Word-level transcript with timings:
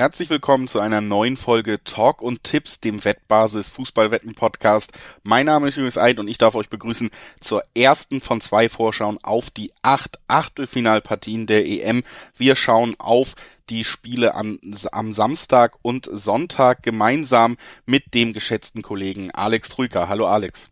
Herzlich 0.00 0.30
willkommen 0.30 0.66
zu 0.66 0.80
einer 0.80 1.02
neuen 1.02 1.36
Folge 1.36 1.84
Talk 1.84 2.22
und 2.22 2.42
Tipps, 2.42 2.80
dem 2.80 3.04
Wettbasis 3.04 3.68
Fußballwetten 3.68 4.32
Podcast. 4.32 4.92
Mein 5.24 5.44
Name 5.44 5.68
ist 5.68 5.76
Julius 5.76 5.98
Eid 5.98 6.18
und 6.18 6.26
ich 6.26 6.38
darf 6.38 6.54
euch 6.54 6.70
begrüßen 6.70 7.10
zur 7.38 7.62
ersten 7.74 8.22
von 8.22 8.40
zwei 8.40 8.70
Vorschauen 8.70 9.18
auf 9.22 9.50
die 9.50 9.70
acht 9.82 10.18
Achtelfinalpartien 10.26 11.46
der 11.46 11.66
EM. 11.66 12.02
Wir 12.34 12.56
schauen 12.56 12.94
auf 12.98 13.34
die 13.68 13.84
Spiele 13.84 14.34
an, 14.34 14.58
am 14.90 15.12
Samstag 15.12 15.76
und 15.82 16.08
Sonntag 16.10 16.82
gemeinsam 16.82 17.58
mit 17.84 18.14
dem 18.14 18.32
geschätzten 18.32 18.80
Kollegen 18.80 19.30
Alex 19.32 19.68
Trüker. 19.68 20.08
Hallo 20.08 20.26
Alex. 20.26 20.70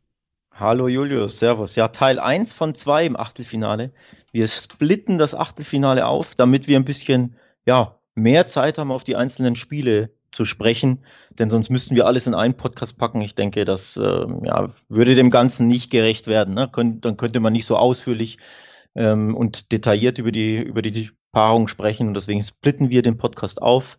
Hallo 0.55 0.89
Julius, 0.89 1.39
Servus. 1.39 1.77
Ja, 1.77 1.89
Teil 1.89 2.19
1 2.19 2.55
von 2.55 2.75
2 2.75 3.05
im 3.05 3.17
Achtelfinale. 3.19 3.93
Wir 4.33 4.49
splitten 4.49 5.19
das 5.19 5.35
Achtelfinale 5.35 6.07
auf, 6.07 6.35
damit 6.35 6.67
wir 6.67 6.79
ein 6.79 6.87
bisschen, 6.87 7.37
ja, 7.67 7.98
mehr 8.19 8.47
Zeit 8.47 8.79
haben, 8.79 8.93
auf 8.93 9.05
die 9.05 9.17
einzelnen 9.17 9.57
Spiele 9.57 10.11
zu 10.31 10.45
sprechen, 10.45 11.05
denn 11.31 11.51
sonst 11.51 11.71
müssten 11.71 11.97
wir 11.97 12.07
alles 12.07 12.27
in 12.27 12.35
einen 12.35 12.55
Podcast 12.55 12.99
packen. 12.99 13.21
Ich 13.23 13.35
denke, 13.35 13.65
das 13.65 13.97
äh, 13.97 14.27
ja, 14.43 14.75
würde 14.89 15.15
dem 15.15 15.31
Ganzen 15.31 15.67
nicht 15.67 15.91
gerecht 15.91 16.27
werden. 16.27 16.55
Ne? 16.55 16.69
Kön 16.69 17.01
dann 17.01 17.17
könnte 17.17 17.41
man 17.41 17.53
nicht 17.53 17.65
so 17.65 17.77
ausführlich 17.77 18.39
ähm, 18.95 19.35
und 19.35 19.73
detailliert 19.73 20.19
über 20.19 20.33
die, 20.33 20.59
über 20.59 20.83
die 20.83 21.11
Paarung 21.33 21.69
sprechen 21.69 22.09
und 22.09 22.15
deswegen 22.15 22.43
splitten 22.43 22.91
wir 22.91 23.03
den 23.03 23.17
Podcast 23.17 23.63
auf. 23.63 23.99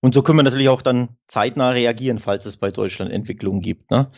Und 0.00 0.14
so 0.14 0.22
können 0.22 0.38
wir 0.38 0.42
natürlich 0.42 0.68
auch 0.68 0.82
dann 0.82 1.16
zeitnah 1.26 1.70
reagieren, 1.70 2.18
falls 2.18 2.46
es 2.46 2.56
bei 2.56 2.70
Deutschland 2.70 3.10
Entwicklungen 3.10 3.60
gibt. 3.60 3.90
Ne? 3.90 4.10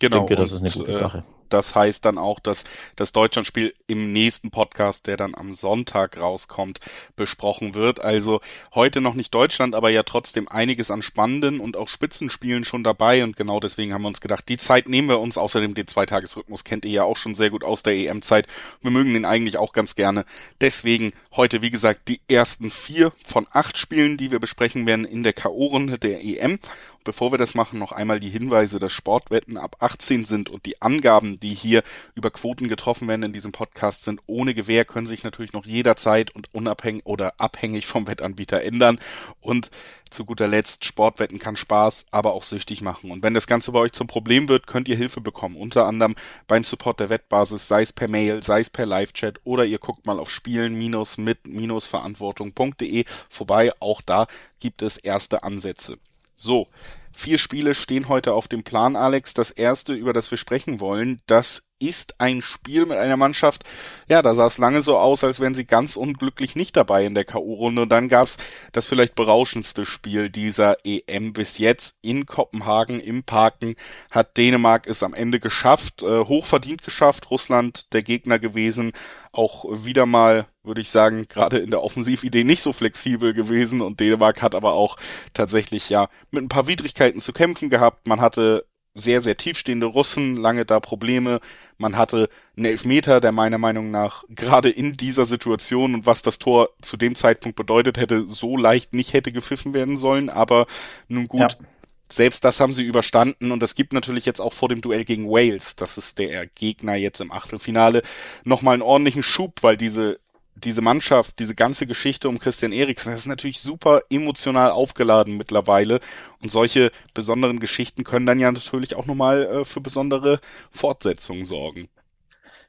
Genau. 0.00 0.16
Ich 0.16 0.26
denke, 0.26 0.36
das 0.36 0.52
ist 0.52 0.60
eine 0.60 0.70
gute 0.70 0.90
äh, 0.90 0.92
Sache. 0.92 1.24
Das 1.52 1.74
heißt 1.74 2.04
dann 2.04 2.18
auch, 2.18 2.40
dass 2.40 2.64
das 2.96 3.12
Deutschlandspiel 3.12 3.74
im 3.86 4.12
nächsten 4.12 4.50
Podcast, 4.50 5.06
der 5.06 5.16
dann 5.16 5.34
am 5.34 5.52
Sonntag 5.52 6.18
rauskommt, 6.18 6.80
besprochen 7.16 7.74
wird. 7.74 8.00
Also 8.00 8.40
heute 8.74 9.00
noch 9.00 9.14
nicht 9.14 9.34
Deutschland, 9.34 9.74
aber 9.74 9.90
ja 9.90 10.02
trotzdem 10.02 10.48
einiges 10.48 10.90
an 10.90 11.02
spannenden 11.02 11.60
und 11.60 11.76
auch 11.76 11.88
Spitzenspielen 11.88 12.64
schon 12.64 12.84
dabei. 12.84 13.22
Und 13.22 13.36
genau 13.36 13.60
deswegen 13.60 13.92
haben 13.92 14.02
wir 14.02 14.08
uns 14.08 14.20
gedacht, 14.20 14.48
die 14.48 14.56
Zeit 14.56 14.88
nehmen 14.88 15.08
wir 15.08 15.20
uns. 15.20 15.36
Außerdem 15.36 15.74
den 15.74 15.86
Zweitagesrhythmus 15.86 16.64
kennt 16.64 16.84
ihr 16.84 16.92
ja 16.92 17.04
auch 17.04 17.16
schon 17.16 17.34
sehr 17.34 17.50
gut 17.50 17.64
aus 17.64 17.82
der 17.82 17.94
EM-Zeit. 17.94 18.46
Wir 18.80 18.90
mögen 18.90 19.12
den 19.12 19.24
eigentlich 19.24 19.58
auch 19.58 19.72
ganz 19.72 19.94
gerne. 19.94 20.24
Deswegen 20.60 21.12
heute, 21.36 21.60
wie 21.60 21.70
gesagt, 21.70 22.08
die 22.08 22.20
ersten 22.28 22.70
vier 22.70 23.12
von 23.24 23.46
acht 23.50 23.76
Spielen, 23.76 24.16
die 24.16 24.30
wir 24.30 24.38
besprechen 24.38 24.86
werden 24.86 25.04
in 25.04 25.22
der 25.22 25.34
K.O.-Runde 25.34 25.98
der 25.98 26.24
EM. 26.24 26.58
Bevor 27.04 27.32
wir 27.32 27.38
das 27.38 27.54
machen, 27.54 27.78
noch 27.78 27.92
einmal 27.92 28.20
die 28.20 28.30
Hinweise, 28.30 28.78
dass 28.78 28.92
Sportwetten 28.92 29.56
ab 29.56 29.76
18 29.80 30.24
sind 30.24 30.48
und 30.48 30.66
die 30.66 30.80
Angaben, 30.80 31.40
die 31.40 31.54
hier 31.54 31.82
über 32.14 32.30
Quoten 32.30 32.68
getroffen 32.68 33.08
werden 33.08 33.24
in 33.24 33.32
diesem 33.32 33.50
Podcast, 33.50 34.04
sind 34.04 34.20
ohne 34.26 34.54
Gewähr, 34.54 34.84
können 34.84 35.08
sich 35.08 35.24
natürlich 35.24 35.52
noch 35.52 35.66
jederzeit 35.66 36.30
und 36.30 36.54
unabhängig 36.54 37.04
oder 37.04 37.40
abhängig 37.40 37.86
vom 37.86 38.06
Wettanbieter 38.06 38.62
ändern. 38.62 39.00
Und 39.40 39.70
zu 40.10 40.24
guter 40.24 40.46
Letzt, 40.46 40.84
Sportwetten 40.84 41.38
kann 41.38 41.56
Spaß, 41.56 42.06
aber 42.10 42.34
auch 42.34 42.44
süchtig 42.44 42.82
machen. 42.82 43.10
Und 43.10 43.22
wenn 43.22 43.34
das 43.34 43.46
Ganze 43.46 43.72
bei 43.72 43.80
euch 43.80 43.92
zum 43.92 44.06
Problem 44.06 44.48
wird, 44.48 44.66
könnt 44.66 44.88
ihr 44.88 44.96
Hilfe 44.96 45.20
bekommen. 45.20 45.56
Unter 45.56 45.86
anderem 45.86 46.14
beim 46.46 46.62
Support 46.62 47.00
der 47.00 47.10
Wettbasis, 47.10 47.66
sei 47.66 47.82
es 47.82 47.92
per 47.92 48.08
Mail, 48.08 48.40
sei 48.42 48.60
es 48.60 48.70
per 48.70 48.86
Live-Chat 48.86 49.40
oder 49.44 49.64
ihr 49.64 49.78
guckt 49.78 50.06
mal 50.06 50.20
auf 50.20 50.30
spielen-mit-verantwortung.de 50.30 53.04
vorbei. 53.28 53.72
Auch 53.80 54.02
da 54.02 54.28
gibt 54.60 54.82
es 54.82 54.98
erste 54.98 55.42
Ansätze. 55.42 55.98
So, 56.42 56.66
vier 57.12 57.38
Spiele 57.38 57.72
stehen 57.72 58.08
heute 58.08 58.32
auf 58.32 58.48
dem 58.48 58.64
Plan, 58.64 58.96
Alex. 58.96 59.32
Das 59.32 59.52
erste, 59.52 59.92
über 59.92 60.12
das 60.12 60.28
wir 60.32 60.38
sprechen 60.38 60.80
wollen, 60.80 61.22
das 61.26 61.62
ist 61.82 62.20
ein 62.20 62.42
Spiel 62.42 62.86
mit 62.86 62.96
einer 62.96 63.16
Mannschaft, 63.16 63.64
ja, 64.08 64.22
da 64.22 64.34
sah 64.34 64.46
es 64.46 64.58
lange 64.58 64.82
so 64.82 64.96
aus, 64.98 65.24
als 65.24 65.40
wären 65.40 65.54
sie 65.54 65.64
ganz 65.64 65.96
unglücklich 65.96 66.54
nicht 66.54 66.76
dabei 66.76 67.04
in 67.04 67.14
der 67.14 67.24
K.O.-Runde. 67.24 67.82
Und 67.82 67.88
dann 67.88 68.08
gab's 68.08 68.36
das 68.72 68.86
vielleicht 68.86 69.14
berauschendste 69.14 69.84
Spiel 69.84 70.30
dieser 70.30 70.76
EM 70.84 71.32
bis 71.32 71.58
jetzt 71.58 71.96
in 72.02 72.26
Kopenhagen 72.26 73.00
im 73.00 73.24
Parken. 73.24 73.74
Hat 74.10 74.36
Dänemark 74.36 74.86
es 74.86 75.02
am 75.02 75.14
Ende 75.14 75.40
geschafft, 75.40 76.02
äh, 76.02 76.24
hochverdient 76.24 76.82
geschafft. 76.82 77.30
Russland 77.30 77.92
der 77.92 78.02
Gegner 78.02 78.38
gewesen. 78.38 78.92
Auch 79.32 79.64
wieder 79.84 80.06
mal, 80.06 80.46
würde 80.62 80.82
ich 80.82 80.90
sagen, 80.90 81.26
gerade 81.28 81.58
in 81.58 81.70
der 81.70 81.82
Offensividee 81.82 82.44
nicht 82.44 82.62
so 82.62 82.72
flexibel 82.72 83.34
gewesen. 83.34 83.80
Und 83.80 83.98
Dänemark 83.98 84.42
hat 84.42 84.54
aber 84.54 84.74
auch 84.74 84.96
tatsächlich 85.32 85.88
ja 85.88 86.08
mit 86.30 86.44
ein 86.44 86.48
paar 86.48 86.66
Widrigkeiten 86.66 87.20
zu 87.20 87.32
kämpfen 87.32 87.70
gehabt. 87.70 88.06
Man 88.06 88.20
hatte 88.20 88.66
sehr, 88.94 89.20
sehr 89.20 89.36
tiefstehende 89.36 89.86
Russen, 89.86 90.36
lange 90.36 90.64
da 90.64 90.80
Probleme. 90.80 91.40
Man 91.78 91.96
hatte 91.96 92.28
einen 92.56 92.66
Elfmeter, 92.66 93.20
der 93.20 93.32
meiner 93.32 93.58
Meinung 93.58 93.90
nach 93.90 94.24
gerade 94.28 94.70
in 94.70 94.96
dieser 94.96 95.24
Situation 95.24 95.94
und 95.94 96.06
was 96.06 96.22
das 96.22 96.38
Tor 96.38 96.70
zu 96.82 96.96
dem 96.96 97.14
Zeitpunkt 97.14 97.56
bedeutet 97.56 97.96
hätte, 97.96 98.26
so 98.26 98.56
leicht 98.56 98.92
nicht 98.92 99.14
hätte 99.14 99.32
gepfiffen 99.32 99.72
werden 99.72 99.96
sollen. 99.96 100.28
Aber 100.28 100.66
nun 101.08 101.26
gut, 101.26 101.40
ja. 101.40 101.66
selbst 102.10 102.44
das 102.44 102.60
haben 102.60 102.74
sie 102.74 102.84
überstanden 102.84 103.50
und 103.50 103.60
das 103.60 103.74
gibt 103.74 103.94
natürlich 103.94 104.26
jetzt 104.26 104.40
auch 104.40 104.52
vor 104.52 104.68
dem 104.68 104.82
Duell 104.82 105.04
gegen 105.04 105.28
Wales, 105.28 105.74
das 105.76 105.96
ist 105.96 106.18
der 106.18 106.46
Gegner 106.46 106.94
jetzt 106.94 107.20
im 107.20 107.32
Achtelfinale, 107.32 108.02
nochmal 108.44 108.74
einen 108.74 108.82
ordentlichen 108.82 109.22
Schub, 109.22 109.62
weil 109.62 109.78
diese 109.78 110.20
diese 110.64 110.82
Mannschaft, 110.82 111.38
diese 111.38 111.54
ganze 111.54 111.86
Geschichte 111.86 112.28
um 112.28 112.38
Christian 112.38 112.72
Eriksen, 112.72 113.10
das 113.10 113.20
ist 113.20 113.26
natürlich 113.26 113.60
super 113.60 114.02
emotional 114.10 114.70
aufgeladen 114.70 115.36
mittlerweile. 115.36 116.00
Und 116.42 116.50
solche 116.50 116.90
besonderen 117.14 117.60
Geschichten 117.60 118.04
können 118.04 118.26
dann 118.26 118.40
ja 118.40 118.50
natürlich 118.50 118.96
auch 118.96 119.06
nochmal 119.06 119.42
äh, 119.44 119.64
für 119.64 119.80
besondere 119.80 120.40
Fortsetzungen 120.70 121.44
sorgen. 121.44 121.88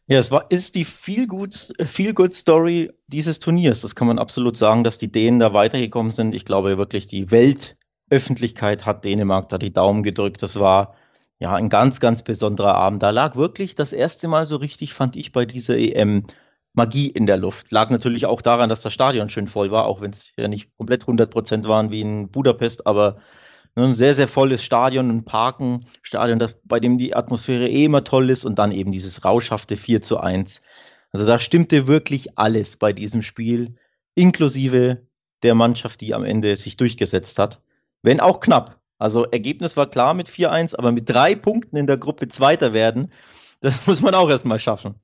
Ja, 0.08 0.20
es 0.20 0.32
war, 0.32 0.52
ist 0.52 0.76
die 0.76 0.84
viel 0.84 1.28
gut, 1.28 1.74
viel 1.86 2.14
good 2.14 2.34
Story 2.34 2.92
dieses 3.08 3.40
Turniers. 3.40 3.82
Das 3.82 3.96
kann 3.96 4.08
man 4.08 4.20
absolut 4.20 4.58
sagen, 4.58 4.84
dass 4.84 4.98
die 4.98 5.12
Dänen 5.12 5.40
da 5.40 5.54
weitergekommen 5.54 6.12
sind. 6.12 6.36
Ich 6.36 6.44
glaube 6.44 6.78
wirklich, 6.78 7.08
die 7.08 7.32
Weltöffentlichkeit 7.32 8.86
hat 8.86 9.06
Dänemark 9.06 9.48
da 9.48 9.58
die 9.58 9.72
Daumen 9.72 10.04
gedrückt. 10.04 10.44
Das 10.44 10.60
war 10.60 10.96
ja 11.40 11.54
ein 11.56 11.70
ganz, 11.70 12.02
ganz 12.02 12.22
besonderer 12.22 12.76
Abend. 12.76 13.02
Da 13.02 13.12
lag 13.12 13.38
wirklich 13.38 13.76
das 13.76 13.94
erste 13.94 14.28
Mal 14.28 14.46
so 14.46 14.58
richtig, 14.58 14.94
fand 14.94 15.16
ich, 15.16 15.32
bei 15.32 15.46
dieser 15.46 15.78
EM 15.78 16.26
Magie 16.74 17.08
in 17.08 17.28
der 17.28 17.38
Luft. 17.38 17.72
Lag 17.72 17.90
natürlich 17.90 18.26
auch 18.26 18.42
daran, 18.42 18.70
dass 18.70 18.82
das 18.82 18.94
Stadion 18.94 19.30
schön 19.30 19.48
voll 19.48 19.72
war, 19.72 19.86
auch 19.86 20.02
wenn 20.02 20.12
es 20.12 20.34
ja 20.38 20.48
nicht 20.48 20.76
komplett 20.76 21.04
100 21.04 21.30
Prozent 21.30 21.68
waren 21.68 21.92
wie 21.92 22.02
in 22.02 22.30
Budapest, 22.30 22.88
aber 22.88 23.18
ne, 23.76 23.86
ein 23.86 23.94
sehr, 23.94 24.16
sehr 24.16 24.28
volles 24.28 24.64
Stadion, 24.64 25.10
ein 25.10 25.26
Parkenstadion, 25.26 26.40
das, 26.40 26.58
bei 26.64 26.80
dem 26.80 26.98
die 26.98 27.16
Atmosphäre 27.16 27.68
eh 27.70 27.86
immer 27.86 28.04
toll 28.04 28.30
ist 28.30 28.44
und 28.44 28.58
dann 28.58 28.72
eben 28.72 28.92
dieses 28.92 29.24
rauschhafte 29.24 29.78
4 29.78 30.02
zu 30.02 30.20
1. 30.20 30.62
Also 31.12 31.26
da 31.28 31.38
stimmte 31.38 31.88
wirklich 31.88 32.40
alles 32.40 32.78
bei 32.78 32.92
diesem 32.92 33.22
Spiel, 33.22 33.76
inklusive 34.16 35.06
der 35.44 35.56
Mannschaft, 35.56 36.02
die 36.02 36.16
am 36.16 36.26
Ende 36.26 36.56
sich 36.56 36.76
durchgesetzt 36.78 37.38
hat. 37.38 37.62
Wenn 38.02 38.20
auch 38.20 38.40
knapp. 38.40 38.80
Also 38.98 39.26
Ergebnis 39.26 39.78
war 39.78 39.90
klar 39.90 40.14
mit 40.14 40.30
4-1, 40.30 40.76
aber 40.76 40.92
mit 40.92 41.10
drei 41.10 41.36
Punkten 41.36 41.78
in 41.78 41.88
der 41.88 41.98
Gruppe 41.98 42.30
Zweiter 42.30 42.74
werden, 42.74 43.12
das 43.62 43.86
muss 43.88 44.02
man 44.02 44.16
auch 44.16 44.30
erstmal 44.30 44.60
schaffen. 44.60 44.96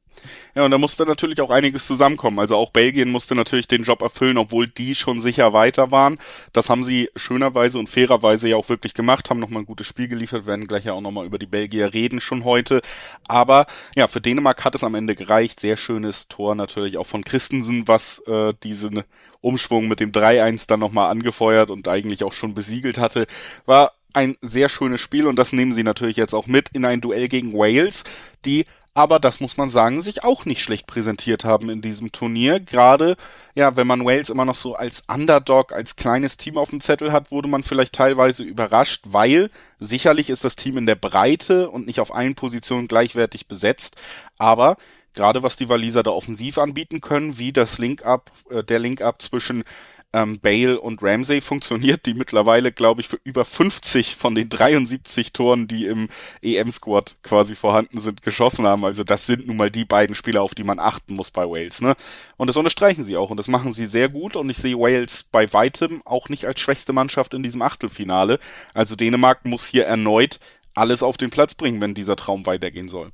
Ja, 0.56 0.66
und 0.66 0.72
da 0.72 0.78
musste 0.78 1.06
natürlich 1.06 1.41
auch 1.41 1.50
einiges 1.50 1.85
zusammenkommen. 1.85 2.40
Also 2.40 2.56
auch 2.56 2.72
Belgien 2.72 3.12
musste 3.12 3.35
natürlich 3.35 3.68
den 3.68 3.84
Job 3.84 4.02
erfüllen, 4.02 4.38
obwohl 4.38 4.68
die 4.68 4.96
schon 4.96 5.22
sicher 5.22 5.53
weiter 5.53 5.91
waren. 5.91 6.18
Das 6.53 6.69
haben 6.69 6.84
sie 6.84 7.09
schönerweise 7.16 7.80
und 7.80 7.90
fairerweise 7.90 8.50
ja 8.50 8.56
auch 8.56 8.69
wirklich 8.69 8.94
gemacht, 8.94 9.30
haben 9.30 9.40
nochmal 9.40 9.63
ein 9.63 9.68
gutes 9.68 9.88
Spiel 9.88 10.07
geliefert, 10.07 10.46
werden 10.46 10.68
gleich 10.68 10.85
ja 10.85 10.94
auch 10.94 11.02
nochmal 11.02 11.25
über 11.25 11.40
die 11.40 11.46
Belgier 11.46 11.94
reden 11.94 12.22
schon 12.22 12.44
heute. 12.44 12.81
Aber 13.28 13.68
ja, 13.96 14.07
für 14.07 14.22
Dänemark 14.22 14.63
hat 14.66 14.75
es 14.75 14.84
am 14.84 14.96
Ende 14.96 15.16
gereicht. 15.16 15.59
Sehr 15.59 15.78
schönes 15.78 16.28
Tor 16.28 16.56
natürlich 16.56 16.97
auch 16.97 17.07
von 17.07 17.24
Christensen, 17.24 17.88
was 17.88 18.19
äh, 18.28 18.53
diesen 18.63 19.03
Umschwung 19.41 19.88
mit 19.88 20.00
dem 20.00 20.12
3-1 20.12 20.68
dann 20.68 20.80
nochmal 20.80 21.12
angefeuert 21.12 21.69
und 21.69 21.88
eigentlich 21.88 22.24
auch 22.24 22.34
schon 22.34 22.53
besiegelt 22.53 22.97
hatte. 22.97 23.28
War 23.66 23.94
ein 24.13 24.38
sehr 24.41 24.69
schönes 24.69 25.01
Spiel 25.01 25.28
und 25.28 25.36
das 25.36 25.53
nehmen 25.53 25.74
sie 25.74 25.84
natürlich 25.84 26.18
jetzt 26.18 26.34
auch 26.34 26.47
mit 26.47 26.69
in 26.69 26.86
ein 26.86 27.01
Duell 27.01 27.28
gegen 27.28 27.53
Wales, 27.53 28.03
die 28.46 28.66
aber 29.00 29.18
das 29.22 29.40
muss 29.40 29.56
man 29.56 29.70
sagen, 29.70 30.02
sich 30.02 30.25
auch 30.25 30.44
nicht 30.44 30.62
schlecht 30.62 30.86
präsentiert 30.86 31.46
haben 31.46 31.69
in 31.69 31.81
diesem 31.81 32.12
Turnier. 32.12 32.60
Gerade, 32.60 33.16
ja, 33.56 33.78
wenn 33.78 33.88
man 33.88 34.04
Wales 34.04 34.30
immer 34.30 34.44
noch 34.44 34.56
so 34.56 34.75
als 34.75 35.06
Underdog, 35.07 35.72
als 35.72 35.96
kleines 35.96 36.36
Team 36.36 36.57
auf 36.57 36.72
dem 36.72 36.81
Zettel 36.81 37.13
hat, 37.13 37.31
wurde 37.31 37.48
man 37.48 37.63
vielleicht 37.63 37.96
teilweise 37.96 38.44
überrascht, 38.44 39.06
weil 39.07 39.51
sicherlich 39.80 40.30
ist 40.30 40.44
das 40.44 40.57
Team 40.57 40.78
in 40.78 40.86
der 40.86 40.96
Breite 40.96 41.69
und 41.69 41.88
nicht 41.88 42.01
auf 42.01 42.13
allen 42.13 42.36
Positionen 42.36 42.90
gleichwertig 42.90 43.48
besetzt, 43.48 43.96
aber 44.38 44.75
gerade 45.13 45.44
was 45.44 45.56
die 45.56 45.69
Waliser 45.69 46.04
da 46.04 46.12
offensiv 46.12 46.57
anbieten 46.57 47.00
können, 47.00 47.38
wie 47.38 47.54
das 47.54 47.78
Link-Up, 47.78 48.34
äh, 48.50 48.66
der 48.66 48.80
Link-Up 48.80 49.22
zwischen 49.22 49.63
ähm, 50.11 50.39
Bale 50.39 50.81
und 50.81 51.03
Ramsey 51.03 51.39
funktioniert, 51.41 52.06
die 52.06 52.13
mittlerweile, 52.13 52.71
glaube 52.71 53.01
ich, 53.01 53.07
für 53.07 53.19
über 53.23 53.45
50 53.45 54.15
von 54.15 54.33
den 54.33 54.50
73 54.50 55.33
Toren, 55.33 55.67
die 55.67 55.85
im 55.85 56.09
EM-Squad 56.41 57.17
quasi 57.21 57.56
vorhanden 57.56 58.01
sind, 58.01 58.23
geschossen 58.23 58.65
haben. 58.65 58.85
Also 58.85 59.03
das 59.03 59.25
sind 59.25 59.47
nun 59.47 59.57
mal 59.57 59.69
die 59.69 59.85
beiden 59.85 60.15
Spieler, 60.15 60.41
auf 60.41 60.56
die 60.56 60.63
man 60.63 60.79
achten 60.79 61.15
muss 61.15 61.29
bei 61.29 61.45
Wales. 61.45 61.81
Ne? 61.81 61.95
Und 62.38 62.47
das 62.47 62.57
unterstreichen 62.57 63.03
sie 63.03 63.17
auch 63.17 63.29
und 63.29 63.38
das 63.38 63.47
machen 63.47 63.71
sie 63.71 63.85
sehr 63.85 64.09
gut 64.09 64.35
und 64.35 64.50
ich 64.50 64.57
sehe 64.57 64.77
Wales 64.77 65.25
bei 65.31 65.51
weitem 65.53 66.01
auch 66.06 66.29
nicht 66.29 66.45
als 66.45 66.59
schwächste 66.59 66.94
Mannschaft 66.94 67.33
in 67.33 67.44
diesem 67.44 67.61
Achtelfinale. 67.61 68.39
Also 68.73 68.95
Dänemark 68.95 69.45
muss 69.45 69.67
hier 69.67 69.85
erneut 69.85 70.39
alles 70.73 71.03
auf 71.03 71.17
den 71.17 71.29
Platz 71.29 71.53
bringen, 71.53 71.81
wenn 71.81 71.94
dieser 71.94 72.15
Traum 72.15 72.45
weitergehen 72.45 72.88
soll. 72.88 73.11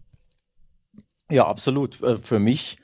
Ja, 1.30 1.47
absolut. 1.47 2.01
Äh, 2.03 2.18
für 2.18 2.39
mich 2.39 2.77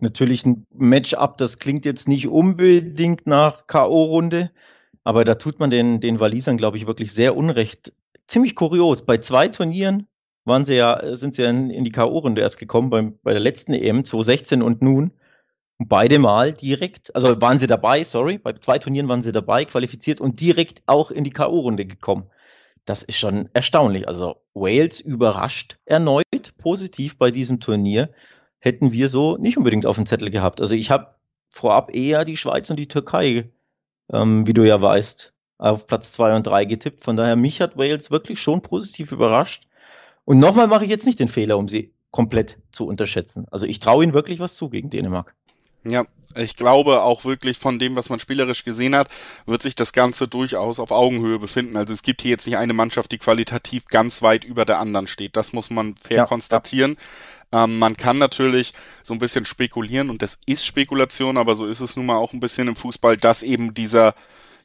natürlich 0.00 0.44
ein 0.44 0.66
Matchup, 0.72 1.38
das 1.38 1.58
klingt 1.58 1.84
jetzt 1.84 2.08
nicht 2.08 2.28
unbedingt 2.28 3.26
nach 3.26 3.66
K.O.-Runde. 3.66 4.50
Aber 5.04 5.24
da 5.24 5.36
tut 5.36 5.60
man 5.60 5.70
den, 5.70 6.00
den 6.00 6.20
Walisern, 6.20 6.56
glaube 6.56 6.76
ich, 6.76 6.86
wirklich 6.86 7.12
sehr 7.12 7.36
unrecht. 7.36 7.92
Ziemlich 8.26 8.56
kurios. 8.56 9.06
Bei 9.06 9.18
zwei 9.18 9.48
Turnieren 9.48 10.08
waren 10.44 10.64
sie 10.64 10.74
ja, 10.74 11.14
sind 11.14 11.34
sie 11.34 11.42
ja 11.42 11.50
in, 11.50 11.70
in 11.70 11.84
die 11.84 11.92
K.O.-Runde 11.92 12.40
erst 12.40 12.58
gekommen, 12.58 12.90
beim, 12.90 13.18
bei 13.22 13.32
der 13.32 13.40
letzten 13.40 13.72
EM 13.74 14.04
2016 14.04 14.62
und 14.62 14.82
nun. 14.82 15.12
beide 15.78 16.18
Mal 16.18 16.52
direkt, 16.52 17.14
also 17.14 17.40
waren 17.40 17.58
sie 17.58 17.66
dabei, 17.66 18.02
sorry, 18.02 18.38
bei 18.38 18.52
zwei 18.54 18.78
Turnieren 18.78 19.08
waren 19.08 19.22
sie 19.22 19.32
dabei, 19.32 19.64
qualifiziert 19.64 20.20
und 20.20 20.40
direkt 20.40 20.82
auch 20.86 21.10
in 21.10 21.24
die 21.24 21.30
K.O.-Runde 21.30 21.86
gekommen. 21.86 22.30
Das 22.84 23.02
ist 23.02 23.18
schon 23.18 23.48
erstaunlich. 23.52 24.08
Also 24.08 24.36
Wales 24.54 25.00
überrascht 25.00 25.78
erneut 25.84 26.56
positiv 26.58 27.18
bei 27.18 27.30
diesem 27.30 27.60
Turnier. 27.60 28.10
Hätten 28.58 28.92
wir 28.92 29.08
so 29.08 29.36
nicht 29.36 29.56
unbedingt 29.56 29.86
auf 29.86 29.96
dem 29.96 30.06
Zettel 30.06 30.30
gehabt. 30.30 30.60
Also 30.60 30.74
ich 30.74 30.90
habe 30.90 31.14
vorab 31.50 31.94
eher 31.94 32.24
die 32.24 32.36
Schweiz 32.36 32.70
und 32.70 32.78
die 32.78 32.88
Türkei, 32.88 33.50
ähm, 34.12 34.46
wie 34.46 34.54
du 34.54 34.66
ja 34.66 34.80
weißt, 34.80 35.34
auf 35.58 35.86
Platz 35.86 36.12
zwei 36.12 36.34
und 36.34 36.46
drei 36.46 36.64
getippt. 36.64 37.02
Von 37.02 37.16
daher, 37.16 37.36
mich 37.36 37.60
hat 37.60 37.76
Wales 37.76 38.10
wirklich 38.10 38.40
schon 38.40 38.62
positiv 38.62 39.12
überrascht. 39.12 39.66
Und 40.24 40.38
nochmal 40.38 40.66
mache 40.66 40.84
ich 40.84 40.90
jetzt 40.90 41.06
nicht 41.06 41.20
den 41.20 41.28
Fehler, 41.28 41.56
um 41.56 41.68
sie 41.68 41.92
komplett 42.10 42.58
zu 42.72 42.86
unterschätzen. 42.86 43.46
Also 43.50 43.66
ich 43.66 43.78
traue 43.78 44.04
ihnen 44.04 44.14
wirklich 44.14 44.40
was 44.40 44.54
zu 44.54 44.68
gegen 44.68 44.90
Dänemark. 44.90 45.34
Ja, 45.84 46.04
ich 46.34 46.56
glaube 46.56 47.02
auch 47.02 47.24
wirklich 47.24 47.58
von 47.58 47.78
dem, 47.78 47.94
was 47.96 48.08
man 48.08 48.18
spielerisch 48.18 48.64
gesehen 48.64 48.96
hat, 48.96 49.08
wird 49.46 49.62
sich 49.62 49.74
das 49.74 49.92
Ganze 49.92 50.26
durchaus 50.26 50.80
auf 50.80 50.90
Augenhöhe 50.90 51.38
befinden. 51.38 51.76
Also 51.76 51.92
es 51.92 52.02
gibt 52.02 52.22
hier 52.22 52.32
jetzt 52.32 52.46
nicht 52.46 52.56
eine 52.56 52.72
Mannschaft, 52.72 53.12
die 53.12 53.18
qualitativ 53.18 53.86
ganz 53.86 54.20
weit 54.22 54.44
über 54.44 54.64
der 54.64 54.80
anderen 54.80 55.06
steht. 55.06 55.36
Das 55.36 55.52
muss 55.52 55.70
man 55.70 55.94
fair 55.96 56.18
ja, 56.18 56.26
konstatieren. 56.26 56.92
Ja. 56.92 56.96
Ähm, 57.52 57.78
man 57.78 57.96
kann 57.96 58.18
natürlich 58.18 58.72
so 59.02 59.14
ein 59.14 59.18
bisschen 59.18 59.46
spekulieren 59.46 60.10
und 60.10 60.22
das 60.22 60.38
ist 60.46 60.66
Spekulation, 60.66 61.36
aber 61.36 61.54
so 61.54 61.66
ist 61.66 61.80
es 61.80 61.96
nun 61.96 62.06
mal 62.06 62.16
auch 62.16 62.32
ein 62.32 62.40
bisschen 62.40 62.68
im 62.68 62.76
Fußball, 62.76 63.16
dass 63.16 63.42
eben 63.42 63.74
dieser, 63.74 64.14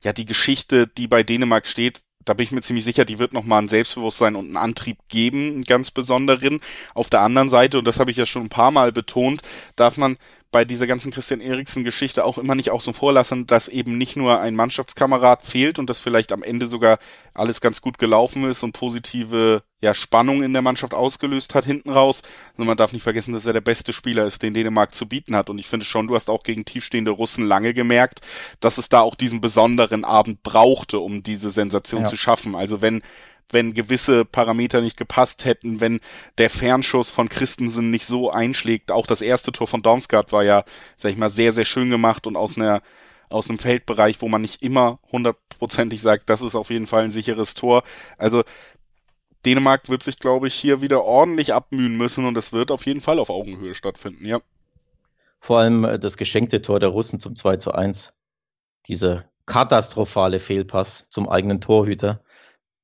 ja, 0.04 0.14
die 0.14 0.26
Geschichte, 0.26 0.88
die 0.88 1.08
bei 1.08 1.24
Dänemark 1.24 1.68
steht, 1.68 2.02
da 2.26 2.34
bin 2.34 2.44
ich 2.44 2.52
mir 2.52 2.62
ziemlich 2.62 2.86
sicher, 2.86 3.06
die 3.06 3.20
wird 3.20 3.34
nochmal 3.34 3.62
ein 3.62 3.68
Selbstbewusstsein 3.68 4.36
und 4.36 4.46
einen 4.46 4.58
Antrieb 4.58 4.98
geben, 5.10 5.54
einen 5.54 5.64
ganz 5.64 5.92
besonderen. 5.92 6.60
Auf 6.94 7.10
der 7.10 7.22
anderen 7.22 7.50
Seite, 7.50 7.80
und 7.80 7.86
das 7.86 8.00
habe 8.00 8.12
ich 8.12 8.18
ja 8.18 8.26
schon 8.26 8.44
ein 8.44 8.50
paar 8.50 8.72
Mal 8.72 8.92
betont, 8.92 9.42
darf 9.76 9.98
man 9.98 10.18
bei 10.52 10.66
dieser 10.66 10.86
ganzen 10.86 11.12
Christian 11.12 11.40
Eriksen-Geschichte 11.40 12.26
auch 12.26 12.38
immer 12.38 12.56
nicht 12.56 12.72
außen 12.72 12.94
vor 12.94 13.14
lassen, 13.14 13.48
dass 13.48 13.70
eben 13.70 13.98
nicht 13.98 14.18
nur 14.18 14.40
ein 14.42 14.56
Mannschaftskamerad 14.56 15.44
fehlt 15.44 15.80
und 15.80 15.90
das 15.90 16.00
vielleicht 16.00 16.34
am 16.34 16.44
Ende 16.44 16.68
sogar 16.68 17.00
alles 17.34 17.62
ganz 17.62 17.82
gut 17.82 17.98
gelaufen 17.98 18.44
ist 18.50 18.62
und 18.62 18.74
positive 18.74 19.64
ja, 19.80 19.94
Spannung 19.94 20.44
in 20.44 20.54
der 20.54 20.62
Mannschaft 20.62 20.94
ausgelöst 20.94 21.56
hat 21.56 21.66
hinten 21.66 21.90
raus, 21.90 22.22
sondern 22.56 22.68
man 22.68 22.78
darf 22.78 22.92
nicht 22.92 23.04
vergessen, 23.04 23.34
dass 23.34 23.46
er 23.46 23.54
der 23.54 23.62
beste 23.62 23.94
Spieler 23.94 24.26
ist, 24.26 24.44
den 24.44 24.54
Dänemark 24.54 24.94
zu 24.94 25.08
bieten 25.08 25.36
hat. 25.36 25.50
Und 25.50 25.58
ich 25.58 25.68
finde 25.68 25.86
schon, 25.86 26.08
du 26.08 26.16
hast 26.16 26.30
auch 26.30 26.44
gegen 26.44 26.66
tiefstehende 26.66 27.12
Russen 27.12 27.46
lange 27.46 27.74
gemerkt, 27.74 28.20
dass 28.60 28.78
es 28.78 28.90
da 28.90 29.00
auch 29.00 29.16
diesen 29.16 29.42
besonderen 29.42 30.04
Abend 30.04 30.44
brauchte, 30.44 31.00
um 31.00 31.24
diese 31.24 31.50
Sensation 31.50 32.04
ja. 32.04 32.10
zu 32.10 32.18
schaffen. 32.18 32.56
Also 32.56 32.82
wenn 32.82 33.02
wenn 33.50 33.74
gewisse 33.74 34.26
Parameter 34.26 34.82
nicht 34.82 34.98
gepasst 34.98 35.46
hätten, 35.46 35.82
wenn 35.82 36.00
der 36.38 36.50
Fernschuss 36.50 37.12
von 37.12 37.30
Christensen 37.30 37.92
nicht 37.92 38.06
so 38.06 38.32
einschlägt. 38.32 38.92
Auch 38.92 39.08
das 39.08 39.22
erste 39.22 39.52
Tor 39.52 39.68
von 39.68 39.82
Dormsgaard 39.82 40.32
war 40.32 40.44
ja, 40.44 40.64
sag 40.96 41.12
ich 41.12 41.18
mal, 41.18 41.30
sehr, 41.30 41.52
sehr 41.52 41.66
schön 41.66 41.90
gemacht 41.90 42.28
und 42.28 42.36
aus 42.36 42.58
einer 42.58 42.82
aus 43.30 43.50
einem 43.50 43.60
Feldbereich, 43.60 44.22
wo 44.22 44.28
man 44.28 44.42
nicht 44.42 44.62
immer 44.62 45.00
hundertprozentig 45.12 46.02
sagt, 46.02 46.30
das 46.30 46.42
ist 46.42 46.56
auf 46.56 46.70
jeden 46.70 46.86
Fall 46.86 47.04
ein 47.04 47.12
sicheres 47.12 47.54
Tor. 47.54 47.84
Also 48.18 48.44
Dänemark 49.46 49.90
wird 49.90 50.04
sich, 50.04 50.20
glaube 50.20 50.48
ich, 50.48 50.54
hier 50.54 50.82
wieder 50.82 51.04
ordentlich 51.04 51.54
abmühen 51.54 51.98
müssen 51.98 52.26
und 52.26 52.38
es 52.38 52.54
wird 52.54 52.72
auf 52.72 52.86
jeden 52.86 53.02
Fall 53.02 53.20
auf 53.20 53.30
Augenhöhe 53.30 53.74
stattfinden, 53.74 54.26
ja. 54.26 54.40
Vor 55.40 55.60
allem 55.60 55.84
äh, 55.86 56.00
das 56.00 56.18
geschenkte 56.18 56.62
Tor 56.62 56.80
der 56.80 56.90
Russen 56.90 57.20
zum 57.20 57.36
2 57.36 57.58
zu 57.58 57.74
1. 57.74 58.14
Diese 58.88 59.26
katastrophale 59.48 60.40
Fehlpass 60.40 61.10
zum 61.10 61.28
eigenen 61.28 61.62
Torhüter 61.62 62.24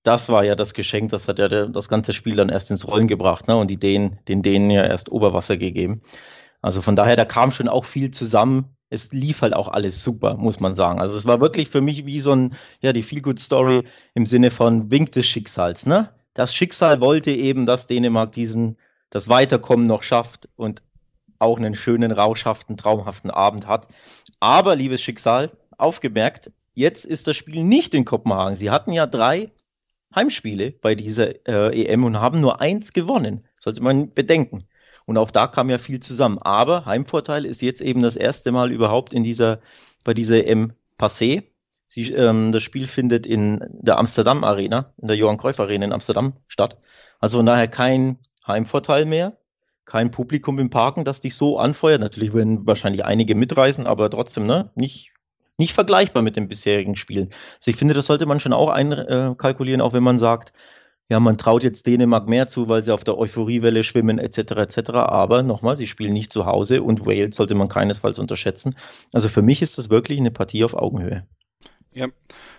das 0.07 0.29
war 0.29 0.45
ja 0.45 0.55
das 0.55 0.73
Geschenk, 0.73 1.09
das 1.09 1.27
hat 1.27 1.37
ja 1.37 1.49
der, 1.49 1.67
das 1.67 1.89
ganze 1.89 2.13
Spiel 2.13 2.35
dann 2.37 2.49
erst 2.49 2.71
ins 2.71 2.87
Rollen 2.87 3.07
gebracht, 3.07 3.47
ne? 3.47 3.57
Und 3.57 3.69
die 3.69 3.77
den 3.77 4.19
Dänen 4.25 4.69
ja 4.69 4.85
erst 4.85 5.11
Oberwasser 5.11 5.57
gegeben. 5.57 6.01
Also 6.61 6.81
von 6.81 6.95
daher, 6.95 7.17
da 7.17 7.25
kam 7.25 7.51
schon 7.51 7.67
auch 7.67 7.85
viel 7.85 8.11
zusammen. 8.11 8.75
Es 8.89 9.11
lief 9.11 9.41
halt 9.41 9.53
auch 9.53 9.67
alles 9.67 10.01
super, 10.01 10.35
muss 10.37 10.61
man 10.61 10.75
sagen. 10.75 11.01
Also 11.01 11.17
es 11.17 11.25
war 11.25 11.41
wirklich 11.41 11.69
für 11.69 11.81
mich 11.81 12.05
wie 12.05 12.21
so 12.21 12.33
ein, 12.33 12.55
ja, 12.81 12.93
die 12.93 13.03
Feel-Good-Story 13.03 13.83
im 14.13 14.25
Sinne 14.25 14.49
von 14.49 14.89
Wink 14.89 15.11
des 15.11 15.27
Schicksals, 15.27 15.85
ne? 15.85 16.09
Das 16.33 16.53
Schicksal 16.55 17.01
wollte 17.01 17.31
eben, 17.31 17.65
dass 17.65 17.87
Dänemark 17.87 18.31
diesen, 18.31 18.77
das 19.09 19.27
Weiterkommen 19.27 19.85
noch 19.85 20.03
schafft 20.03 20.47
und 20.55 20.83
auch 21.39 21.57
einen 21.57 21.75
schönen, 21.75 22.11
rauschhaften, 22.11 22.77
traumhaften 22.77 23.31
Abend 23.31 23.67
hat. 23.67 23.87
Aber, 24.39 24.75
liebes 24.75 25.01
Schicksal, 25.01 25.51
aufgemerkt, 25.77 26.51
jetzt 26.75 27.05
ist 27.05 27.27
das 27.27 27.35
Spiel 27.35 27.63
nicht 27.63 27.93
in 27.93 28.05
Kopenhagen. 28.05 28.55
Sie 28.55 28.69
hatten 28.69 28.93
ja 28.93 29.05
drei 29.07 29.51
Heimspiele 30.15 30.71
bei 30.71 30.95
dieser 30.95 31.47
äh, 31.47 31.85
EM 31.85 32.03
und 32.03 32.19
haben 32.19 32.39
nur 32.41 32.61
eins 32.61 32.93
gewonnen. 32.93 33.45
Sollte 33.59 33.81
man 33.81 34.13
bedenken. 34.13 34.67
Und 35.05 35.17
auch 35.17 35.31
da 35.31 35.47
kam 35.47 35.69
ja 35.69 35.77
viel 35.77 35.99
zusammen. 35.99 36.37
Aber 36.39 36.85
Heimvorteil 36.85 37.45
ist 37.45 37.61
jetzt 37.61 37.81
eben 37.81 38.01
das 38.01 38.15
erste 38.15 38.51
Mal 38.51 38.71
überhaupt 38.71 39.13
in 39.13 39.23
dieser, 39.23 39.61
bei 40.03 40.13
dieser 40.13 40.45
EM 40.45 40.73
passé. 40.99 41.43
Sie, 41.87 42.11
ähm, 42.11 42.51
das 42.51 42.63
Spiel 42.63 42.87
findet 42.87 43.25
in 43.25 43.63
der 43.69 43.97
Amsterdam 43.97 44.43
Arena, 44.43 44.93
in 45.01 45.07
der 45.07 45.15
Johann 45.15 45.37
Cruyff 45.37 45.59
Arena 45.59 45.85
in 45.85 45.93
Amsterdam 45.93 46.33
statt. 46.47 46.77
Also 47.19 47.37
von 47.37 47.45
daher 47.45 47.69
kein 47.69 48.19
Heimvorteil 48.45 49.05
mehr, 49.05 49.37
kein 49.85 50.11
Publikum 50.11 50.59
im 50.59 50.69
Parken, 50.69 51.05
das 51.05 51.21
dich 51.21 51.35
so 51.35 51.57
anfeuert. 51.57 52.01
Natürlich 52.01 52.33
werden 52.33 52.67
wahrscheinlich 52.67 53.05
einige 53.05 53.35
mitreisen, 53.35 53.87
aber 53.87 54.09
trotzdem, 54.09 54.45
ne, 54.45 54.71
nicht 54.75 55.13
nicht 55.57 55.73
vergleichbar 55.73 56.23
mit 56.23 56.35
den 56.35 56.47
bisherigen 56.47 56.95
Spielen. 56.95 57.29
Also 57.55 57.71
ich 57.71 57.77
finde, 57.77 57.93
das 57.93 58.05
sollte 58.05 58.25
man 58.25 58.39
schon 58.39 58.53
auch 58.53 58.69
einkalkulieren, 58.69 59.81
auch 59.81 59.93
wenn 59.93 60.03
man 60.03 60.17
sagt, 60.17 60.53
ja, 61.09 61.19
man 61.19 61.37
traut 61.37 61.63
jetzt 61.63 61.87
Dänemark 61.87 62.27
mehr 62.27 62.47
zu, 62.47 62.67
weil 62.67 62.83
sie 62.83 62.93
auf 62.93 63.03
der 63.03 63.17
Euphoriewelle 63.17 63.83
schwimmen, 63.83 64.19
etc., 64.19 64.37
etc. 64.57 64.89
Aber 64.91 65.41
nochmal, 65.41 65.77
sie 65.77 65.87
spielen 65.87 66.13
nicht 66.13 66.33
zu 66.33 66.45
Hause 66.45 66.83
und 66.83 67.05
Wales 67.05 67.35
sollte 67.37 67.55
man 67.55 67.69
keinesfalls 67.69 68.19
unterschätzen. 68.19 68.75
Also 69.13 69.29
für 69.29 69.41
mich 69.41 69.61
ist 69.61 69.77
das 69.77 69.89
wirklich 69.89 70.19
eine 70.19 70.31
Partie 70.31 70.65
auf 70.65 70.73
Augenhöhe. 70.73 71.25
Ja, 71.97 72.07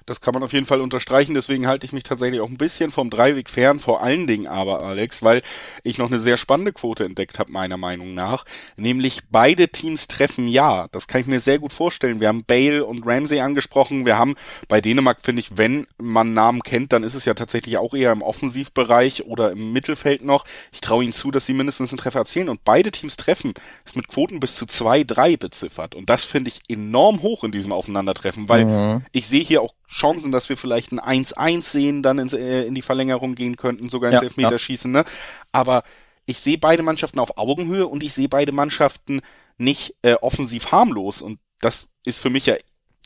das 0.04 0.20
kann 0.20 0.34
man 0.34 0.42
auf 0.42 0.52
jeden 0.52 0.66
Fall 0.66 0.80
unterstreichen. 0.80 1.34
Deswegen 1.34 1.68
halte 1.68 1.86
ich 1.86 1.92
mich 1.92 2.02
tatsächlich 2.02 2.40
auch 2.40 2.48
ein 2.48 2.56
bisschen 2.56 2.90
vom 2.90 3.08
Dreiweg 3.08 3.48
fern, 3.48 3.78
vor 3.78 4.02
allen 4.02 4.26
Dingen 4.26 4.48
aber, 4.48 4.82
Alex, 4.82 5.22
weil 5.22 5.42
ich 5.84 5.98
noch 5.98 6.08
eine 6.08 6.18
sehr 6.18 6.36
spannende 6.36 6.72
Quote 6.72 7.04
entdeckt 7.04 7.38
habe, 7.38 7.52
meiner 7.52 7.76
Meinung 7.76 8.14
nach. 8.14 8.44
Nämlich 8.76 9.20
beide 9.30 9.68
Teams 9.68 10.08
treffen 10.08 10.48
ja. 10.48 10.88
Das 10.90 11.06
kann 11.06 11.20
ich 11.20 11.28
mir 11.28 11.38
sehr 11.38 11.60
gut 11.60 11.72
vorstellen. 11.72 12.18
Wir 12.18 12.26
haben 12.26 12.42
Bale 12.42 12.84
und 12.84 13.06
Ramsey 13.06 13.38
angesprochen. 13.38 14.06
Wir 14.06 14.18
haben 14.18 14.34
bei 14.66 14.80
Dänemark, 14.80 15.18
finde 15.22 15.38
ich, 15.40 15.56
wenn 15.56 15.86
man 15.98 16.32
Namen 16.32 16.62
kennt, 16.64 16.92
dann 16.92 17.04
ist 17.04 17.14
es 17.14 17.24
ja 17.24 17.34
tatsächlich 17.34 17.76
auch 17.76 17.94
eher 17.94 18.10
im 18.10 18.22
Offensivbereich 18.22 19.26
oder 19.26 19.52
im 19.52 19.72
Mittelfeld 19.72 20.24
noch. 20.24 20.46
Ich 20.72 20.80
traue 20.80 21.04
ihnen 21.04 21.12
zu, 21.12 21.30
dass 21.30 21.46
sie 21.46 21.52
mindestens 21.52 21.92
einen 21.92 21.98
Treffer 21.98 22.20
erzielen. 22.20 22.48
Und 22.48 22.64
beide 22.64 22.90
Teams 22.90 23.16
treffen 23.16 23.54
ist 23.84 23.94
mit 23.94 24.08
Quoten 24.08 24.40
bis 24.40 24.56
zu 24.56 24.66
zwei, 24.66 25.04
drei 25.04 25.36
beziffert. 25.36 25.94
Und 25.94 26.10
das 26.10 26.24
finde 26.24 26.48
ich 26.48 26.62
enorm 26.68 27.22
hoch 27.22 27.44
in 27.44 27.52
diesem 27.52 27.72
Aufeinandertreffen, 27.72 28.48
weil 28.48 28.64
mhm. 28.64 29.04
ich 29.12 29.27
sehe 29.28 29.42
hier 29.42 29.62
auch 29.62 29.74
Chancen, 29.88 30.32
dass 30.32 30.48
wir 30.48 30.56
vielleicht 30.56 30.92
ein 30.92 31.00
1-1 31.00 31.62
sehen, 31.62 32.02
dann 32.02 32.18
ins, 32.18 32.32
äh, 32.32 32.64
in 32.64 32.74
die 32.74 32.82
Verlängerung 32.82 33.34
gehen 33.34 33.56
könnten, 33.56 33.88
sogar 33.88 34.10
ins 34.10 34.20
ja, 34.20 34.26
Elfmeterschießen, 34.26 34.94
ja. 34.94 35.02
ne? 35.02 35.08
Aber 35.52 35.82
ich 36.26 36.40
sehe 36.40 36.58
beide 36.58 36.82
Mannschaften 36.82 37.20
auf 37.20 37.38
Augenhöhe 37.38 37.86
und 37.86 38.02
ich 38.02 38.12
sehe 38.12 38.28
beide 38.28 38.52
Mannschaften 38.52 39.20
nicht 39.56 39.94
äh, 40.02 40.14
offensiv 40.14 40.72
harmlos. 40.72 41.22
Und 41.22 41.38
das 41.60 41.88
ist 42.04 42.20
für 42.20 42.28
mich 42.28 42.44
ja 42.46 42.56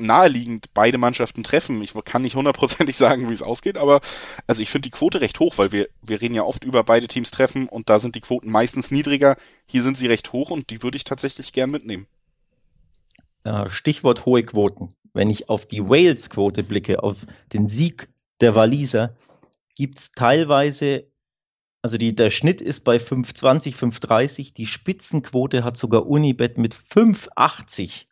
naheliegend, 0.01 0.67
beide 0.75 0.99
Mannschaften 0.99 1.45
treffen. 1.45 1.81
Ich 1.83 1.95
kann 2.05 2.23
nicht 2.23 2.35
hundertprozentig 2.35 2.97
sagen, 2.99 3.29
wie 3.29 3.35
es 3.35 3.43
ausgeht, 3.43 3.79
aber 3.79 4.01
also 4.49 4.61
ich 4.61 4.71
finde 4.71 4.89
die 4.89 4.91
Quote 4.91 5.21
recht 5.21 5.39
hoch, 5.39 5.59
weil 5.59 5.71
wir, 5.71 5.89
wir 6.03 6.21
reden 6.21 6.35
ja 6.35 6.43
oft 6.43 6.65
über 6.65 6.83
beide 6.83 7.07
Teams 7.07 7.31
treffen 7.31 7.69
und 7.69 7.89
da 7.89 8.01
sind 8.01 8.17
die 8.17 8.21
Quoten 8.21 8.51
meistens 8.51 8.91
niedriger. 8.91 9.37
Hier 9.67 9.83
sind 9.83 9.97
sie 9.97 10.09
recht 10.09 10.33
hoch 10.33 10.51
und 10.51 10.71
die 10.71 10.83
würde 10.83 10.97
ich 10.97 11.05
tatsächlich 11.05 11.53
gern 11.53 11.71
mitnehmen. 11.71 12.09
Stichwort 13.69 14.27
hohe 14.27 14.43
Quoten 14.43 14.95
wenn 15.15 15.31
ich 15.31 15.49
auf 15.49 15.67
die 15.67 15.83
Wales-Quote 15.83 16.63
blicke, 16.63 17.03
auf 17.03 17.27
den 17.53 17.67
Sieg 17.67 18.09
der 18.41 18.55
Waliser, 18.55 19.15
gibt 19.77 19.99
es 19.99 20.13
teilweise, 20.13 21.11
also 21.83 21.99
die, 21.99 22.15
der 22.15 22.31
Schnitt 22.31 22.61
ist 22.61 22.81
bei 22.81 22.97
5,20, 22.97 23.75
5,30, 23.75 24.55
die 24.55 24.67
Spitzenquote 24.67 25.65
hat 25.65 25.77
sogar 25.77 26.07
Unibet 26.07 26.59
mit 26.59 26.75
5,80. 26.75 28.07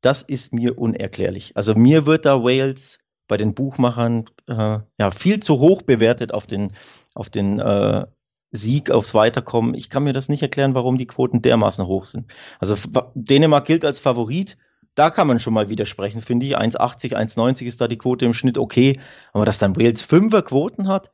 Das 0.00 0.22
ist 0.22 0.52
mir 0.52 0.78
unerklärlich. 0.78 1.56
Also 1.56 1.74
mir 1.74 2.06
wird 2.06 2.24
da 2.24 2.42
Wales 2.42 3.00
bei 3.28 3.36
den 3.36 3.54
Buchmachern 3.54 4.24
äh, 4.48 4.78
ja 4.98 5.10
viel 5.12 5.40
zu 5.40 5.58
hoch 5.60 5.82
bewertet 5.82 6.32
auf 6.34 6.46
den, 6.46 6.72
auf 7.14 7.28
den 7.28 7.58
äh, 7.58 8.06
Sieg, 8.50 8.90
aufs 8.90 9.14
Weiterkommen. 9.14 9.74
Ich 9.74 9.90
kann 9.90 10.02
mir 10.02 10.12
das 10.12 10.28
nicht 10.28 10.42
erklären, 10.42 10.74
warum 10.74 10.96
die 10.96 11.06
Quoten 11.06 11.42
dermaßen 11.42 11.86
hoch 11.86 12.06
sind. 12.06 12.32
Also 12.58 12.74
Dänemark 13.14 13.66
gilt 13.66 13.84
als 13.84 14.00
Favorit 14.00 14.56
da 14.94 15.10
kann 15.10 15.26
man 15.26 15.38
schon 15.38 15.54
mal 15.54 15.68
widersprechen, 15.68 16.20
finde 16.20 16.46
ich. 16.46 16.58
1,80, 16.58 17.14
1,90 17.14 17.64
ist 17.64 17.80
da 17.80 17.88
die 17.88 17.98
Quote 17.98 18.24
im 18.24 18.34
Schnitt 18.34 18.58
okay. 18.58 19.00
Aber 19.32 19.44
dass 19.44 19.58
dann 19.58 19.76
Wales 19.76 20.02
Fünfer 20.02 20.42
Quoten 20.42 20.88
hat, 20.88 21.10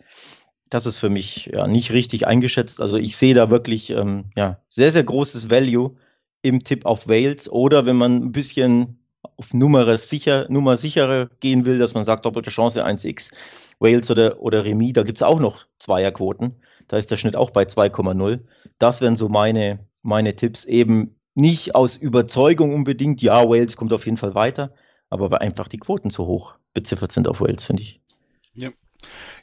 das 0.68 0.86
ist 0.86 0.96
für 0.96 1.10
mich 1.10 1.46
ja 1.52 1.66
nicht 1.66 1.92
richtig 1.92 2.26
eingeschätzt. 2.26 2.80
Also 2.80 2.96
ich 2.96 3.16
sehe 3.16 3.34
da 3.34 3.50
wirklich 3.50 3.90
ähm, 3.90 4.30
ja, 4.36 4.60
sehr, 4.68 4.90
sehr 4.90 5.04
großes 5.04 5.50
Value 5.50 5.96
im 6.42 6.64
Tipp 6.64 6.86
auf 6.86 7.08
Wales. 7.08 7.50
Oder 7.50 7.86
wenn 7.86 7.96
man 7.96 8.16
ein 8.16 8.32
bisschen 8.32 8.98
auf 9.36 9.52
Nummer 9.52 9.96
sicher, 9.96 10.46
Nummer 10.48 10.76
sicherer 10.76 11.28
gehen 11.40 11.64
will, 11.64 11.78
dass 11.78 11.94
man 11.94 12.04
sagt, 12.04 12.24
doppelte 12.24 12.50
Chance 12.50 12.84
1x, 12.84 13.32
Wales 13.78 14.10
oder, 14.10 14.40
oder 14.40 14.64
Remis, 14.64 14.94
da 14.94 15.02
gibt 15.02 15.18
es 15.18 15.22
auch 15.22 15.40
noch 15.40 15.66
Zweierquoten. 15.78 16.56
Da 16.88 16.96
ist 16.96 17.10
der 17.10 17.16
Schnitt 17.16 17.36
auch 17.36 17.50
bei 17.50 17.64
2,0. 17.64 18.40
Das 18.78 19.00
wären 19.00 19.16
so 19.16 19.28
meine, 19.28 19.80
meine 20.02 20.34
Tipps. 20.34 20.64
Eben 20.64 21.16
nicht 21.36 21.74
aus 21.74 21.96
Überzeugung 21.96 22.74
unbedingt, 22.74 23.22
ja, 23.22 23.48
Wales 23.48 23.76
kommt 23.76 23.92
auf 23.92 24.06
jeden 24.06 24.16
Fall 24.16 24.34
weiter, 24.34 24.74
aber 25.10 25.30
weil 25.30 25.38
einfach 25.38 25.68
die 25.68 25.78
Quoten 25.78 26.10
zu 26.10 26.26
hoch 26.26 26.56
beziffert 26.72 27.12
sind 27.12 27.28
auf 27.28 27.40
Wales, 27.40 27.64
finde 27.64 27.82
ich. 27.82 28.00
Ja. 28.54 28.70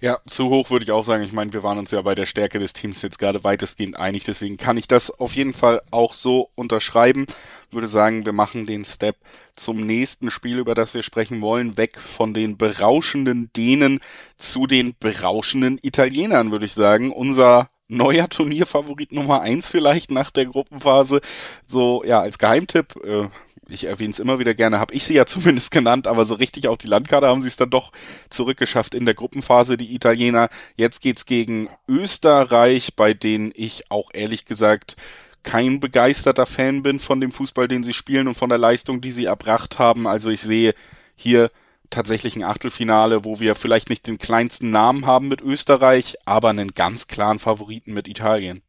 Ja, 0.01 0.17
zu 0.27 0.49
hoch 0.49 0.71
würde 0.71 0.83
ich 0.83 0.91
auch 0.91 1.05
sagen. 1.05 1.23
Ich 1.23 1.31
meine, 1.31 1.53
wir 1.53 1.63
waren 1.63 1.77
uns 1.77 1.91
ja 1.91 2.01
bei 2.01 2.15
der 2.15 2.25
Stärke 2.25 2.59
des 2.59 2.73
Teams 2.73 3.01
jetzt 3.01 3.19
gerade 3.19 3.43
weitestgehend 3.43 3.95
einig. 3.95 4.23
Deswegen 4.23 4.57
kann 4.57 4.75
ich 4.75 4.87
das 4.87 5.09
auf 5.11 5.35
jeden 5.35 5.53
Fall 5.53 5.81
auch 5.91 6.13
so 6.13 6.49
unterschreiben. 6.55 7.27
Würde 7.71 7.87
sagen, 7.87 8.25
wir 8.25 8.33
machen 8.33 8.65
den 8.65 8.83
Step 8.83 9.15
zum 9.55 9.85
nächsten 9.85 10.31
Spiel, 10.31 10.57
über 10.57 10.73
das 10.73 10.93
wir 10.93 11.03
sprechen 11.03 11.41
wollen. 11.41 11.77
Weg 11.77 11.97
von 11.97 12.33
den 12.33 12.57
berauschenden 12.57 13.51
Dänen 13.55 13.99
zu 14.35 14.67
den 14.67 14.95
berauschenden 14.99 15.79
Italienern, 15.81 16.51
würde 16.51 16.65
ich 16.65 16.73
sagen. 16.73 17.11
Unser 17.11 17.69
neuer 17.87 18.29
Turnierfavorit 18.29 19.11
Nummer 19.11 19.41
eins 19.41 19.67
vielleicht 19.67 20.11
nach 20.11 20.31
der 20.31 20.45
Gruppenphase. 20.45 21.21
So, 21.67 22.03
ja, 22.05 22.21
als 22.21 22.37
Geheimtipp. 22.37 22.95
Äh, 23.03 23.27
ich 23.69 23.85
erwähne 23.85 24.11
es 24.11 24.19
immer 24.19 24.39
wieder 24.39 24.53
gerne, 24.53 24.79
habe 24.79 24.93
ich 24.93 25.05
sie 25.05 25.15
ja 25.15 25.25
zumindest 25.27 25.71
genannt, 25.71 26.07
aber 26.07 26.25
so 26.25 26.35
richtig 26.35 26.67
auf 26.67 26.77
die 26.77 26.87
Landkarte 26.87 27.27
haben 27.27 27.41
sie 27.41 27.47
es 27.47 27.55
dann 27.55 27.69
doch 27.69 27.91
zurückgeschafft 28.29 28.93
in 28.93 29.05
der 29.05 29.15
Gruppenphase, 29.15 29.77
die 29.77 29.95
Italiener. 29.95 30.49
Jetzt 30.75 31.01
geht's 31.01 31.25
gegen 31.25 31.69
Österreich, 31.87 32.95
bei 32.95 33.13
denen 33.13 33.51
ich 33.55 33.89
auch 33.89 34.09
ehrlich 34.13 34.45
gesagt 34.45 34.95
kein 35.43 35.81
begeisterter 35.81 36.45
Fan 36.45 36.83
bin 36.83 36.99
von 36.99 37.19
dem 37.19 37.31
Fußball, 37.31 37.67
den 37.67 37.83
sie 37.83 37.93
spielen 37.93 38.27
und 38.29 38.35
von 38.35 38.49
der 38.49 38.57
Leistung, 38.57 39.01
die 39.01 39.11
sie 39.11 39.25
erbracht 39.25 39.77
haben. 39.77 40.07
Also 40.07 40.29
ich 40.29 40.41
sehe 40.41 40.73
hier 41.15 41.51
tatsächlich 41.93 42.35
ein 42.35 42.43
Achtelfinale, 42.43 43.23
wo 43.23 43.39
wir 43.39 43.55
vielleicht 43.55 43.89
nicht 43.89 44.07
den 44.07 44.17
kleinsten 44.17 44.71
Namen 44.71 45.05
haben 45.05 45.27
mit 45.27 45.41
Österreich, 45.41 46.17
aber 46.25 46.49
einen 46.49 46.73
ganz 46.73 47.07
klaren 47.07 47.39
Favoriten 47.39 47.93
mit 47.93 48.07
Italien. 48.07 48.61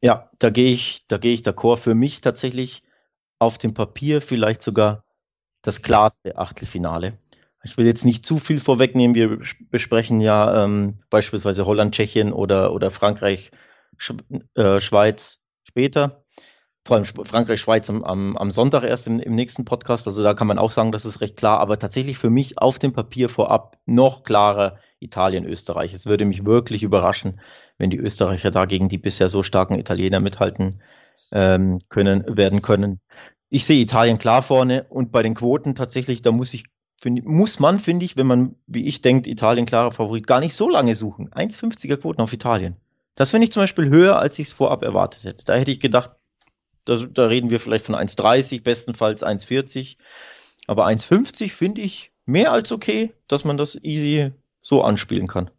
Ja, 0.00 0.30
da 0.38 0.50
gehe 0.50 0.72
ich, 0.72 1.06
da 1.08 1.18
gehe 1.18 1.34
ich 1.34 1.42
d'accord. 1.42 1.78
Für 1.78 1.94
mich 1.94 2.20
tatsächlich 2.20 2.82
auf 3.38 3.58
dem 3.58 3.74
Papier 3.74 4.20
vielleicht 4.20 4.62
sogar 4.62 5.04
das 5.62 5.82
klarste 5.82 6.38
Achtelfinale. 6.38 7.18
Ich 7.64 7.76
will 7.76 7.86
jetzt 7.86 8.04
nicht 8.04 8.26
zu 8.26 8.38
viel 8.38 8.58
vorwegnehmen. 8.58 9.14
Wir 9.14 9.38
besprechen 9.70 10.20
ja 10.20 10.64
ähm, 10.64 10.98
beispielsweise 11.10 11.64
Holland, 11.64 11.94
Tschechien 11.94 12.32
oder, 12.32 12.72
oder 12.72 12.90
Frankreich, 12.90 13.52
Sch 13.96 14.14
äh, 14.54 14.80
Schweiz 14.80 15.44
später. 15.62 16.21
Vor 16.84 16.96
allem 16.96 17.04
Frankreich, 17.04 17.60
Schweiz 17.60 17.88
am, 17.88 18.02
am, 18.02 18.36
am 18.36 18.50
Sonntag 18.50 18.82
erst 18.82 19.06
im, 19.06 19.20
im, 19.20 19.36
nächsten 19.36 19.64
Podcast. 19.64 20.06
Also 20.08 20.22
da 20.24 20.34
kann 20.34 20.48
man 20.48 20.58
auch 20.58 20.72
sagen, 20.72 20.90
das 20.90 21.04
ist 21.04 21.20
recht 21.20 21.36
klar. 21.36 21.60
Aber 21.60 21.78
tatsächlich 21.78 22.18
für 22.18 22.30
mich 22.30 22.58
auf 22.58 22.78
dem 22.80 22.92
Papier 22.92 23.28
vorab 23.28 23.78
noch 23.86 24.24
klarer 24.24 24.78
Italien, 24.98 25.44
Österreich. 25.44 25.94
Es 25.94 26.06
würde 26.06 26.24
mich 26.24 26.44
wirklich 26.44 26.82
überraschen, 26.82 27.40
wenn 27.78 27.90
die 27.90 27.98
Österreicher 27.98 28.50
da 28.50 28.64
gegen 28.64 28.88
die 28.88 28.98
bisher 28.98 29.28
so 29.28 29.44
starken 29.44 29.78
Italiener 29.78 30.18
mithalten 30.18 30.82
ähm, 31.30 31.78
können, 31.88 32.24
werden 32.36 32.62
können. 32.62 33.00
Ich 33.48 33.64
sehe 33.64 33.82
Italien 33.82 34.18
klar 34.18 34.42
vorne 34.42 34.84
und 34.88 35.12
bei 35.12 35.22
den 35.22 35.34
Quoten 35.34 35.74
tatsächlich, 35.74 36.22
da 36.22 36.32
muss 36.32 36.52
ich, 36.54 36.64
find, 37.00 37.24
muss 37.24 37.60
man, 37.60 37.78
finde 37.78 38.06
ich, 38.06 38.16
wenn 38.16 38.26
man, 38.26 38.56
wie 38.66 38.88
ich 38.88 39.02
denkt, 39.02 39.26
Italien 39.26 39.66
klarer 39.66 39.92
Favorit, 39.92 40.26
gar 40.26 40.40
nicht 40.40 40.54
so 40.54 40.68
lange 40.68 40.94
suchen. 40.94 41.28
1,50er 41.30 41.96
Quoten 41.98 42.22
auf 42.22 42.32
Italien. 42.32 42.76
Das 43.14 43.30
finde 43.30 43.44
ich 43.44 43.52
zum 43.52 43.62
Beispiel 43.62 43.88
höher, 43.90 44.18
als 44.18 44.38
ich 44.38 44.48
es 44.48 44.52
vorab 44.52 44.82
erwartet 44.82 45.24
hätte. 45.24 45.44
Da 45.44 45.54
hätte 45.54 45.70
ich 45.70 45.80
gedacht, 45.80 46.12
da, 46.84 46.96
da 46.96 47.26
reden 47.26 47.50
wir 47.50 47.60
vielleicht 47.60 47.86
von 47.86 47.94
1,30, 47.94 48.62
bestenfalls 48.62 49.22
1,40. 49.22 49.96
Aber 50.66 50.86
1,50 50.86 51.50
finde 51.50 51.82
ich 51.82 52.12
mehr 52.24 52.52
als 52.52 52.72
okay, 52.72 53.12
dass 53.28 53.44
man 53.44 53.56
das 53.56 53.78
easy 53.82 54.32
so 54.60 54.82
anspielen 54.82 55.26
kann. 55.26 55.50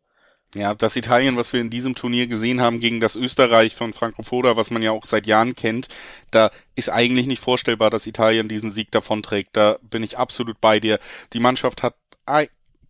Ja, 0.55 0.75
das 0.75 0.95
Italien, 0.95 1.35
was 1.35 1.51
wir 1.51 1.61
in 1.61 1.71
diesem 1.71 1.95
Turnier 1.95 2.27
gesehen 2.27 2.61
haben 2.61 2.79
gegen 2.79 2.99
das 2.99 3.15
Österreich 3.15 3.73
von 3.73 3.91
Franco 3.91 4.21
Foda, 4.21 4.55
was 4.55 4.69
man 4.69 4.83
ja 4.83 4.91
auch 4.91 5.05
seit 5.05 5.25
Jahren 5.25 5.55
kennt, 5.55 5.87
da 6.29 6.51
ist 6.75 6.89
eigentlich 6.89 7.25
nicht 7.25 7.41
vorstellbar, 7.41 7.89
dass 7.89 8.05
Italien 8.05 8.47
diesen 8.47 8.71
Sieg 8.71 8.91
davonträgt. 8.91 9.57
Da 9.57 9.79
bin 9.81 10.03
ich 10.03 10.19
absolut 10.19 10.61
bei 10.61 10.79
dir. 10.79 10.99
Die 11.33 11.39
Mannschaft 11.39 11.81
hat 11.81 11.95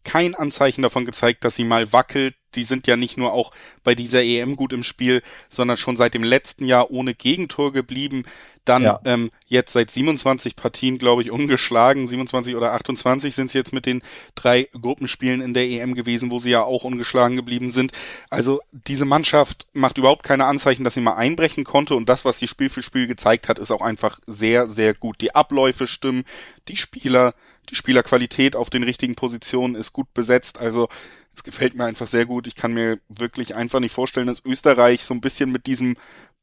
kein 0.03 0.35
Anzeichen 0.35 0.81
davon 0.81 1.05
gezeigt, 1.05 1.43
dass 1.43 1.55
sie 1.55 1.63
mal 1.63 1.93
wackelt. 1.93 2.35
Die 2.55 2.63
sind 2.63 2.85
ja 2.85 2.95
nicht 2.95 3.17
nur 3.17 3.33
auch 3.33 3.51
bei 3.83 3.95
dieser 3.95 4.21
EM 4.23 4.55
gut 4.55 4.73
im 4.73 4.83
Spiel, 4.83 5.23
sondern 5.49 5.77
schon 5.77 5.97
seit 5.97 6.13
dem 6.13 6.23
letzten 6.23 6.65
Jahr 6.65 6.91
ohne 6.91 7.15
Gegentor 7.15 7.73
geblieben. 7.73 8.25
Dann 8.65 8.83
ja. 8.83 8.99
ähm, 9.03 9.29
jetzt 9.47 9.73
seit 9.73 9.91
27 9.91 10.55
Partien, 10.55 10.97
glaube 10.97 11.21
ich, 11.21 11.31
ungeschlagen. 11.31 12.07
27 12.07 12.55
oder 12.55 12.73
28 12.73 13.35
sind 13.35 13.47
es 13.47 13.53
jetzt 13.53 13.73
mit 13.73 13.85
den 13.85 14.01
drei 14.35 14.69
Gruppenspielen 14.79 15.41
in 15.41 15.53
der 15.53 15.65
EM 15.65 15.95
gewesen, 15.95 16.31
wo 16.31 16.39
sie 16.39 16.51
ja 16.51 16.63
auch 16.63 16.83
ungeschlagen 16.83 17.35
geblieben 17.35 17.71
sind. 17.71 17.91
Also 18.29 18.61
diese 18.71 19.05
Mannschaft 19.05 19.67
macht 19.73 19.97
überhaupt 19.97 20.23
keine 20.23 20.45
Anzeichen, 20.45 20.83
dass 20.83 20.93
sie 20.93 21.01
mal 21.01 21.15
einbrechen 21.15 21.65
konnte. 21.65 21.95
Und 21.95 22.07
das, 22.07 22.23
was 22.23 22.39
sie 22.39 22.47
Spiel 22.47 22.69
für 22.69 22.83
Spiel 22.83 23.07
gezeigt 23.07 23.49
hat, 23.49 23.59
ist 23.59 23.71
auch 23.71 23.81
einfach 23.81 24.19
sehr, 24.27 24.67
sehr 24.67 24.93
gut. 24.93 25.19
Die 25.19 25.35
Abläufe 25.35 25.87
stimmen, 25.87 26.23
die 26.69 26.77
Spieler, 26.77 27.33
die 27.69 27.75
Spielerqualität 27.75 28.55
auf 28.55 28.69
den 28.69 28.83
richtigen 28.83 29.15
Positionen 29.15 29.75
ist 29.75 29.93
gut 29.93 30.13
besetzt. 30.13 30.59
Also 30.59 30.89
es 31.35 31.43
gefällt 31.43 31.75
mir 31.75 31.85
einfach 31.85 32.07
sehr 32.07 32.25
gut. 32.25 32.47
Ich 32.47 32.55
kann 32.55 32.73
mir 32.73 32.99
wirklich 33.09 33.55
einfach 33.55 33.79
nicht 33.79 33.93
vorstellen, 33.93 34.27
dass 34.27 34.45
Österreich 34.45 35.03
so 35.03 35.13
ein 35.13 35.21
bisschen 35.21 35.51
mit 35.51 35.65
diesem 35.65 35.95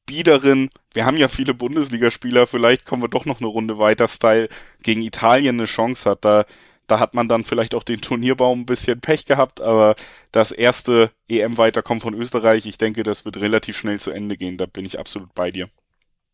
biederen, 0.07 0.71
wir 0.93 1.05
haben 1.05 1.17
ja 1.17 1.29
viele 1.29 1.55
Bundesligaspieler, 1.55 2.47
vielleicht 2.47 2.85
kommen 2.85 3.03
wir 3.03 3.09
doch 3.09 3.27
noch 3.27 3.39
eine 3.39 3.47
Runde 3.47 3.79
weiter, 3.79 4.09
Style 4.09 4.49
gegen 4.83 5.03
Italien 5.03 5.61
eine 5.61 5.67
Chance 5.67 6.11
hat. 6.11 6.25
Da, 6.25 6.47
da 6.89 6.99
hat 6.99 7.15
man 7.15 7.29
dann 7.29 7.45
vielleicht 7.45 7.75
auch 7.75 7.85
den 7.85 8.01
Turnierbaum 8.01 8.61
ein 8.61 8.67
bisschen 8.67 9.01
Pech 9.01 9.25
gehabt, 9.25 9.61
aber 9.61 9.95
das 10.33 10.51
erste 10.51 11.13
EM-Weiterkommen 11.29 12.01
von 12.01 12.15
Österreich, 12.15 12.67
ich 12.67 12.79
denke, 12.79 13.05
das 13.05 13.25
wird 13.25 13.37
relativ 13.37 13.79
schnell 13.79 14.01
zu 14.01 14.11
Ende 14.11 14.37
gehen. 14.37 14.57
Da 14.57 14.67
bin 14.67 14.85
ich 14.85 14.99
absolut 14.99 15.33
bei 15.35 15.51
dir. 15.51 15.69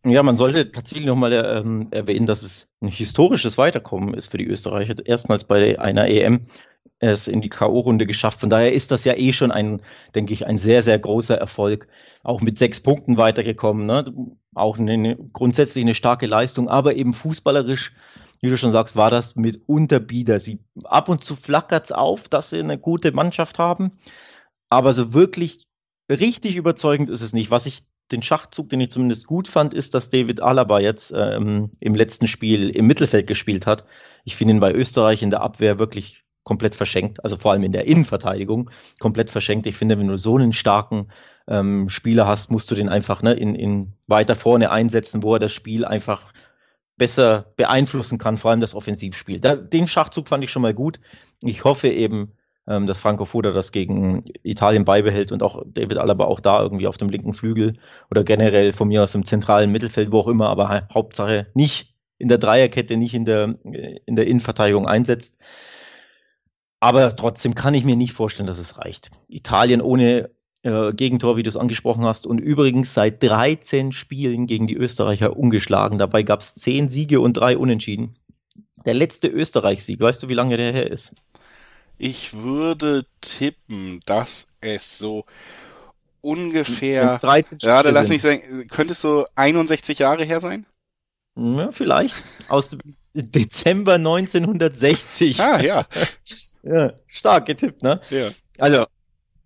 Ja, 0.08 0.22
man 0.22 0.36
sollte 0.36 0.70
tatsächlich 0.70 1.06
nochmal 1.06 1.32
ähm, 1.32 1.88
erwähnen, 1.90 2.26
dass 2.26 2.44
es 2.44 2.76
ein 2.80 2.86
historisches 2.86 3.58
Weiterkommen 3.58 4.14
ist 4.14 4.30
für 4.30 4.38
die 4.38 4.46
Österreicher. 4.46 4.94
Erstmals 5.04 5.42
bei 5.44 5.80
einer 5.80 6.06
EM 6.06 6.46
es 7.00 7.26
in 7.26 7.40
die 7.40 7.48
K.O.-Runde 7.48 8.06
geschafft. 8.06 8.38
Von 8.38 8.48
daher 8.48 8.72
ist 8.72 8.92
das 8.92 9.04
ja 9.04 9.14
eh 9.16 9.32
schon 9.32 9.50
ein, 9.50 9.82
denke 10.14 10.32
ich, 10.32 10.46
ein 10.46 10.58
sehr, 10.58 10.82
sehr 10.82 10.98
großer 10.98 11.36
Erfolg. 11.36 11.88
Auch 12.22 12.40
mit 12.40 12.56
sechs 12.56 12.80
Punkten 12.80 13.18
weitergekommen. 13.18 13.84
Ne? 13.84 14.14
Auch 14.54 14.78
eine, 14.78 15.16
grundsätzlich 15.32 15.84
eine 15.84 15.94
starke 15.94 16.26
Leistung, 16.26 16.68
aber 16.68 16.94
eben 16.94 17.12
fußballerisch, 17.12 17.92
wie 18.40 18.48
du 18.48 18.56
schon 18.56 18.70
sagst, 18.70 18.94
war 18.94 19.10
das 19.10 19.34
mit 19.34 19.62
Unterbieder. 19.66 20.38
Sie 20.38 20.60
ab 20.84 21.08
und 21.08 21.24
zu 21.24 21.34
flackert's 21.34 21.90
auf, 21.90 22.28
dass 22.28 22.50
sie 22.50 22.60
eine 22.60 22.78
gute 22.78 23.10
Mannschaft 23.10 23.58
haben. 23.58 23.98
Aber 24.70 24.92
so 24.92 25.12
wirklich 25.12 25.64
richtig 26.08 26.54
überzeugend 26.54 27.10
ist 27.10 27.22
es 27.22 27.32
nicht. 27.32 27.50
Was 27.50 27.66
ich 27.66 27.82
den 28.12 28.22
Schachzug, 28.22 28.68
den 28.68 28.80
ich 28.80 28.90
zumindest 28.90 29.26
gut 29.26 29.48
fand, 29.48 29.74
ist, 29.74 29.94
dass 29.94 30.10
David 30.10 30.40
Alaba 30.40 30.80
jetzt 30.80 31.12
ähm, 31.16 31.70
im 31.80 31.94
letzten 31.94 32.26
Spiel 32.26 32.70
im 32.70 32.86
Mittelfeld 32.86 33.26
gespielt 33.26 33.66
hat. 33.66 33.84
Ich 34.24 34.36
finde 34.36 34.54
ihn 34.54 34.60
bei 34.60 34.72
Österreich 34.72 35.22
in 35.22 35.30
der 35.30 35.42
Abwehr 35.42 35.78
wirklich 35.78 36.24
komplett 36.44 36.76
verschenkt, 36.76 37.24
also 37.24 37.36
vor 37.36 37.50
allem 37.50 37.64
in 37.64 37.72
der 37.72 37.86
Innenverteidigung 37.86 38.70
komplett 39.00 39.30
verschenkt. 39.30 39.66
Ich 39.66 39.76
finde, 39.76 39.98
wenn 39.98 40.06
du 40.06 40.16
so 40.16 40.36
einen 40.36 40.52
starken 40.52 41.08
ähm, 41.48 41.88
Spieler 41.88 42.26
hast, 42.26 42.52
musst 42.52 42.70
du 42.70 42.76
den 42.76 42.88
einfach 42.88 43.20
ne, 43.22 43.34
in, 43.34 43.56
in 43.56 43.94
weiter 44.06 44.36
vorne 44.36 44.70
einsetzen, 44.70 45.24
wo 45.24 45.34
er 45.34 45.40
das 45.40 45.52
Spiel 45.52 45.84
einfach 45.84 46.32
besser 46.96 47.52
beeinflussen 47.56 48.18
kann, 48.18 48.36
vor 48.36 48.52
allem 48.52 48.60
das 48.60 48.74
Offensivspiel. 48.74 49.40
Da, 49.40 49.56
den 49.56 49.88
Schachzug 49.88 50.28
fand 50.28 50.44
ich 50.44 50.52
schon 50.52 50.62
mal 50.62 50.72
gut. 50.72 51.00
Ich 51.42 51.64
hoffe 51.64 51.88
eben, 51.88 52.32
ähm, 52.66 52.86
dass 52.86 53.00
Franco 53.00 53.24
Foda 53.24 53.52
das 53.52 53.72
gegen 53.72 54.22
Italien 54.42 54.84
beibehält 54.84 55.32
und 55.32 55.42
auch 55.42 55.62
David 55.66 55.98
Alaba 55.98 56.24
auch 56.24 56.40
da 56.40 56.62
irgendwie 56.62 56.86
auf 56.86 56.96
dem 56.96 57.08
linken 57.08 57.32
Flügel 57.32 57.78
oder 58.10 58.24
generell 58.24 58.72
von 58.72 58.88
mir 58.88 59.02
aus 59.02 59.14
im 59.14 59.24
zentralen 59.24 59.70
Mittelfeld, 59.72 60.12
wo 60.12 60.20
auch 60.20 60.28
immer, 60.28 60.48
aber 60.48 60.88
Hauptsache 60.92 61.46
nicht 61.54 61.94
in 62.18 62.28
der 62.28 62.38
Dreierkette, 62.38 62.96
nicht 62.96 63.14
in 63.14 63.24
der, 63.24 63.56
in 64.06 64.16
der 64.16 64.26
Innenverteidigung 64.26 64.86
einsetzt. 64.86 65.38
Aber 66.80 67.14
trotzdem 67.16 67.54
kann 67.54 67.74
ich 67.74 67.84
mir 67.84 67.96
nicht 67.96 68.12
vorstellen, 68.12 68.46
dass 68.46 68.58
es 68.58 68.78
reicht. 68.78 69.10
Italien 69.28 69.80
ohne 69.80 70.30
äh, 70.62 70.92
Gegentor, 70.92 71.36
wie 71.36 71.42
du 71.42 71.48
es 71.48 71.56
angesprochen 71.56 72.04
hast, 72.04 72.26
und 72.26 72.38
übrigens 72.38 72.94
seit 72.94 73.22
13 73.22 73.92
Spielen 73.92 74.46
gegen 74.46 74.66
die 74.66 74.76
Österreicher 74.76 75.36
ungeschlagen. 75.36 75.98
Dabei 75.98 76.22
gab 76.22 76.40
es 76.40 76.54
10 76.54 76.88
Siege 76.88 77.20
und 77.20 77.34
3 77.34 77.56
Unentschieden. 77.56 78.16
Der 78.84 78.94
letzte 78.94 79.28
Österreich-Sieg, 79.28 80.00
weißt 80.00 80.22
du, 80.22 80.28
wie 80.28 80.34
lange 80.34 80.56
der 80.56 80.72
her 80.72 80.90
ist? 80.90 81.14
Ich 81.98 82.34
würde 82.34 83.06
tippen, 83.20 84.00
dass 84.04 84.48
es 84.60 84.98
so 84.98 85.24
ungefähr. 86.20 87.04
Wenn's 87.04 87.20
13 87.20 87.58
ja, 87.62 87.82
da 87.82 87.90
lass 87.90 88.08
mich 88.08 88.22
sagen, 88.22 88.66
könnte 88.68 88.92
es 88.92 89.00
so 89.00 89.26
61 89.34 89.98
Jahre 89.98 90.24
her 90.24 90.40
sein? 90.40 90.66
Ja, 91.36 91.70
vielleicht. 91.70 92.14
Aus 92.48 92.76
Dezember 93.14 93.94
1960. 93.94 95.40
Ah, 95.40 95.60
ja. 95.60 95.86
ja. 96.62 96.92
Stark 97.06 97.46
getippt, 97.46 97.82
ne? 97.82 98.00
Ja. 98.10 98.28
Also, 98.58 98.86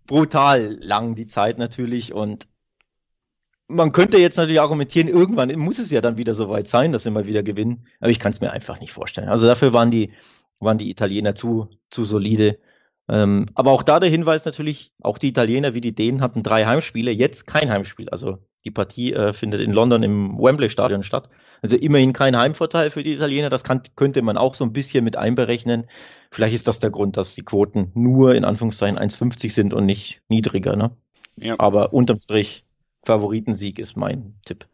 brutal 0.06 0.78
lang 0.80 1.14
die 1.14 1.26
Zeit 1.26 1.58
natürlich 1.58 2.12
und 2.12 2.48
man 3.68 3.92
könnte 3.92 4.18
jetzt 4.18 4.36
natürlich 4.36 4.60
argumentieren, 4.60 5.06
irgendwann 5.06 5.56
muss 5.56 5.78
es 5.78 5.92
ja 5.92 6.00
dann 6.00 6.18
wieder 6.18 6.34
so 6.34 6.50
weit 6.50 6.66
sein, 6.66 6.90
dass 6.90 7.04
sie 7.04 7.10
mal 7.12 7.26
wieder 7.26 7.44
gewinnen. 7.44 7.86
Aber 8.00 8.10
ich 8.10 8.18
kann 8.18 8.32
es 8.32 8.40
mir 8.40 8.50
einfach 8.50 8.80
nicht 8.80 8.92
vorstellen. 8.92 9.28
Also 9.28 9.46
dafür 9.46 9.72
waren 9.72 9.92
die, 9.92 10.12
waren 10.60 10.78
die 10.78 10.90
Italiener 10.90 11.34
zu, 11.34 11.68
zu 11.90 12.04
solide. 12.04 12.54
Ähm, 13.08 13.46
aber 13.54 13.72
auch 13.72 13.82
da 13.82 13.98
der 13.98 14.10
Hinweis 14.10 14.44
natürlich, 14.44 14.92
auch 15.02 15.18
die 15.18 15.28
Italiener 15.28 15.74
wie 15.74 15.80
die 15.80 15.94
Dänen 15.94 16.20
hatten 16.20 16.42
drei 16.42 16.64
Heimspiele, 16.64 17.10
jetzt 17.10 17.46
kein 17.46 17.70
Heimspiel. 17.70 18.08
Also 18.10 18.38
die 18.64 18.70
Partie 18.70 19.12
äh, 19.12 19.32
findet 19.32 19.60
in 19.62 19.72
London 19.72 20.02
im 20.02 20.38
Wembley 20.38 20.70
Stadion 20.70 21.02
statt. 21.02 21.28
Also 21.62 21.76
immerhin 21.76 22.12
kein 22.12 22.36
Heimvorteil 22.36 22.90
für 22.90 23.02
die 23.02 23.14
Italiener. 23.14 23.50
Das 23.50 23.64
kann, 23.64 23.82
könnte 23.96 24.22
man 24.22 24.36
auch 24.36 24.54
so 24.54 24.64
ein 24.64 24.72
bisschen 24.72 25.02
mit 25.02 25.16
einberechnen. 25.16 25.86
Vielleicht 26.30 26.54
ist 26.54 26.68
das 26.68 26.78
der 26.78 26.90
Grund, 26.90 27.16
dass 27.16 27.34
die 27.34 27.42
Quoten 27.42 27.90
nur 27.94 28.34
in 28.34 28.44
Anführungszeichen 28.44 28.98
1,50 28.98 29.50
sind 29.50 29.74
und 29.74 29.86
nicht 29.86 30.22
niedriger. 30.28 30.76
Ne? 30.76 30.90
Ja. 31.36 31.56
Aber 31.58 31.92
unterm 31.92 32.18
Strich 32.18 32.64
Favoritensieg 33.02 33.78
ist 33.78 33.96
mein 33.96 34.34
Tipp. 34.44 34.66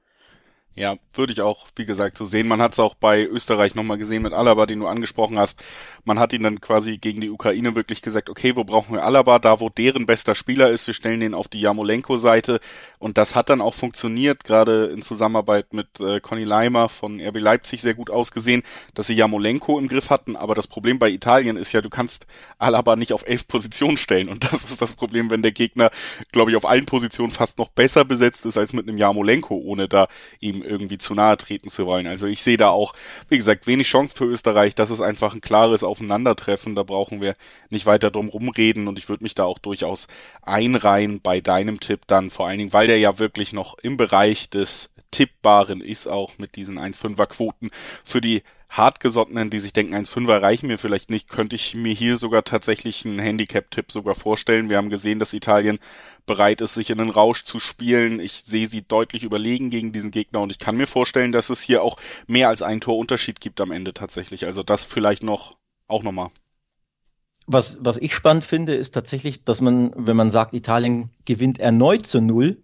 Ja, 0.79 0.97
würde 1.15 1.33
ich 1.33 1.41
auch, 1.41 1.69
wie 1.77 1.87
gesagt, 1.87 2.19
so 2.19 2.27
sehen. 2.27 2.47
Man 2.47 2.61
hat 2.61 2.73
es 2.73 2.79
auch 2.79 2.95
bei 2.95 3.25
Österreich 3.25 3.75
nochmal 3.75 3.97
gesehen 3.97 4.23
mit 4.23 4.35
Alaba, 4.35 4.67
den 4.67 4.81
du 4.81 4.87
angesprochen 4.87 5.39
hast. 5.39 5.65
Man 6.05 6.19
hat 6.19 6.35
ihn 6.35 6.43
dann 6.43 6.61
quasi 6.61 6.99
gegen 6.99 7.23
die 7.23 7.31
Ukraine 7.31 7.75
wirklich 7.75 8.03
gesagt, 8.03 8.29
okay, 8.29 8.57
wo 8.57 8.65
brauchen 8.65 8.95
wir 8.95 9.03
Alaba? 9.03 9.39
Da, 9.39 9.59
wo 9.61 9.71
deren 9.71 10.05
bester 10.05 10.35
Spieler 10.35 10.69
ist, 10.69 10.87
wir 10.87 10.93
stellen 10.93 11.21
den 11.21 11.33
auf 11.33 11.49
die 11.49 11.63
Jamolenko-Seite. 11.63 12.61
Und 12.99 13.19
das 13.19 13.35
hat 13.35 13.51
dann 13.51 13.61
auch 13.61 13.75
funktioniert, 13.75 14.45
gerade 14.45 14.87
in 14.87 15.03
Zusammenarbeit 15.03 15.73
mit 15.73 16.01
äh, 16.01 16.21
Conny 16.21 16.45
Leimer 16.45 16.89
von 16.89 17.21
RB 17.21 17.39
Leipzig 17.39 17.83
sehr 17.83 17.95
gut 17.95 18.11
ausgesehen, 18.11 18.63
dass 18.95 19.07
sie 19.07 19.15
Jamolenko 19.15 19.79
im 19.79 19.89
Griff 19.89 20.11
hatten. 20.11 20.37
Aber 20.37 20.55
das 20.55 20.67
Problem 20.67 20.99
bei 20.99 21.11
Italien 21.11 21.57
ist 21.57 21.73
ja, 21.73 21.83
du 21.83 21.91
kannst 21.91 22.27
Alaba 22.59 22.97
nicht 22.97 23.13
auf 23.13 23.27
elf 23.27 23.47
Positionen 23.47 23.97
stellen. 23.99 24.29
Und 24.29 24.45
das 24.45 24.65
ist 24.65 24.81
das 24.81 24.95
Problem, 24.95 25.31
wenn 25.31 25.43
der 25.43 25.53
Gegner, 25.53 25.91
glaube 26.33 26.51
ich, 26.51 26.57
auf 26.57 26.67
allen 26.67 26.87
Positionen 26.87 27.33
fast 27.33 27.59
noch 27.59 27.69
besser 27.69 28.05
besetzt 28.05 28.47
ist 28.47 28.57
als 28.57 28.73
mit 28.73 28.89
einem 28.89 28.99
Jamolenko, 28.99 29.55
ohne 29.55 29.89
da 29.89 30.09
ihm 30.41 30.63
irgendwie 30.63 30.99
zu 30.99 31.15
nahe 31.15 31.37
treten 31.37 31.69
zu 31.69 31.87
wollen. 31.87 32.07
Also 32.07 32.27
ich 32.27 32.43
sehe 32.43 32.57
da 32.57 32.71
auch, 32.71 32.95
wie 33.29 33.37
gesagt, 33.37 33.67
wenig 33.67 33.89
Chance 33.89 34.17
für 34.17 34.25
Österreich. 34.25 34.75
Das 34.75 34.91
ist 34.91 35.01
einfach 35.01 35.35
ein 35.35 35.41
klares 35.41 35.85
Aufeinandertreffen. 35.85 36.75
Da 36.75 36.83
brauchen 36.83 37.21
wir 37.21 37.37
nicht 37.71 37.87
weiter 37.87 38.11
drum 38.11 38.29
rumreden 38.29 38.89
und 38.89 38.99
ich 38.99 39.09
würde 39.09 39.23
mich 39.23 39.35
da 39.35 39.45
auch 39.45 39.59
durchaus 39.59 40.09
einreihen 40.43 41.21
bei 41.21 41.41
deinem 41.41 41.81
Tipp 41.81 42.03
dann, 42.07 42.31
vor 42.31 42.47
allen 42.47 42.59
Dingen, 42.59 42.73
weil 42.87 42.93
der 42.93 42.99
ja 43.01 43.19
wirklich 43.19 43.53
noch 43.53 43.77
im 43.79 43.97
Bereich 43.97 44.49
des 44.49 44.91
Tippbaren 45.11 45.81
ist, 45.81 46.07
auch 46.07 46.39
mit 46.39 46.55
diesen 46.55 46.79
1,5er 46.79 47.27
Quoten 47.27 47.71
für 48.05 48.21
die 48.21 48.45
Hartgesottenen, 48.69 49.51
die 49.51 49.59
sich 49.59 49.73
denken, 49.73 49.97
1,5er 49.97 50.41
reichen 50.41 50.69
mir 50.69 50.79
vielleicht 50.79 51.11
nicht, 51.11 51.29
könnte 51.29 51.57
ich 51.57 51.75
mir 51.75 51.93
hier 51.93 52.17
sogar 52.17 52.45
tatsächlich 52.45 53.05
einen 53.05 53.19
Handicap-Tipp 53.19 53.91
sogar 53.91 54.15
vorstellen. 54.15 54.71
Wir 54.71 54.77
haben 54.77 54.89
gesehen, 54.89 55.19
dass 55.19 55.33
Italien 55.33 55.81
bereit 56.27 56.61
ist, 56.61 56.75
sich 56.75 56.91
in 56.91 56.99
den 56.99 57.11
Rausch 57.11 57.45
zu 57.45 57.59
spielen. 57.59 58.21
Ich 58.21 58.45
sehe 58.45 58.69
sie 58.69 58.83
deutlich 58.83 59.25
überlegen 59.25 59.71
gegen 59.71 59.91
diesen 59.91 60.13
Gegner 60.13 60.43
und 60.43 60.53
ich 60.53 60.61
kann 60.61 60.77
mir 60.77 60.87
vorstellen, 60.87 61.33
dass 61.33 61.51
es 61.51 61.61
hier 61.63 61.83
auch 61.83 61.97
mehr 62.29 62.49
als 62.49 62.63
ein 62.63 62.81
Torunterschied 62.81 63.41
gibt 63.41 63.61
am 63.61 63.73
Ende 63.73 63.95
tatsächlich. 63.95 64.47
Also 64.47 64.63
das 64.63 64.85
vielleicht 64.85 65.25
noch, 65.25 65.57
auch 65.89 66.05
nochmal. 66.05 66.29
Was, 67.49 67.79
was 67.81 67.97
ich 67.97 68.15
spannend 68.15 68.45
finde, 68.45 68.77
ist 68.77 68.93
tatsächlich, 68.93 69.45
dass 69.45 69.61
man, 69.61 69.93
wenn 69.97 70.17
man 70.17 70.31
sagt, 70.31 70.55
Italien 70.55 71.11
gewinnt 71.25 71.59
erneut 71.59 72.07
zu 72.07 72.21
Null, 72.21 72.63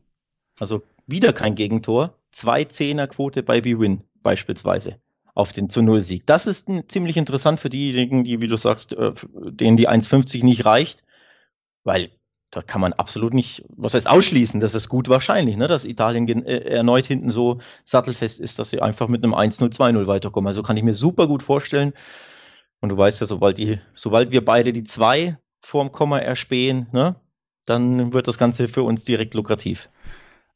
also 0.59 0.82
wieder 1.06 1.32
kein 1.32 1.54
Gegentor, 1.54 2.14
zwei 2.30 2.64
Zehnerquote 2.64 3.42
bei 3.42 3.61
B-Win 3.61 4.02
beispielsweise 4.23 4.99
auf 5.35 5.52
den 5.52 5.71
zu 5.71 5.82
Null 5.82 6.02
Sieg. 6.02 6.26
Das 6.26 6.47
ist 6.47 6.68
ziemlich 6.88 7.16
interessant 7.16 7.59
für 7.59 7.71
diejenigen, 7.71 8.25
die, 8.25 8.40
wie 8.40 8.49
du 8.49 8.56
sagst, 8.56 8.92
äh, 8.92 9.12
denen 9.32 9.76
die 9.76 9.88
1,50 9.88 10.44
nicht 10.44 10.64
reicht, 10.66 11.04
weil 11.85 12.11
da 12.50 12.61
kann 12.61 12.82
man 12.82 12.92
absolut 12.92 13.32
nicht, 13.32 13.64
was 13.71 13.94
heißt 13.94 14.09
ausschließen, 14.09 14.61
das 14.61 14.75
ist 14.75 14.90
gut 14.90 15.09
wahrscheinlich, 15.09 15.56
ne, 15.56 15.68
dass 15.68 15.87
Italien 15.87 16.28
äh, 16.44 16.59
erneut 16.59 17.06
hinten 17.06 17.30
so 17.30 17.61
sattelfest 17.85 18.40
ist, 18.40 18.59
dass 18.59 18.68
sie 18.68 18.82
einfach 18.82 19.09
mit 19.09 19.25
einem 19.25 19.35
1-0, 19.35 19.75
2-0 19.75 20.06
weiterkommen. 20.06 20.49
Also 20.49 20.62
kann 20.62 20.76
ich 20.76 20.82
mir 20.82 20.94
super 20.94 21.26
gut 21.26 21.42
vorstellen. 21.42 21.94
Und 22.81 22.90
du 22.90 22.96
weißt 22.96 23.20
ja, 23.20 23.26
sobald 23.26 23.59
die, 23.59 23.81
sobald 23.94 24.33
wir 24.33 24.44
beide 24.44 24.72
die 24.72 24.85
zwei 24.85 25.38
vorm 25.61 25.92
Komma 25.92 26.18
erspähen, 26.18 26.88
ne, 26.92 27.16
dann 27.64 28.12
wird 28.12 28.29
das 28.29 28.38
Ganze 28.38 28.68
für 28.68 28.83
uns 28.83 29.05
direkt 29.05 29.35
lukrativ. 29.35 29.88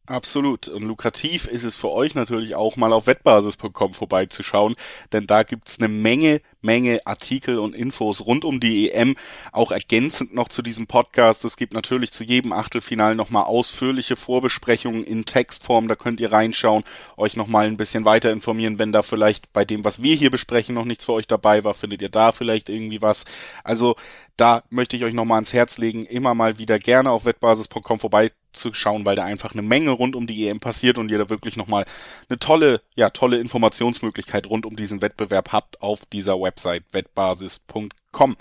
Absolut. 0.09 0.69
Und 0.69 0.85
lukrativ 0.85 1.49
ist 1.49 1.65
es 1.65 1.75
für 1.75 1.91
euch 1.91 2.15
natürlich 2.15 2.55
auch 2.55 2.77
mal 2.77 2.93
auf 2.93 3.09
wettbasis.com 3.09 3.93
vorbeizuschauen, 3.93 4.77
denn 5.13 5.27
da 5.27 5.43
gibt's 5.43 5.81
eine 5.81 5.89
Menge, 5.89 6.41
Menge 6.63 7.01
Artikel 7.05 7.59
und 7.59 7.75
Infos 7.75 8.25
rund 8.25 8.45
um 8.45 8.61
die 8.61 8.93
EM, 8.93 9.17
auch 9.51 9.73
ergänzend 9.73 10.33
noch 10.33 10.49
zu 10.49 10.63
diesem 10.63 10.87
Podcast. 10.87 11.45
Es 11.45 11.57
gibt 11.57 11.75
natürlich 11.75 12.13
zu 12.13 12.23
jedem 12.23 12.53
Achtelfinal 12.53 13.17
nochmal 13.17 13.45
ausführliche 13.45 14.15
Vorbesprechungen 14.15 15.03
in 15.03 15.25
Textform, 15.25 15.89
da 15.89 15.97
könnt 15.97 16.21
ihr 16.21 16.31
reinschauen, 16.31 16.85
euch 17.17 17.35
nochmal 17.35 17.67
ein 17.67 17.77
bisschen 17.77 18.05
weiter 18.05 18.31
informieren, 18.31 18.79
wenn 18.79 18.93
da 18.93 19.03
vielleicht 19.03 19.53
bei 19.53 19.65
dem, 19.65 19.85
was 19.85 20.05
wir 20.05 20.15
hier 20.15 20.31
besprechen, 20.31 20.77
noch 20.77 20.85
nichts 20.85 21.05
für 21.05 21.15
euch 21.15 21.27
dabei 21.27 21.65
war, 21.65 21.75
findet 21.75 22.01
ihr 22.01 22.11
da 22.11 22.31
vielleicht 22.31 22.69
irgendwie 22.69 23.03
was. 23.03 23.25
Also 23.65 23.97
da 24.37 24.63
möchte 24.71 24.97
ich 24.97 25.03
euch 25.03 25.15
nochmal 25.15 25.39
ans 25.39 25.53
Herz 25.53 25.79
legen, 25.79 26.05
immer 26.05 26.35
mal 26.35 26.59
wieder 26.59 26.79
gerne 26.79 27.11
auf 27.11 27.25
wettbasis.com 27.25 27.99
vorbeizuschauen, 28.57 29.05
weil 29.05 29.17
da 29.17 29.25
einfach 29.25 29.53
eine 29.53 29.63
Menge 29.63 29.91
rund 29.91 30.17
um 30.17 30.27
die 30.27 30.49
EM 30.49 30.61
passiert 30.61 30.99
und 30.99 31.11
ihr 31.11 31.19
da 31.19 31.31
wirklich 31.31 31.57
nochmal 31.57 31.85
eine 32.29 32.39
tolle, 32.39 32.81
ja, 32.95 33.11
tolle 33.11 33.39
Informationsmöglichkeit 33.39 34.47
rund 34.47 34.67
um 34.67 34.77
diesen 34.77 35.03
Wettbewerb 35.03 35.53
habt 35.53 35.83
auf 35.83 36.07
dieser 36.07 36.41
Website 36.41 36.85
wettbasis.com. 36.93 38.37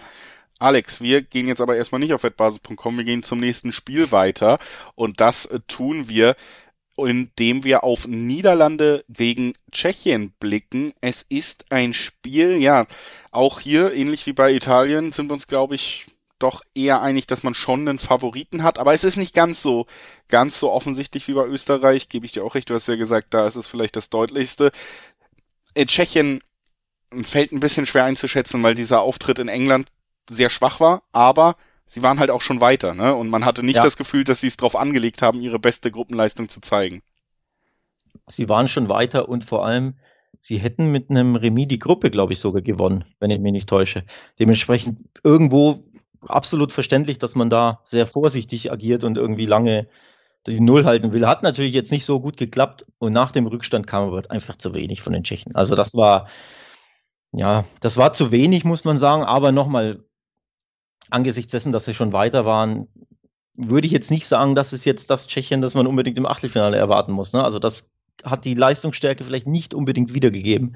Alex, 0.57 1.01
wir 1.01 1.21
gehen 1.21 1.47
jetzt 1.47 1.61
aber 1.61 1.75
erstmal 1.75 1.99
nicht 1.99 2.13
auf 2.13 2.23
wettbasis.com, 2.23 2.97
wir 2.97 3.03
gehen 3.03 3.23
zum 3.23 3.39
nächsten 3.39 3.73
Spiel 3.73 4.11
weiter 4.11 4.57
und 4.95 5.19
das 5.19 5.45
äh, 5.45 5.59
tun 5.67 6.07
wir 6.09 6.35
indem 6.97 7.65
wir 7.65 7.83
auf 7.83 8.07
Niederlande 8.07 9.03
gegen 9.09 9.51
Tschechien 9.69 10.31
blicken. 10.39 10.93
Es 11.01 11.25
ist 11.27 11.65
ein 11.69 11.93
Spiel, 11.93 12.55
ja, 12.55 12.87
auch 13.31 13.59
hier, 13.59 13.93
ähnlich 13.93 14.25
wie 14.27 14.31
bei 14.31 14.53
Italien, 14.53 15.11
sind 15.11 15.29
uns, 15.29 15.45
glaube 15.45 15.75
ich, 15.75 16.05
doch 16.39 16.61
eher 16.73 17.01
einig, 17.01 17.27
dass 17.27 17.43
man 17.43 17.53
schon 17.53 17.87
einen 17.87 17.99
Favoriten 17.99 18.63
hat, 18.63 18.77
aber 18.77 18.93
es 18.93 19.03
ist 19.03 19.17
nicht 19.17 19.33
ganz 19.33 19.61
so, 19.61 19.85
ganz 20.27 20.59
so 20.59 20.71
offensichtlich 20.71 21.27
wie 21.27 21.33
bei 21.33 21.45
Österreich, 21.45 22.09
gebe 22.09 22.25
ich 22.25 22.33
dir 22.33 22.43
auch 22.43 22.55
recht, 22.55 22.69
du 22.69 22.73
hast 22.73 22.87
ja 22.87 22.95
gesagt, 22.95 23.33
da 23.33 23.47
ist 23.47 23.55
es 23.55 23.67
vielleicht 23.67 23.95
das 23.95 24.09
deutlichste. 24.09 24.71
In 25.73 25.87
Tschechien 25.87 26.41
fällt 27.23 27.51
ein 27.51 27.59
bisschen 27.59 27.85
schwer 27.85 28.05
einzuschätzen, 28.05 28.61
weil 28.63 28.75
dieser 28.75 29.01
Auftritt 29.01 29.39
in 29.39 29.47
England 29.47 29.89
sehr 30.29 30.49
schwach 30.49 30.79
war, 30.79 31.03
aber 31.13 31.55
sie 31.85 32.03
waren 32.03 32.19
halt 32.19 32.31
auch 32.31 32.41
schon 32.41 32.61
weiter, 32.61 32.93
ne? 32.93 33.15
Und 33.15 33.29
man 33.29 33.45
hatte 33.45 33.63
nicht 33.63 33.77
ja. 33.77 33.83
das 33.83 33.97
Gefühl, 33.97 34.23
dass 34.23 34.41
sie 34.41 34.47
es 34.47 34.57
drauf 34.57 34.75
angelegt 34.75 35.21
haben, 35.21 35.41
ihre 35.41 35.59
beste 35.59 35.91
Gruppenleistung 35.91 36.49
zu 36.49 36.61
zeigen. 36.61 37.01
Sie 38.27 38.49
waren 38.49 38.67
schon 38.67 38.89
weiter 38.89 39.29
und 39.29 39.43
vor 39.43 39.65
allem, 39.65 39.95
sie 40.39 40.57
hätten 40.57 40.91
mit 40.91 41.09
einem 41.09 41.35
Remis 41.35 41.67
die 41.67 41.79
Gruppe, 41.79 42.09
glaube 42.09 42.33
ich, 42.33 42.39
sogar 42.39 42.61
gewonnen, 42.61 43.03
wenn 43.19 43.29
ich 43.29 43.39
mich 43.39 43.51
nicht 43.51 43.69
täusche. 43.69 44.03
Dementsprechend 44.39 44.99
irgendwo 45.23 45.83
absolut 46.27 46.71
verständlich, 46.71 47.17
dass 47.17 47.35
man 47.35 47.49
da 47.49 47.81
sehr 47.83 48.07
vorsichtig 48.07 48.71
agiert 48.71 49.03
und 49.03 49.17
irgendwie 49.17 49.45
lange 49.45 49.87
die 50.47 50.59
Null 50.59 50.85
halten 50.85 51.11
will. 51.11 51.27
Hat 51.27 51.43
natürlich 51.43 51.73
jetzt 51.73 51.91
nicht 51.91 52.05
so 52.05 52.19
gut 52.19 52.37
geklappt 52.37 52.85
und 52.99 53.13
nach 53.13 53.31
dem 53.31 53.47
Rückstand 53.47 53.87
kam 53.87 54.07
aber 54.07 54.21
einfach 54.29 54.57
zu 54.57 54.73
wenig 54.75 55.01
von 55.01 55.13
den 55.13 55.23
Tschechen. 55.23 55.55
Also 55.55 55.75
das 55.75 55.95
war, 55.95 56.27
ja, 57.31 57.65
das 57.81 57.97
war 57.97 58.13
zu 58.13 58.31
wenig, 58.31 58.63
muss 58.63 58.85
man 58.85 58.97
sagen, 58.97 59.23
aber 59.23 59.51
nochmal, 59.51 60.03
angesichts 61.09 61.51
dessen, 61.51 61.71
dass 61.71 61.85
sie 61.85 61.93
schon 61.93 62.13
weiter 62.13 62.45
waren, 62.45 62.87
würde 63.57 63.87
ich 63.87 63.93
jetzt 63.93 64.11
nicht 64.11 64.27
sagen, 64.27 64.55
dass 64.55 64.73
es 64.73 64.85
jetzt 64.85 65.09
das 65.09 65.27
Tschechien, 65.27 65.61
das 65.61 65.75
man 65.75 65.87
unbedingt 65.87 66.17
im 66.17 66.25
Achtelfinale 66.25 66.77
erwarten 66.77 67.11
muss. 67.11 67.33
Ne? 67.33 67.43
Also 67.43 67.59
das 67.59 67.91
hat 68.23 68.45
die 68.45 68.53
Leistungsstärke 68.53 69.23
vielleicht 69.23 69.47
nicht 69.47 69.73
unbedingt 69.73 70.13
wiedergegeben. 70.13 70.75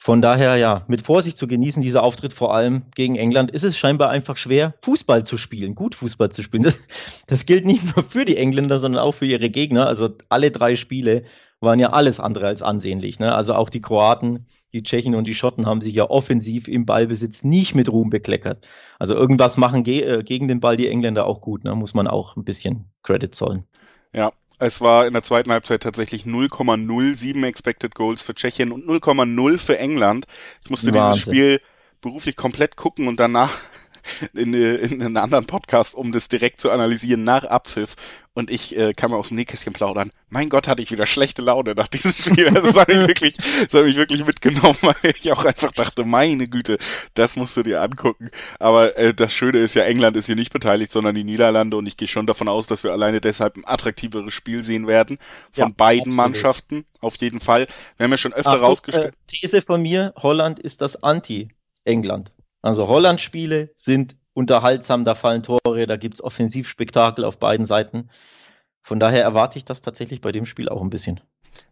Von 0.00 0.22
daher, 0.22 0.56
ja, 0.56 0.84
mit 0.86 1.02
Vorsicht 1.02 1.36
zu 1.36 1.48
genießen, 1.48 1.82
dieser 1.82 2.04
Auftritt 2.04 2.32
vor 2.32 2.54
allem 2.54 2.84
gegen 2.94 3.16
England, 3.16 3.50
ist 3.50 3.64
es 3.64 3.76
scheinbar 3.76 4.10
einfach 4.10 4.36
schwer, 4.36 4.74
Fußball 4.78 5.24
zu 5.24 5.36
spielen, 5.36 5.74
gut 5.74 5.96
Fußball 5.96 6.30
zu 6.30 6.42
spielen. 6.42 6.62
Das, 6.62 6.78
das 7.26 7.46
gilt 7.46 7.66
nicht 7.66 7.96
nur 7.96 8.04
für 8.04 8.24
die 8.24 8.36
Engländer, 8.36 8.78
sondern 8.78 9.02
auch 9.02 9.12
für 9.12 9.26
ihre 9.26 9.50
Gegner. 9.50 9.88
Also 9.88 10.10
alle 10.28 10.52
drei 10.52 10.76
Spiele 10.76 11.24
waren 11.60 11.80
ja 11.80 11.90
alles 11.90 12.20
andere 12.20 12.46
als 12.46 12.62
ansehnlich. 12.62 13.18
Ne? 13.18 13.34
Also 13.34 13.54
auch 13.54 13.68
die 13.68 13.80
Kroaten, 13.80 14.46
die 14.72 14.84
Tschechen 14.84 15.16
und 15.16 15.26
die 15.26 15.34
Schotten 15.34 15.66
haben 15.66 15.80
sich 15.80 15.94
ja 15.94 16.08
offensiv 16.08 16.68
im 16.68 16.86
Ballbesitz 16.86 17.42
nicht 17.42 17.74
mit 17.74 17.90
Ruhm 17.90 18.10
bekleckert. 18.10 18.68
Also 19.00 19.14
irgendwas 19.14 19.56
machen 19.56 19.82
ge 19.82 20.02
äh, 20.02 20.22
gegen 20.22 20.46
den 20.46 20.60
Ball 20.60 20.76
die 20.76 20.88
Engländer 20.88 21.26
auch 21.26 21.40
gut. 21.40 21.64
Ne? 21.64 21.74
Muss 21.74 21.94
man 21.94 22.06
auch 22.06 22.36
ein 22.36 22.44
bisschen 22.44 22.84
Credit 23.02 23.34
zollen. 23.34 23.64
Ja, 24.14 24.32
es 24.58 24.80
war 24.80 25.06
in 25.06 25.12
der 25.12 25.22
zweiten 25.22 25.52
Halbzeit 25.52 25.82
tatsächlich 25.82 26.24
0,07 26.24 27.46
Expected 27.46 27.94
Goals 27.94 28.22
für 28.22 28.34
Tschechien 28.34 28.72
und 28.72 28.86
0,0 28.86 29.58
für 29.58 29.78
England. 29.78 30.26
Ich 30.62 30.70
musste 30.70 30.92
Wahnsinn. 30.92 31.12
dieses 31.12 31.22
Spiel 31.22 31.60
beruflich 32.00 32.36
komplett 32.36 32.76
gucken 32.76 33.08
und 33.08 33.18
danach 33.20 33.52
in, 34.34 34.54
in 34.54 35.02
einen 35.02 35.16
anderen 35.16 35.46
Podcast, 35.46 35.94
um 35.94 36.12
das 36.12 36.28
direkt 36.28 36.60
zu 36.60 36.70
analysieren 36.70 37.24
nach 37.24 37.44
Abpfiff. 37.44 37.96
Und 38.38 38.52
ich 38.52 38.76
äh, 38.76 38.92
kann 38.92 39.10
mal 39.10 39.16
aus 39.16 39.28
dem 39.28 39.36
Nähkästchen 39.36 39.72
plaudern. 39.72 40.12
Mein 40.28 40.48
Gott, 40.48 40.68
hatte 40.68 40.80
ich 40.80 40.92
wieder 40.92 41.06
schlechte 41.06 41.42
Laune 41.42 41.74
nach 41.74 41.88
diesem 41.88 42.12
Spiel. 42.12 42.46
Also, 42.54 42.68
das 42.68 42.76
hat 42.76 42.86
mich 42.86 43.08
wirklich, 43.08 43.36
das 43.36 43.74
hat 43.74 43.84
mich 43.84 43.96
wirklich 43.96 44.24
mitgenommen, 44.24 44.78
weil 44.82 44.94
ich 45.02 45.32
auch 45.32 45.44
einfach 45.44 45.72
dachte, 45.72 46.04
meine 46.04 46.46
Güte, 46.46 46.78
das 47.14 47.34
musst 47.34 47.56
du 47.56 47.64
dir 47.64 47.82
angucken. 47.82 48.30
Aber 48.60 48.96
äh, 48.96 49.12
das 49.12 49.32
Schöne 49.32 49.58
ist 49.58 49.74
ja, 49.74 49.82
England 49.82 50.16
ist 50.16 50.26
hier 50.26 50.36
nicht 50.36 50.52
beteiligt, 50.52 50.92
sondern 50.92 51.16
die 51.16 51.24
Niederlande. 51.24 51.76
Und 51.76 51.88
ich 51.88 51.96
gehe 51.96 52.06
schon 52.06 52.26
davon 52.26 52.46
aus, 52.46 52.68
dass 52.68 52.84
wir 52.84 52.92
alleine 52.92 53.20
deshalb 53.20 53.56
ein 53.56 53.66
attraktiveres 53.66 54.32
Spiel 54.32 54.62
sehen 54.62 54.86
werden 54.86 55.18
von 55.50 55.70
ja, 55.70 55.74
beiden 55.76 56.12
absolut. 56.12 56.16
Mannschaften. 56.16 56.84
Auf 57.00 57.16
jeden 57.16 57.40
Fall. 57.40 57.66
Wir 57.96 58.04
haben 58.04 58.12
ja 58.12 58.18
schon 58.18 58.34
öfter 58.34 58.60
rausgestellt. 58.60 59.14
Äh, 59.14 59.26
These 59.26 59.62
von 59.62 59.82
mir: 59.82 60.14
Holland 60.16 60.60
ist 60.60 60.80
das 60.80 61.02
Anti-England. 61.02 62.30
Also 62.62 62.88
Holland-Spiele 62.88 63.72
sind 63.76 64.16
unterhaltsam, 64.32 65.04
da 65.04 65.14
fallen 65.14 65.42
Tore, 65.42 65.86
da 65.86 65.96
gibt 65.96 66.14
es 66.14 66.24
Offensivspektakel 66.24 67.24
auf 67.24 67.38
beiden 67.38 67.66
Seiten. 67.66 68.10
Von 68.82 69.00
daher 69.00 69.22
erwarte 69.22 69.58
ich 69.58 69.64
das 69.64 69.82
tatsächlich 69.82 70.20
bei 70.20 70.32
dem 70.32 70.46
Spiel 70.46 70.68
auch 70.68 70.82
ein 70.82 70.90
bisschen. 70.90 71.20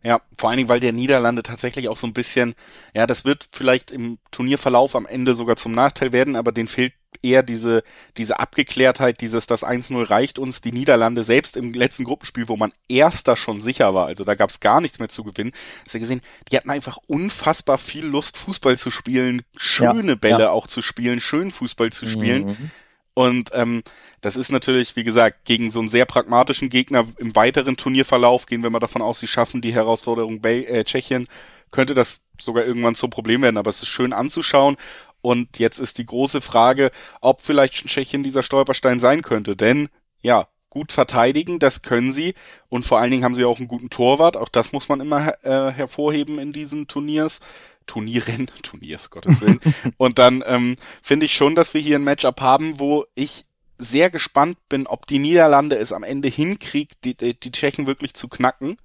Ja, 0.02 0.20
vor 0.38 0.50
allen 0.50 0.58
Dingen, 0.58 0.68
weil 0.68 0.80
der 0.80 0.92
Niederlande 0.92 1.42
tatsächlich 1.42 1.88
auch 1.88 1.96
so 1.96 2.06
ein 2.06 2.12
bisschen, 2.12 2.54
ja, 2.94 3.06
das 3.06 3.24
wird 3.24 3.46
vielleicht 3.50 3.90
im 3.90 4.18
Turnierverlauf 4.30 4.96
am 4.96 5.06
Ende 5.06 5.34
sogar 5.34 5.56
zum 5.56 5.72
Nachteil 5.72 6.12
werden, 6.12 6.36
aber 6.36 6.52
den 6.52 6.68
fehlt 6.68 6.92
eher 7.22 7.42
diese, 7.42 7.82
diese 8.16 8.38
Abgeklärtheit, 8.38 9.20
dieses, 9.20 9.46
das 9.46 9.64
1-0 9.64 10.08
reicht 10.08 10.38
uns. 10.38 10.60
Die 10.60 10.72
Niederlande 10.72 11.24
selbst 11.24 11.56
im 11.56 11.72
letzten 11.72 12.04
Gruppenspiel, 12.04 12.48
wo 12.48 12.56
man 12.56 12.72
erster 12.88 13.36
schon 13.36 13.60
sicher 13.60 13.94
war, 13.94 14.06
also 14.06 14.24
da 14.24 14.34
gab 14.34 14.50
es 14.50 14.60
gar 14.60 14.80
nichts 14.80 14.98
mehr 14.98 15.08
zu 15.08 15.24
gewinnen, 15.24 15.52
hast 15.84 15.94
du 15.94 15.98
gesehen, 15.98 16.20
die 16.50 16.56
hatten 16.56 16.70
einfach 16.70 16.98
unfassbar 17.06 17.78
viel 17.78 18.04
Lust, 18.04 18.36
Fußball 18.36 18.78
zu 18.78 18.90
spielen, 18.90 19.42
schöne 19.56 20.12
ja, 20.12 20.18
Bälle 20.18 20.44
ja. 20.44 20.50
auch 20.50 20.66
zu 20.66 20.82
spielen, 20.82 21.20
schön 21.20 21.50
Fußball 21.50 21.90
zu 21.90 22.06
spielen. 22.06 22.46
Mhm. 22.46 22.70
Und 23.16 23.48
ähm, 23.54 23.82
das 24.20 24.36
ist 24.36 24.52
natürlich, 24.52 24.94
wie 24.94 25.02
gesagt, 25.02 25.46
gegen 25.46 25.70
so 25.70 25.78
einen 25.80 25.88
sehr 25.88 26.04
pragmatischen 26.04 26.68
Gegner 26.68 27.06
im 27.16 27.34
weiteren 27.34 27.78
Turnierverlauf, 27.78 28.44
gehen 28.44 28.62
wir 28.62 28.68
mal 28.68 28.78
davon 28.78 29.00
aus, 29.00 29.20
sie 29.20 29.26
schaffen 29.26 29.62
die 29.62 29.72
Herausforderung 29.72 30.42
bei 30.42 30.64
äh, 30.64 30.84
Tschechien, 30.84 31.26
könnte 31.70 31.94
das 31.94 32.20
sogar 32.38 32.66
irgendwann 32.66 32.94
zum 32.94 33.08
Problem 33.08 33.40
werden, 33.40 33.56
aber 33.56 33.70
es 33.70 33.80
ist 33.80 33.88
schön 33.88 34.12
anzuschauen. 34.12 34.76
Und 35.22 35.58
jetzt 35.58 35.78
ist 35.78 35.96
die 35.96 36.04
große 36.04 36.42
Frage, 36.42 36.90
ob 37.22 37.40
vielleicht 37.40 37.86
Tschechien 37.88 38.22
dieser 38.22 38.42
Stolperstein 38.42 39.00
sein 39.00 39.22
könnte. 39.22 39.56
Denn, 39.56 39.88
ja, 40.20 40.48
gut 40.68 40.92
verteidigen, 40.92 41.58
das 41.58 41.80
können 41.80 42.12
sie. 42.12 42.34
Und 42.68 42.84
vor 42.84 42.98
allen 42.98 43.10
Dingen 43.10 43.24
haben 43.24 43.34
sie 43.34 43.46
auch 43.46 43.58
einen 43.58 43.66
guten 43.66 43.88
Torwart. 43.88 44.36
Auch 44.36 44.50
das 44.50 44.72
muss 44.72 44.90
man 44.90 45.00
immer 45.00 45.42
äh, 45.42 45.72
hervorheben 45.72 46.38
in 46.38 46.52
diesen 46.52 46.86
Turniers. 46.86 47.40
Turnieren, 47.86 48.50
Turniers, 48.62 49.10
Gottes 49.10 49.40
Willen. 49.40 49.60
und 49.96 50.18
dann 50.18 50.42
ähm, 50.46 50.76
finde 51.02 51.26
ich 51.26 51.34
schon, 51.34 51.54
dass 51.54 51.74
wir 51.74 51.80
hier 51.80 51.98
ein 51.98 52.04
Matchup 52.04 52.40
haben, 52.40 52.78
wo 52.80 53.04
ich 53.14 53.44
sehr 53.78 54.10
gespannt 54.10 54.58
bin, 54.68 54.86
ob 54.86 55.06
die 55.06 55.18
Niederlande 55.18 55.76
es 55.76 55.92
am 55.92 56.02
Ende 56.02 56.28
hinkriegt, 56.28 57.04
die, 57.04 57.14
die, 57.14 57.38
die 57.38 57.52
Tschechen 57.52 57.86
wirklich 57.86 58.14
zu 58.14 58.28
knacken. 58.28 58.76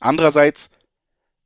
Andererseits, 0.00 0.68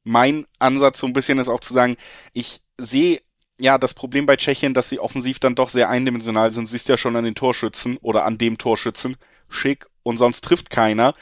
mein 0.02 0.46
Ansatz 0.58 1.00
so 1.00 1.06
ein 1.06 1.12
bisschen 1.12 1.38
ist 1.38 1.48
auch 1.48 1.60
zu 1.60 1.74
sagen, 1.74 1.96
ich 2.32 2.60
sehe 2.78 3.20
ja, 3.58 3.78
das 3.78 3.94
Problem 3.94 4.26
bei 4.26 4.36
Tschechien, 4.36 4.74
dass 4.74 4.88
sie 4.88 4.98
offensiv 4.98 5.38
dann 5.38 5.54
doch 5.54 5.68
sehr 5.68 5.88
eindimensional 5.88 6.52
sind, 6.52 6.66
siehst 6.66 6.88
ja 6.88 6.98
schon 6.98 7.16
an 7.16 7.24
den 7.24 7.34
Torschützen 7.34 7.96
oder 7.98 8.24
an 8.24 8.38
dem 8.38 8.58
Torschützen. 8.58 9.16
Schick 9.48 9.86
und 10.02 10.18
sonst 10.18 10.42
trifft 10.42 10.70
keiner. 10.70 11.14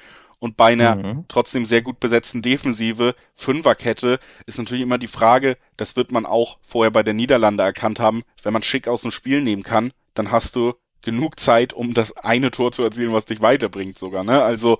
Und 0.45 0.59
bei 0.59 0.73
einer 0.75 0.97
mhm. 0.97 1.25
trotzdem 1.27 1.65
sehr 1.65 1.81
gut 1.81 2.01
besetzten 2.01 2.43
Defensive, 2.43 3.15
Fünferkette, 3.35 4.19
ist 4.45 4.59
natürlich 4.59 4.83
immer 4.83 4.99
die 4.99 5.07
Frage, 5.07 5.57
das 5.79 5.97
wird 5.97 6.13
man 6.13 6.27
auch 6.27 6.59
vorher 6.61 6.91
bei 6.91 7.03
der 7.03 7.15
Niederlande 7.15 7.63
erkannt 7.63 7.99
haben, 7.99 8.25
wenn 8.43 8.53
man 8.53 8.63
Schick 8.63 8.87
aus 8.87 9.01
dem 9.01 9.11
Spiel 9.11 9.41
nehmen 9.41 9.63
kann, 9.63 9.93
dann 10.13 10.31
hast 10.31 10.55
du 10.57 10.75
genug 11.01 11.41
Zeit, 11.41 11.73
um 11.73 11.95
das 11.95 12.15
eine 12.19 12.51
Tor 12.51 12.73
zu 12.73 12.83
erzielen, 12.83 13.15
was 13.15 13.25
dich 13.25 13.41
weiterbringt 13.41 13.97
sogar. 13.97 14.23
Ne? 14.23 14.43
Also 14.43 14.77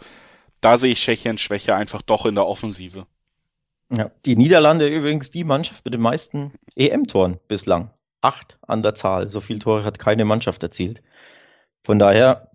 da 0.61 0.77
sehe 0.77 0.93
ich 0.93 1.01
Tschechiens 1.01 1.41
Schwäche 1.41 1.75
einfach 1.75 2.03
doch 2.03 2.27
in 2.27 2.35
der 2.35 2.47
Offensive. 2.47 3.07
Ja, 3.89 4.11
die 4.27 4.37
Niederlande 4.37 4.87
übrigens 4.89 5.31
die 5.31 5.45
Mannschaft 5.45 5.87
mit 5.87 5.95
den 5.95 6.03
meisten 6.03 6.53
EM-Toren 6.77 7.41
bislang. 7.49 7.89
Acht 8.21 8.59
an 8.61 8.83
der 8.83 8.95
Zahl. 8.95 9.31
So 9.31 9.41
viele 9.41 9.61
Tore 9.61 9.85
hat 9.85 9.99
keine 9.99 10.27
Mannschaft 10.27 10.63
erzielt. 10.63 11.03
Von 11.83 11.99
daher 11.99 12.51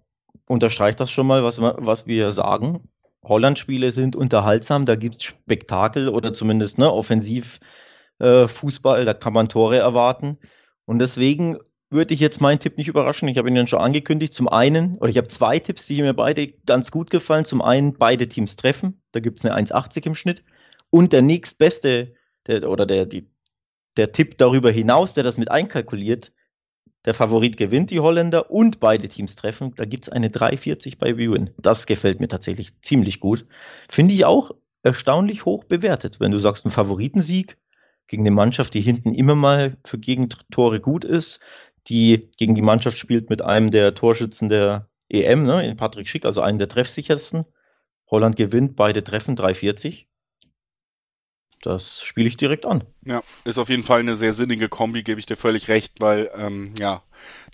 unterstreicht 0.47 0.99
das 0.99 1.09
schon 1.09 1.25
mal, 1.25 1.43
was, 1.43 1.59
was 1.59 2.05
wir 2.05 2.31
sagen. 2.31 2.87
Holland-Spiele 3.23 3.91
sind 3.91 4.15
unterhaltsam, 4.15 4.85
da 4.85 4.95
gibt 4.95 5.17
es 5.17 5.23
Spektakel 5.23 6.09
oder 6.09 6.33
zumindest 6.33 6.77
ne, 6.77 6.91
offensiv 6.91 7.59
äh, 8.19 8.47
da 8.47 9.13
kann 9.13 9.33
man 9.33 9.49
Tore 9.49 9.77
erwarten. 9.77 10.37
Und 10.85 10.99
deswegen 10.99 11.57
würde 11.89 12.13
ich 12.13 12.19
jetzt 12.19 12.41
meinen 12.41 12.59
Tipp 12.59 12.77
nicht 12.77 12.87
überraschen. 12.87 13.27
Ich 13.27 13.37
habe 13.37 13.47
ihn 13.47 13.55
dann 13.55 13.67
schon 13.67 13.79
angekündigt. 13.79 14.33
Zum 14.33 14.47
einen, 14.47 14.97
oder 14.97 15.09
ich 15.09 15.17
habe 15.17 15.27
zwei 15.27 15.59
Tipps, 15.59 15.87
die 15.87 16.01
mir 16.01 16.13
beide 16.13 16.47
ganz 16.47 16.91
gut 16.91 17.09
gefallen. 17.09 17.45
Zum 17.45 17.61
einen 17.61 17.97
beide 17.97 18.27
Teams 18.27 18.55
treffen. 18.55 19.01
Da 19.11 19.19
gibt 19.19 19.39
es 19.39 19.45
eine 19.45 19.55
1,80 19.55 20.05
im 20.05 20.15
Schnitt. 20.15 20.43
Und 20.89 21.13
der 21.13 21.21
nächstbeste, 21.21 22.13
der, 22.47 22.69
oder 22.69 22.85
der, 22.85 23.05
die, 23.05 23.29
der 23.97 24.11
Tipp 24.11 24.37
darüber 24.37 24.71
hinaus, 24.71 25.13
der 25.13 25.23
das 25.23 25.37
mit 25.37 25.49
einkalkuliert, 25.49 26.31
der 27.05 27.13
Favorit 27.13 27.57
gewinnt 27.57 27.91
die 27.91 27.99
Holländer 27.99 28.51
und 28.51 28.79
beide 28.79 29.07
Teams 29.07 29.35
treffen. 29.35 29.73
Da 29.75 29.85
gibt 29.85 30.05
es 30.05 30.09
eine 30.09 30.27
3,40 30.27 30.97
bei 30.97 31.13
Bwin. 31.13 31.51
Das 31.57 31.85
gefällt 31.85 32.19
mir 32.19 32.27
tatsächlich 32.27 32.81
ziemlich 32.81 33.19
gut. 33.19 33.45
Finde 33.87 34.13
ich 34.13 34.25
auch 34.25 34.51
erstaunlich 34.83 35.45
hoch 35.45 35.63
bewertet. 35.63 36.19
Wenn 36.19 36.31
du 36.31 36.39
sagst, 36.39 36.65
ein 36.65 36.71
Favoritensieg 36.71 37.57
gegen 38.07 38.23
eine 38.23 38.31
Mannschaft, 38.31 38.73
die 38.73 38.81
hinten 38.81 39.13
immer 39.13 39.35
mal 39.35 39.77
für 39.85 39.97
Gegentore 39.97 40.81
gut 40.81 41.05
ist, 41.05 41.41
die 41.87 42.29
gegen 42.37 42.55
die 42.55 42.61
Mannschaft 42.61 42.97
spielt 42.97 43.29
mit 43.29 43.41
einem 43.41 43.71
der 43.71 43.95
Torschützen 43.95 44.49
der 44.49 44.89
EM, 45.09 45.43
ne, 45.43 45.65
in 45.65 45.77
Patrick 45.77 46.07
Schick, 46.07 46.25
also 46.25 46.41
einen 46.41 46.59
der 46.59 46.67
treffsichersten. 46.67 47.45
Holland 48.11 48.35
gewinnt, 48.35 48.75
beide 48.75 49.03
treffen 49.03 49.35
3,40 49.35 50.08
das 51.61 52.01
spiele 52.03 52.27
ich 52.27 52.37
direkt 52.37 52.65
an. 52.65 52.83
Ja, 53.05 53.23
ist 53.43 53.57
auf 53.57 53.69
jeden 53.69 53.83
Fall 53.83 53.99
eine 53.99 54.15
sehr 54.15 54.33
sinnige 54.33 54.69
Kombi, 54.69 55.03
gebe 55.03 55.19
ich 55.19 55.25
dir 55.25 55.37
völlig 55.37 55.67
recht, 55.67 55.95
weil 55.99 56.31
ähm, 56.35 56.73
ja 56.79 57.03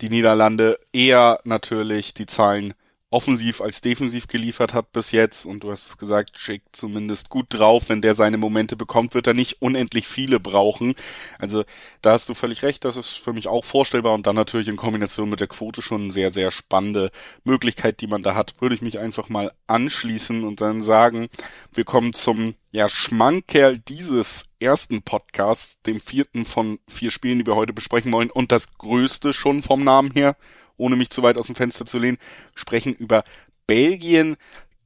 die 0.01 0.09
Niederlande 0.09 0.79
eher 0.93 1.39
natürlich 1.43 2.13
die 2.13 2.25
Zahlen 2.25 2.73
offensiv 3.11 3.61
als 3.61 3.81
defensiv 3.81 4.27
geliefert 4.27 4.73
hat 4.73 4.91
bis 4.91 5.11
jetzt. 5.11 5.45
Und 5.45 5.63
du 5.63 5.71
hast 5.71 5.87
es 5.87 5.97
gesagt, 5.97 6.37
Schick 6.37 6.63
zumindest 6.71 7.29
gut 7.29 7.45
drauf. 7.49 7.89
Wenn 7.89 8.01
der 8.01 8.13
seine 8.13 8.37
Momente 8.37 8.75
bekommt, 8.75 9.13
wird 9.13 9.27
er 9.27 9.33
nicht 9.33 9.61
unendlich 9.61 10.07
viele 10.07 10.39
brauchen. 10.39 10.95
Also 11.39 11.63
da 12.01 12.11
hast 12.11 12.27
du 12.29 12.33
völlig 12.33 12.63
recht, 12.63 12.83
das 12.83 12.97
ist 12.97 13.11
für 13.11 13.33
mich 13.33 13.47
auch 13.47 13.63
vorstellbar. 13.63 14.13
Und 14.13 14.27
dann 14.27 14.35
natürlich 14.35 14.67
in 14.67 14.75
Kombination 14.75 15.29
mit 15.29 15.39
der 15.39 15.47
Quote 15.47 15.81
schon 15.81 16.03
eine 16.03 16.11
sehr, 16.11 16.33
sehr 16.33 16.51
spannende 16.51 17.11
Möglichkeit, 17.43 18.01
die 18.01 18.07
man 18.07 18.23
da 18.23 18.35
hat. 18.35 18.55
Würde 18.59 18.75
ich 18.75 18.81
mich 18.81 18.99
einfach 18.99 19.29
mal 19.29 19.51
anschließen 19.67 20.43
und 20.43 20.61
dann 20.61 20.81
sagen, 20.81 21.29
wir 21.73 21.85
kommen 21.85 22.13
zum 22.13 22.55
ja, 22.71 22.89
Schmankerl 22.89 23.77
dieses 23.77 24.47
ersten 24.59 25.03
Podcasts, 25.03 25.81
dem 25.83 26.01
vierten 26.01 26.45
von 26.45 26.79
vier 26.89 27.11
Spielen, 27.11 27.39
die 27.39 27.45
wir 27.45 27.55
heute 27.55 27.71
besprechen 27.71 28.11
wollen 28.11 28.29
und 28.29 28.51
das 28.51 28.77
größte 28.77 29.31
schon 29.31 29.61
vom 29.61 29.83
Namen 29.83 30.11
her 30.11 30.35
ohne 30.77 30.95
mich 30.95 31.09
zu 31.09 31.23
weit 31.23 31.37
aus 31.37 31.47
dem 31.47 31.55
Fenster 31.55 31.85
zu 31.85 31.97
lehnen, 31.97 32.17
sprechen 32.55 32.93
über 32.93 33.23
Belgien 33.67 34.37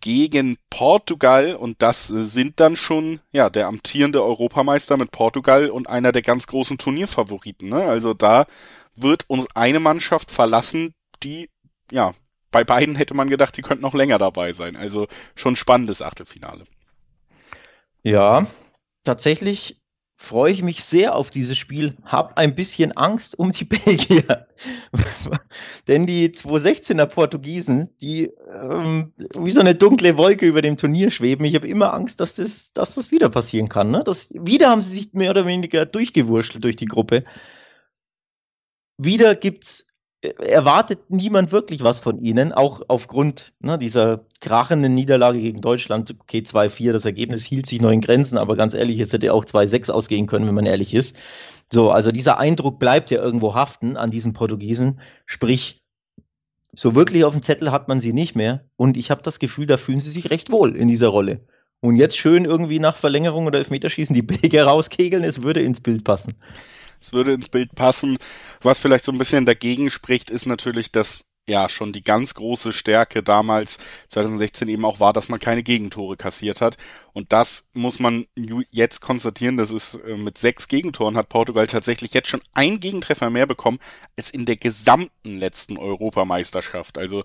gegen 0.01 0.57
Portugal 0.69 1.55
und 1.55 1.81
das 1.81 2.07
sind 2.07 2.59
dann 2.59 2.75
schon 2.75 3.19
ja 3.31 3.49
der 3.49 3.67
amtierende 3.67 4.23
Europameister 4.23 4.97
mit 4.97 5.11
Portugal 5.11 5.69
und 5.69 5.89
einer 5.89 6.11
der 6.11 6.21
ganz 6.21 6.47
großen 6.47 6.77
Turnierfavoriten. 6.77 7.69
Ne? 7.69 7.83
Also 7.83 8.13
da 8.13 8.45
wird 8.95 9.25
uns 9.27 9.47
eine 9.55 9.79
Mannschaft 9.79 10.31
verlassen, 10.31 10.93
die 11.23 11.49
ja 11.91 12.13
bei 12.51 12.63
beiden 12.63 12.95
hätte 12.95 13.13
man 13.13 13.29
gedacht, 13.29 13.55
die 13.57 13.61
könnten 13.61 13.83
noch 13.83 13.93
länger 13.93 14.17
dabei 14.17 14.53
sein. 14.53 14.75
Also 14.75 15.07
schon 15.35 15.55
spannendes 15.55 16.01
Achtelfinale. 16.01 16.65
Ja, 18.01 18.47
tatsächlich 19.03 19.81
freue 20.21 20.51
ich 20.51 20.61
mich 20.61 20.83
sehr 20.83 21.15
auf 21.15 21.31
dieses 21.31 21.57
Spiel, 21.57 21.95
habe 22.03 22.35
ein 22.35 22.53
bisschen 22.53 22.91
Angst 22.91 23.39
um 23.39 23.51
die 23.51 23.63
Belgier. 23.63 24.47
Denn 25.87 26.05
die 26.05 26.29
216er 26.29 27.05
Portugiesen, 27.05 27.89
die 28.01 28.25
ähm, 28.53 29.13
wie 29.37 29.49
so 29.49 29.61
eine 29.61 29.75
dunkle 29.75 30.17
Wolke 30.17 30.45
über 30.45 30.61
dem 30.61 30.75
Turnier 30.75 31.09
schweben, 31.09 31.45
ich 31.45 31.55
habe 31.55 31.69
immer 31.69 31.93
Angst, 31.93 32.19
dass 32.19 32.35
das, 32.35 32.73
dass 32.73 32.95
das 32.95 33.11
wieder 33.11 33.29
passieren 33.29 33.69
kann. 33.69 33.91
Ne? 33.91 34.03
Das, 34.03 34.31
wieder 34.33 34.69
haben 34.69 34.81
sie 34.81 34.93
sich 34.93 35.13
mehr 35.13 35.31
oder 35.31 35.47
weniger 35.47 35.85
durchgewurschtelt 35.85 36.65
durch 36.65 36.75
die 36.75 36.85
Gruppe. 36.85 37.23
Wieder 38.97 39.35
gibt's 39.35 39.87
erwartet 40.21 41.09
niemand 41.09 41.51
wirklich 41.51 41.83
was 41.83 42.01
von 42.01 42.21
ihnen, 42.21 42.51
auch 42.51 42.81
aufgrund 42.89 43.53
ne, 43.61 43.77
dieser 43.77 44.25
krachenden 44.41 44.93
Niederlage 44.93 45.39
gegen 45.39 45.61
Deutschland. 45.61 46.13
Okay, 46.19 46.39
2-4, 46.39 46.91
das 46.91 47.05
Ergebnis 47.05 47.45
hielt 47.45 47.65
sich 47.65 47.81
noch 47.81 47.91
in 47.91 48.01
Grenzen, 48.01 48.37
aber 48.37 48.57
ganz 48.57 48.73
ehrlich, 48.73 48.99
es 48.99 49.13
hätte 49.13 49.33
auch 49.33 49.45
2-6 49.45 49.91
ausgehen 49.91 50.27
können, 50.27 50.47
wenn 50.47 50.55
man 50.55 50.65
ehrlich 50.65 50.93
ist. 50.93 51.15
So, 51.71 51.91
also 51.91 52.11
dieser 52.11 52.37
Eindruck 52.37 52.79
bleibt 52.79 53.11
ja 53.11 53.21
irgendwo 53.21 53.55
haften 53.55 53.95
an 53.95 54.11
diesen 54.11 54.33
Portugiesen, 54.33 54.99
sprich, 55.25 55.81
so 56.73 56.95
wirklich 56.95 57.23
auf 57.23 57.33
dem 57.33 57.41
Zettel 57.41 57.71
hat 57.71 57.87
man 57.87 57.99
sie 57.99 58.13
nicht 58.13 58.35
mehr 58.35 58.65
und 58.75 58.97
ich 58.97 59.11
habe 59.11 59.21
das 59.21 59.39
Gefühl, 59.39 59.65
da 59.65 59.77
fühlen 59.77 59.99
sie 59.99 60.11
sich 60.11 60.29
recht 60.29 60.51
wohl 60.51 60.75
in 60.75 60.87
dieser 60.87 61.07
Rolle. 61.07 61.41
Und 61.81 61.95
jetzt 61.95 62.17
schön 62.17 62.43
irgendwie 62.43 62.79
nach 62.79 62.97
Verlängerung 62.97 63.45
oder 63.45 63.57
Elfmeterschießen 63.59 64.13
die 64.13 64.21
Belgier 64.21 64.65
rauskegeln, 64.65 65.23
es 65.23 65.43
würde 65.43 65.61
ins 65.61 65.81
Bild 65.81 66.03
passen. 66.03 66.35
Es 67.01 67.13
würde 67.13 67.33
ins 67.33 67.49
Bild 67.49 67.75
passen. 67.75 68.17
Was 68.61 68.79
vielleicht 68.79 69.05
so 69.05 69.11
ein 69.11 69.17
bisschen 69.17 69.45
dagegen 69.45 69.89
spricht, 69.89 70.29
ist 70.29 70.45
natürlich, 70.45 70.91
dass 70.91 71.25
ja 71.49 71.67
schon 71.67 71.91
die 71.91 72.03
ganz 72.03 72.35
große 72.35 72.71
Stärke 72.71 73.23
damals 73.23 73.79
2016 74.07 74.67
eben 74.69 74.85
auch 74.85 74.99
war, 74.99 75.11
dass 75.11 75.29
man 75.29 75.39
keine 75.39 75.63
Gegentore 75.63 76.15
kassiert 76.15 76.61
hat. 76.61 76.77
Und 77.11 77.33
das 77.33 77.67
muss 77.73 77.99
man 77.99 78.27
jetzt 78.71 79.01
konstatieren. 79.01 79.57
Das 79.57 79.71
ist 79.71 79.95
äh, 79.95 80.15
mit 80.15 80.37
sechs 80.37 80.67
Gegentoren 80.67 81.17
hat 81.17 81.27
Portugal 81.27 81.67
tatsächlich 81.67 82.13
jetzt 82.13 82.29
schon 82.29 82.41
ein 82.53 82.79
Gegentreffer 82.79 83.29
mehr 83.29 83.47
bekommen 83.47 83.79
als 84.17 84.29
in 84.29 84.45
der 84.45 84.55
gesamten 84.55 85.33
letzten 85.33 85.77
Europameisterschaft. 85.77 86.97
Also 86.97 87.23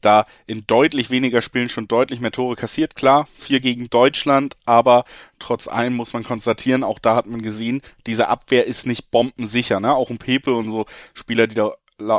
da 0.00 0.26
in 0.46 0.66
deutlich 0.66 1.10
weniger 1.10 1.42
Spielen 1.42 1.68
schon 1.68 1.88
deutlich 1.88 2.20
mehr 2.20 2.32
Tore 2.32 2.56
kassiert. 2.56 2.94
Klar, 2.94 3.28
vier 3.34 3.60
gegen 3.60 3.90
Deutschland, 3.90 4.56
aber 4.64 5.04
trotz 5.38 5.68
allem 5.68 5.94
muss 5.94 6.12
man 6.12 6.24
konstatieren, 6.24 6.84
auch 6.84 6.98
da 6.98 7.16
hat 7.16 7.26
man 7.26 7.42
gesehen, 7.42 7.82
diese 8.06 8.28
Abwehr 8.28 8.66
ist 8.66 8.86
nicht 8.86 9.10
bombensicher. 9.10 9.80
Ne? 9.80 9.92
Auch 9.92 10.10
ein 10.10 10.18
Pepe 10.18 10.54
und 10.54 10.70
so 10.70 10.86
Spieler, 11.14 11.46
die 11.46 11.54
da 11.54 11.74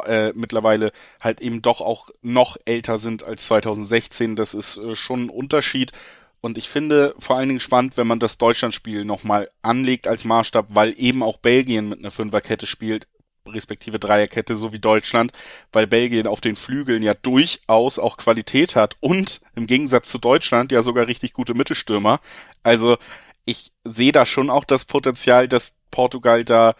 äh, 0.05 0.33
mittlerweile 0.35 0.91
halt 1.21 1.41
eben 1.41 1.61
doch 1.61 1.81
auch 1.81 2.09
noch 2.21 2.57
älter 2.65 2.97
sind 2.97 3.23
als 3.23 3.45
2016. 3.47 4.35
Das 4.35 4.53
ist 4.53 4.77
äh, 4.77 4.95
schon 4.95 5.25
ein 5.25 5.29
Unterschied. 5.29 5.91
Und 6.41 6.57
ich 6.57 6.69
finde 6.69 7.15
vor 7.19 7.37
allen 7.37 7.49
Dingen 7.49 7.59
spannend, 7.59 7.97
wenn 7.97 8.07
man 8.07 8.19
das 8.19 8.37
Deutschlandspiel 8.37 9.03
nochmal 9.03 9.49
anlegt 9.61 10.07
als 10.07 10.23
Maßstab, 10.25 10.67
weil 10.69 10.93
eben 10.97 11.21
auch 11.21 11.37
Belgien 11.37 11.89
mit 11.89 11.99
einer 11.99 12.11
Fünferkette 12.11 12.65
spielt, 12.65 13.07
respektive 13.49 13.99
Dreierkette, 13.99 14.55
so 14.55 14.73
wie 14.73 14.79
Deutschland, 14.79 15.31
weil 15.71 15.87
Belgien 15.87 16.27
auf 16.27 16.41
den 16.41 16.55
Flügeln 16.55 17.03
ja 17.03 17.13
durchaus 17.13 17.99
auch 17.99 18.17
Qualität 18.17 18.75
hat 18.75 18.95
und 18.99 19.41
im 19.55 19.67
Gegensatz 19.67 20.09
zu 20.09 20.17
Deutschland 20.17 20.71
ja 20.71 20.81
sogar 20.81 21.07
richtig 21.07 21.33
gute 21.33 21.53
Mittelstürmer. 21.53 22.19
Also 22.63 22.97
ich 23.45 23.71
sehe 23.83 24.11
da 24.11 24.25
schon 24.25 24.49
auch 24.49 24.63
das 24.63 24.85
Potenzial, 24.85 25.47
dass 25.47 25.73
Portugal 25.91 26.43
da 26.45 26.75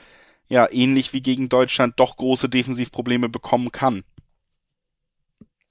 ja 0.47 0.67
ähnlich 0.71 1.13
wie 1.13 1.21
gegen 1.21 1.49
Deutschland 1.49 1.99
doch 1.99 2.17
große 2.17 2.49
Defensivprobleme 2.49 3.29
bekommen 3.29 3.71
kann. 3.71 4.03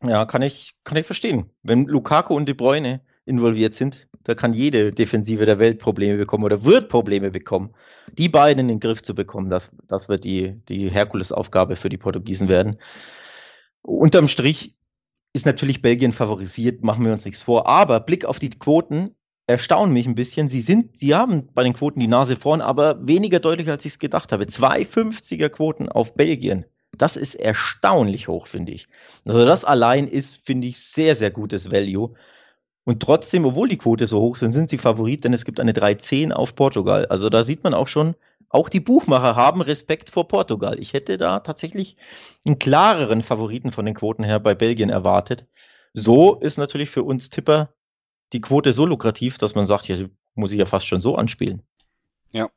Ja, 0.03 0.25
kann 0.27 0.43
ich, 0.43 0.75
kann 0.85 0.97
ich 0.97 1.07
verstehen. 1.07 1.51
Wenn 1.63 1.85
Lukaku 1.85 2.35
und 2.35 2.47
De 2.47 2.55
Bruyne 2.55 3.01
involviert 3.29 3.75
sind, 3.75 4.09
da 4.25 4.35
kann 4.35 4.53
jede 4.53 4.93
Defensive 4.93 5.47
der 5.47 5.59
Welt 5.59 5.79
Probleme 5.79 6.17
bekommen 6.17 6.45
oder 6.45 6.65
wird 6.65 6.89
Probleme 6.89 7.31
bekommen. 7.31 7.75
Die 8.13 8.29
beiden 8.29 8.61
in 8.61 8.69
den 8.69 8.81
Griff 8.81 9.03
zu 9.03 9.15
bekommen, 9.15 9.51
das, 9.51 9.71
das 9.87 10.09
wird 10.09 10.25
die, 10.25 10.61
die 10.69 10.91
Herkulesaufgabe 10.91 11.77
für 11.77 11.89
die 11.89 11.99
Portugiesen 11.99 12.49
werden. 12.49 12.79
Unterm 13.83 14.29
Strich 14.29 14.77
ist 15.33 15.47
natürlich 15.47 15.83
Belgien 15.83 16.13
favorisiert, 16.13 16.83
machen 16.83 17.05
wir 17.05 17.13
uns 17.13 17.25
nichts 17.25 17.43
vor. 17.43 17.69
Aber 17.69 18.01
Blick 18.01 18.25
auf 18.25 18.39
die 18.39 18.51
Quoten 18.51 19.15
erstaunen 19.47 19.93
mich 19.93 20.07
ein 20.07 20.15
bisschen. 20.15 20.49
Sie 20.49 20.61
sind, 20.61 20.97
sie 20.97 21.15
haben 21.15 21.49
bei 21.55 21.63
den 21.63 21.73
Quoten 21.73 22.01
die 22.01 22.07
Nase 22.07 22.37
vorn, 22.37 22.61
aber 22.61 23.07
weniger 23.07 23.41
deutlich, 23.41 23.69
als 23.69 23.85
ich 23.85 23.93
es 23.93 23.99
gedacht 23.99 24.33
habe. 24.33 24.45
250er 24.45 25.49
Quoten 25.49 25.89
auf 25.89 26.15
Belgien. 26.15 26.65
Das 26.97 27.17
ist 27.17 27.35
erstaunlich 27.35 28.29
hoch, 28.29 28.47
finde 28.47 28.73
ich. 28.73 28.89
Also 29.25 29.45
das 29.45 29.65
allein 29.65 30.09
ist, 30.09 30.45
finde 30.47 30.67
ich, 30.67 30.81
sehr, 30.81 31.15
sehr 31.15 31.31
gutes 31.31 31.71
Value. 31.71 32.15
Und 32.89 33.03
trotzdem, 33.03 33.45
obwohl 33.45 33.69
die 33.69 33.77
Quote 33.77 34.07
so 34.07 34.19
hoch 34.19 34.37
sind, 34.37 34.53
sind 34.53 34.71
sie 34.71 34.79
Favorit, 34.79 35.23
denn 35.23 35.35
es 35.35 35.45
gibt 35.45 35.61
eine 35.61 35.73
3-10 35.73 36.33
auf 36.33 36.57
Portugal. 36.57 37.05
Also 37.05 37.29
da 37.29 37.45
sieht 37.45 37.63
man 37.63 37.75
auch 37.75 37.87
schon, 37.87 38.15
auch 38.49 38.71
die 38.71 38.81
Buchmacher 38.81 39.37
haben 39.37 39.61
Respekt 39.61 40.09
vor 40.09 40.27
Portugal. 40.27 40.81
Ich 40.81 40.95
hätte 40.95 41.19
da 41.19 41.41
tatsächlich 41.41 41.99
einen 42.47 42.59
klareren 42.59 43.21
Favoriten 43.21 43.73
von 43.73 43.85
den 43.85 43.95
Quoten 43.95 44.25
her 44.25 44.41
bei 44.41 44.55
Belgien 44.55 44.89
erwartet. 44.89 45.45
So 45.93 46.37
ist 46.37 46.57
natürlich 46.57 46.89
für 46.89 47.03
uns 47.03 47.29
Tipper 47.29 47.75
die 48.33 48.41
Quote 48.41 48.73
so 48.73 48.87
lukrativ, 48.87 49.37
dass 49.37 49.55
man 49.55 49.67
sagt, 49.67 49.85
hier 49.85 50.09
muss 50.35 50.53
ich 50.53 50.59
ja 50.59 50.65
fast 50.65 50.87
schon 50.87 51.01
so 51.01 51.15
anspielen. 51.15 51.61
Ja, 52.33 52.49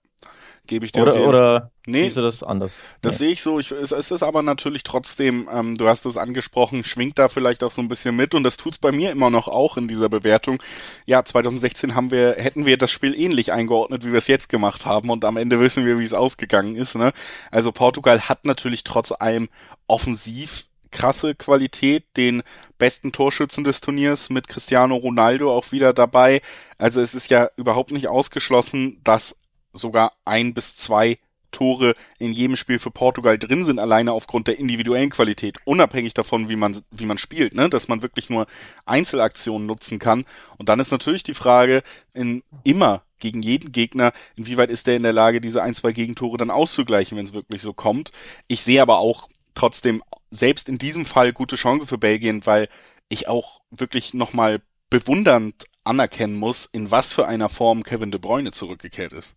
gebe 0.72 0.86
ich 0.86 0.94
dir 0.94 1.02
oder, 1.02 1.28
oder 1.28 1.72
nee, 1.86 2.04
siehst 2.04 2.16
du 2.16 2.22
das 2.22 2.44
anders? 2.44 2.82
Das 3.02 3.20
nee. 3.20 3.26
sehe 3.26 3.34
ich 3.34 3.42
so. 3.42 3.60
Ich, 3.60 3.72
es, 3.72 3.92
es 3.92 4.10
ist 4.10 4.24
aber 4.24 4.42
natürlich 4.42 4.84
trotzdem, 4.84 5.50
ähm, 5.52 5.76
du 5.76 5.90
hast 5.90 6.06
es 6.06 6.16
angesprochen, 6.16 6.86
schwingt 6.86 7.20
da 7.20 7.28
vielleicht 7.28 7.62
auch 7.66 7.72
so 7.72 7.82
ein 7.82 7.90
bisschen 7.90 8.16
mit 8.16 8.34
und 8.34 8.44
das 8.46 8.56
tut's 8.56 8.78
bei 8.78 8.94
mir 8.94 9.12
immer 9.12 9.30
noch 9.30 9.50
auch 9.50 9.76
in 9.76 9.90
dieser 9.90 10.08
Bewertung. 10.08 10.64
Ja, 11.06 11.26
2016 11.26 11.94
haben 11.94 12.10
wir, 12.10 12.36
hätten 12.38 12.66
wir 12.66 12.78
das 12.78 12.90
Spiel 12.90 13.14
ähnlich 13.20 13.52
eingeordnet, 13.52 14.06
wie 14.06 14.12
wir 14.12 14.18
es 14.18 14.28
jetzt 14.28 14.48
gemacht 14.48 14.86
haben 14.86 15.10
und 15.10 15.26
am 15.26 15.36
Ende 15.36 15.60
wissen 15.60 15.86
wir, 15.86 16.00
wie 16.00 16.06
es 16.06 16.14
ausgegangen 16.14 16.78
ist. 16.78 16.96
Ne? 16.96 17.12
Also 17.52 17.74
Portugal 17.74 18.22
hat 18.30 18.46
natürlich 18.46 18.86
trotz 18.86 19.12
allem 19.12 19.50
offensiv 19.88 20.68
krasse 20.92 21.36
Qualität, 21.36 22.06
den 22.16 22.44
besten 22.78 23.12
Torschützen 23.12 23.64
des 23.66 23.82
Turniers 23.82 24.30
mit 24.30 24.48
Cristiano 24.48 24.96
Ronaldo 24.96 25.54
auch 25.54 25.74
wieder 25.74 25.94
dabei. 25.94 26.42
Also 26.78 27.02
es 27.02 27.14
ist 27.14 27.30
ja 27.30 27.50
überhaupt 27.58 27.92
nicht 27.92 28.08
ausgeschlossen, 28.08 29.00
dass 29.04 29.36
sogar 29.74 30.14
ein 30.26 30.54
bis 30.54 30.76
zwei 30.76 31.18
Tore 31.52 31.96
in 32.18 32.32
jedem 32.32 32.56
Spiel 32.56 32.80
für 32.80 32.92
Portugal 32.92 33.38
drin 33.38 33.66
sind, 33.66 33.80
alleine 33.80 34.14
aufgrund 34.14 34.48
der 34.48 34.58
individuellen 34.58 35.10
Qualität, 35.10 35.58
unabhängig 35.66 36.14
davon, 36.14 36.50
wie 36.50 36.56
man, 36.56 36.82
wie 36.92 37.06
man 37.06 37.18
spielt, 37.18 37.54
ne? 37.54 37.70
dass 37.70 37.88
man 37.88 38.02
wirklich 38.02 38.30
nur 38.30 38.48
Einzelaktionen 38.86 39.68
nutzen 39.68 40.00
kann. 40.00 40.26
Und 40.58 40.70
dann 40.70 40.80
ist 40.80 40.92
natürlich 40.92 41.24
die 41.24 41.34
Frage, 41.34 41.84
in 42.14 42.44
immer 42.64 43.04
gegen 43.20 43.42
jeden 43.42 43.72
Gegner, 43.72 44.14
inwieweit 44.36 44.72
ist 44.72 44.88
der 44.88 44.96
in 44.96 45.04
der 45.04 45.14
Lage, 45.14 45.42
diese 45.42 45.62
ein, 45.62 45.76
zwei 45.76 45.92
Gegentore 45.92 46.38
dann 46.38 46.50
auszugleichen, 46.50 47.18
wenn 47.18 47.26
es 47.26 47.34
wirklich 47.34 47.62
so 47.62 47.74
kommt. 47.74 48.12
Ich 48.48 48.64
sehe 48.64 48.82
aber 48.82 48.98
auch 48.98 49.30
trotzdem 49.54 50.02
selbst 50.32 50.70
in 50.70 50.78
diesem 50.78 51.06
Fall 51.06 51.34
gute 51.34 51.56
Chance 51.56 51.86
für 51.86 51.98
Belgien, 51.98 52.46
weil 52.46 52.68
ich 53.10 53.28
auch 53.28 53.62
wirklich 53.70 54.14
nochmal 54.14 54.62
bewundernd 54.90 55.66
anerkennen 55.84 56.36
muss, 56.36 56.66
in 56.72 56.92
was 56.92 57.14
für 57.14 57.28
einer 57.28 57.50
Form 57.50 57.84
Kevin 57.84 58.12
de 58.12 58.20
Bruyne 58.20 58.52
zurückgekehrt 58.52 59.14
ist. 59.14 59.36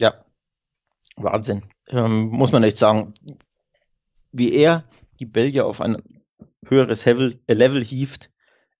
Ja, 0.00 0.24
Wahnsinn. 1.16 1.62
Ähm, 1.88 2.28
muss 2.28 2.52
man 2.52 2.62
echt 2.62 2.76
sagen, 2.76 3.14
wie 4.32 4.52
er 4.52 4.84
die 5.18 5.26
Belgier 5.26 5.66
auf 5.66 5.80
ein 5.80 6.02
höheres 6.66 7.04
Level, 7.04 7.40
Level 7.48 7.84
hieft, 7.84 8.30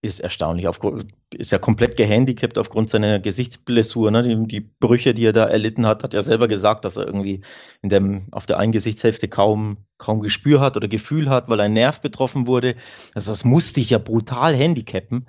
ist 0.03 0.21
erstaunlich. 0.21 0.69
Aufgrund, 0.69 1.13
ist 1.33 1.53
ja 1.53 1.59
komplett 1.59 1.97
gehandicapt 1.97 2.59
aufgrund 2.59 2.91
seiner 2.91 3.19
Gesichtsblessur. 3.19 4.11
Ne? 4.11 4.23
Die, 4.23 4.43
die, 4.43 4.61
Brüche, 4.61 5.15
die 5.15 5.25
er 5.25 5.33
da 5.33 5.47
erlitten 5.47 5.87
hat, 5.87 6.03
hat 6.03 6.15
er 6.15 6.23
selber 6.23 6.49
gesagt, 6.49 6.85
dass 6.85 6.97
er 6.97 7.07
irgendwie 7.07 7.41
in 7.83 7.89
dem, 7.89 8.27
auf 8.33 8.47
der 8.47 8.59
einen 8.59 8.73
Gesichtshälfte 8.73 9.29
kaum, 9.29 9.79
kaum 9.99 10.21
Gespür 10.21 10.61
hat 10.61 10.77
oder 10.77 10.89
Gefühl 10.89 11.29
hat, 11.29 11.49
weil 11.49 11.61
ein 11.61 11.73
Nerv 11.73 12.01
betroffen 12.01 12.47
wurde. 12.47 12.77
Also 13.15 13.33
das 13.33 13.45
musste 13.45 13.81
ich 13.81 13.91
ja 13.91 13.99
brutal 13.99 14.55
handicappen. 14.55 15.29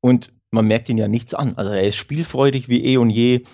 Und 0.00 0.32
man 0.50 0.66
merkt 0.66 0.88
ihn 0.88 0.98
ja 0.98 1.08
nichts 1.08 1.34
an. 1.34 1.56
Also 1.56 1.72
er 1.72 1.82
ist 1.82 1.96
spielfreudig 1.96 2.68
wie 2.68 2.84
eh 2.84 2.98
und 2.98 3.10
je. 3.10 3.44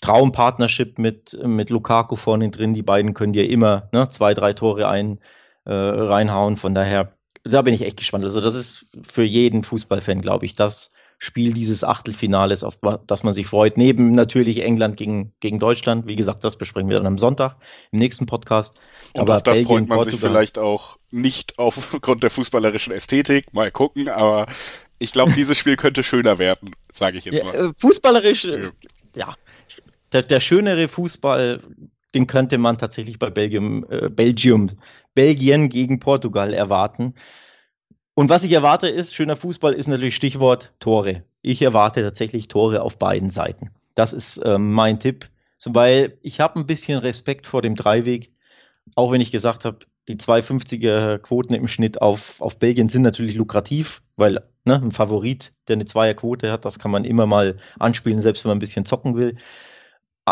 Traumpartnership 0.00 0.98
mit, 0.98 1.38
mit 1.44 1.70
Lukaku 1.70 2.16
vorne 2.16 2.50
drin. 2.50 2.72
Die 2.72 2.82
beiden 2.82 3.14
können 3.14 3.34
ja 3.34 3.42
immer 3.42 3.88
ne, 3.92 4.08
zwei, 4.08 4.34
drei 4.34 4.52
Tore 4.52 4.88
ein, 4.88 5.18
äh, 5.64 5.72
reinhauen. 5.72 6.56
Von 6.56 6.74
daher, 6.74 7.12
da 7.44 7.62
bin 7.62 7.74
ich 7.74 7.82
echt 7.82 7.96
gespannt. 7.96 8.24
Also, 8.24 8.40
das 8.40 8.54
ist 8.54 8.86
für 9.02 9.24
jeden 9.24 9.64
Fußballfan, 9.64 10.20
glaube 10.20 10.46
ich, 10.46 10.54
das 10.54 10.92
Spiel 11.20 11.52
dieses 11.52 11.82
Achtelfinales, 11.82 12.62
auf 12.62 12.78
das 13.08 13.24
man 13.24 13.32
sich 13.32 13.48
freut. 13.48 13.76
Neben 13.76 14.12
natürlich 14.12 14.62
England 14.62 14.96
gegen, 14.96 15.32
gegen 15.40 15.58
Deutschland. 15.58 16.06
Wie 16.06 16.14
gesagt, 16.14 16.44
das 16.44 16.54
besprechen 16.54 16.88
wir 16.88 16.96
dann 16.96 17.08
am 17.08 17.18
Sonntag 17.18 17.56
im 17.90 17.98
nächsten 17.98 18.26
Podcast. 18.26 18.78
Und 19.14 19.22
aber 19.22 19.36
auf 19.36 19.42
das 19.42 19.54
Belgien, 19.54 19.66
freut 19.66 19.88
man 19.88 19.98
Portugal, 19.98 20.12
sich 20.12 20.20
vielleicht 20.20 20.58
auch 20.58 20.96
nicht 21.10 21.58
aufgrund 21.58 22.22
der 22.22 22.30
fußballerischen 22.30 22.92
Ästhetik. 22.92 23.52
Mal 23.52 23.72
gucken, 23.72 24.08
aber 24.08 24.46
ich 25.00 25.10
glaube, 25.10 25.32
dieses 25.32 25.58
Spiel 25.58 25.76
könnte 25.76 26.04
schöner 26.04 26.38
werden, 26.38 26.70
sage 26.92 27.18
ich 27.18 27.24
jetzt 27.24 27.42
mal. 27.42 27.52
Ja, 27.52 27.66
äh, 27.66 27.72
fußballerisch, 27.76 28.44
ja. 28.44 28.58
ja 29.16 29.34
der, 30.12 30.22
der 30.22 30.40
schönere 30.40 30.88
Fußball, 30.88 31.60
den 32.14 32.26
könnte 32.26 32.58
man 32.58 32.78
tatsächlich 32.78 33.18
bei 33.18 33.30
Belgium, 33.30 33.84
äh, 33.90 34.08
Belgium, 34.08 34.68
Belgien 35.14 35.68
gegen 35.68 36.00
Portugal 36.00 36.54
erwarten. 36.54 37.14
Und 38.14 38.30
was 38.30 38.44
ich 38.44 38.52
erwarte 38.52 38.88
ist, 38.88 39.14
schöner 39.14 39.36
Fußball 39.36 39.74
ist 39.74 39.86
natürlich 39.86 40.16
Stichwort 40.16 40.72
Tore. 40.80 41.22
Ich 41.42 41.62
erwarte 41.62 42.02
tatsächlich 42.02 42.48
Tore 42.48 42.82
auf 42.82 42.98
beiden 42.98 43.30
Seiten. 43.30 43.70
Das 43.94 44.12
ist 44.12 44.38
äh, 44.38 44.58
mein 44.58 44.98
Tipp. 44.98 45.28
So, 45.56 45.74
weil 45.74 46.18
ich 46.22 46.40
habe 46.40 46.58
ein 46.58 46.66
bisschen 46.66 46.98
Respekt 46.98 47.46
vor 47.46 47.62
dem 47.62 47.74
Dreiweg, 47.74 48.32
auch 48.94 49.12
wenn 49.12 49.20
ich 49.20 49.30
gesagt 49.30 49.64
habe, 49.64 49.78
die 50.08 50.16
250er 50.16 51.18
Quoten 51.18 51.54
im 51.54 51.68
Schnitt 51.68 52.00
auf, 52.00 52.40
auf 52.40 52.58
Belgien 52.58 52.88
sind 52.88 53.02
natürlich 53.02 53.34
lukrativ, 53.34 54.02
weil 54.16 54.40
ne, 54.64 54.76
ein 54.76 54.90
Favorit, 54.90 55.52
der 55.68 55.74
eine 55.74 55.84
Zweierquote 55.84 56.50
hat, 56.50 56.64
das 56.64 56.78
kann 56.78 56.90
man 56.90 57.04
immer 57.04 57.26
mal 57.26 57.58
anspielen, 57.78 58.20
selbst 58.20 58.44
wenn 58.44 58.50
man 58.50 58.56
ein 58.56 58.60
bisschen 58.60 58.86
zocken 58.86 59.16
will. 59.16 59.36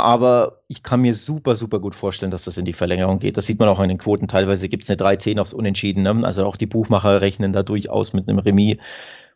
Aber 0.03 0.63
ich 0.69 0.83
kann 0.83 1.01
mir 1.01 1.15
super, 1.15 1.57
super 1.57 1.81
gut 1.81 1.95
vorstellen, 1.95 2.31
dass 2.31 2.45
das 2.45 2.59
in 2.59 2.65
die 2.65 2.73
Verlängerung 2.73 3.19
geht. 3.19 3.37
Das 3.37 3.47
sieht 3.47 3.59
man 3.59 3.69
auch 3.69 3.81
in 3.81 3.89
den 3.89 3.99
Quoten. 3.99 4.29
Teilweise 4.29 4.69
gibt 4.69 4.85
es 4.85 4.91
eine 4.91 4.99
3-10 4.99 5.41
aufs 5.41 5.53
Unentschieden. 5.53 6.03
Ne? 6.03 6.21
Also 6.25 6.45
auch 6.45 6.57
die 6.57 6.67
Buchmacher 6.67 7.21
rechnen 7.21 7.53
da 7.53 7.63
durchaus 7.63 8.13
mit 8.13 8.29
einem 8.29 8.39
Remis. 8.39 8.77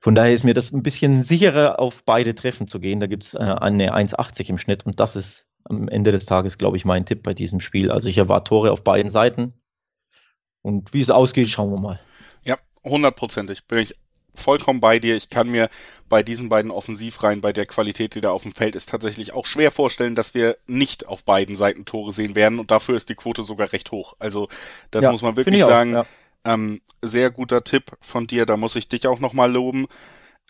Von 0.00 0.14
daher 0.14 0.32
ist 0.32 0.44
mir 0.44 0.54
das 0.54 0.72
ein 0.72 0.82
bisschen 0.82 1.22
sicherer, 1.22 1.78
auf 1.78 2.04
beide 2.04 2.34
Treffen 2.34 2.66
zu 2.66 2.80
gehen. 2.80 3.00
Da 3.00 3.06
gibt 3.06 3.24
es 3.24 3.34
äh, 3.34 3.38
eine 3.38 3.94
1,80 3.94 4.48
im 4.48 4.58
Schnitt 4.58 4.86
und 4.86 4.98
das 4.98 5.14
ist 5.14 5.48
am 5.64 5.88
Ende 5.88 6.10
des 6.10 6.24
Tages, 6.24 6.56
glaube 6.56 6.78
ich, 6.78 6.86
mein 6.86 7.04
Tipp 7.04 7.22
bei 7.22 7.34
diesem 7.34 7.60
Spiel. 7.60 7.90
Also 7.90 8.08
ich 8.08 8.16
erwarte 8.16 8.48
Tore 8.48 8.72
auf 8.72 8.82
beiden 8.82 9.10
Seiten. 9.10 9.52
Und 10.62 10.94
wie 10.94 11.02
es 11.02 11.10
ausgeht, 11.10 11.48
schauen 11.48 11.70
wir 11.70 11.80
mal. 11.80 12.00
Ja, 12.44 12.58
hundertprozentig. 12.82 13.66
Bin 13.66 13.78
ich 13.78 13.99
vollkommen 14.34 14.80
bei 14.80 14.98
dir. 14.98 15.16
Ich 15.16 15.28
kann 15.28 15.48
mir 15.48 15.68
bei 16.08 16.22
diesen 16.22 16.48
beiden 16.48 16.70
Offensivreihen, 16.70 17.40
bei 17.40 17.52
der 17.52 17.66
Qualität, 17.66 18.14
die 18.14 18.20
da 18.20 18.30
auf 18.30 18.42
dem 18.42 18.54
Feld 18.54 18.76
ist, 18.76 18.88
tatsächlich 18.88 19.32
auch 19.32 19.46
schwer 19.46 19.70
vorstellen, 19.70 20.14
dass 20.14 20.34
wir 20.34 20.56
nicht 20.66 21.06
auf 21.06 21.24
beiden 21.24 21.54
Seiten 21.54 21.84
Tore 21.84 22.12
sehen 22.12 22.34
werden. 22.34 22.58
Und 22.58 22.70
dafür 22.70 22.96
ist 22.96 23.08
die 23.08 23.14
Quote 23.14 23.44
sogar 23.44 23.72
recht 23.72 23.92
hoch. 23.92 24.16
Also 24.18 24.48
das 24.90 25.04
ja, 25.04 25.12
muss 25.12 25.22
man 25.22 25.36
wirklich 25.36 25.62
sagen. 25.64 25.96
Auch, 25.96 26.06
ja. 26.44 26.54
ähm, 26.54 26.80
sehr 27.02 27.30
guter 27.30 27.64
Tipp 27.64 27.92
von 28.00 28.26
dir. 28.26 28.46
Da 28.46 28.56
muss 28.56 28.76
ich 28.76 28.88
dich 28.88 29.06
auch 29.06 29.20
nochmal 29.20 29.52
loben. 29.52 29.86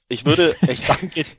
Ich 0.08 0.26
würde, 0.26 0.56
ich, 0.68 0.82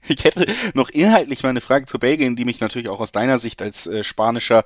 ich 0.08 0.23
hätte 0.23 0.45
noch 0.73 0.89
inhaltlich 0.89 1.43
mal 1.43 1.49
eine 1.49 1.62
Frage 1.62 1.86
zu 1.86 1.99
Belgien, 1.99 2.36
die 2.36 2.45
mich 2.45 2.60
natürlich 2.60 2.89
auch 2.89 2.99
aus 2.99 3.12
deiner 3.12 3.39
Sicht 3.39 3.62
als 3.62 3.88
äh, 3.88 4.04
spanischer 4.04 4.63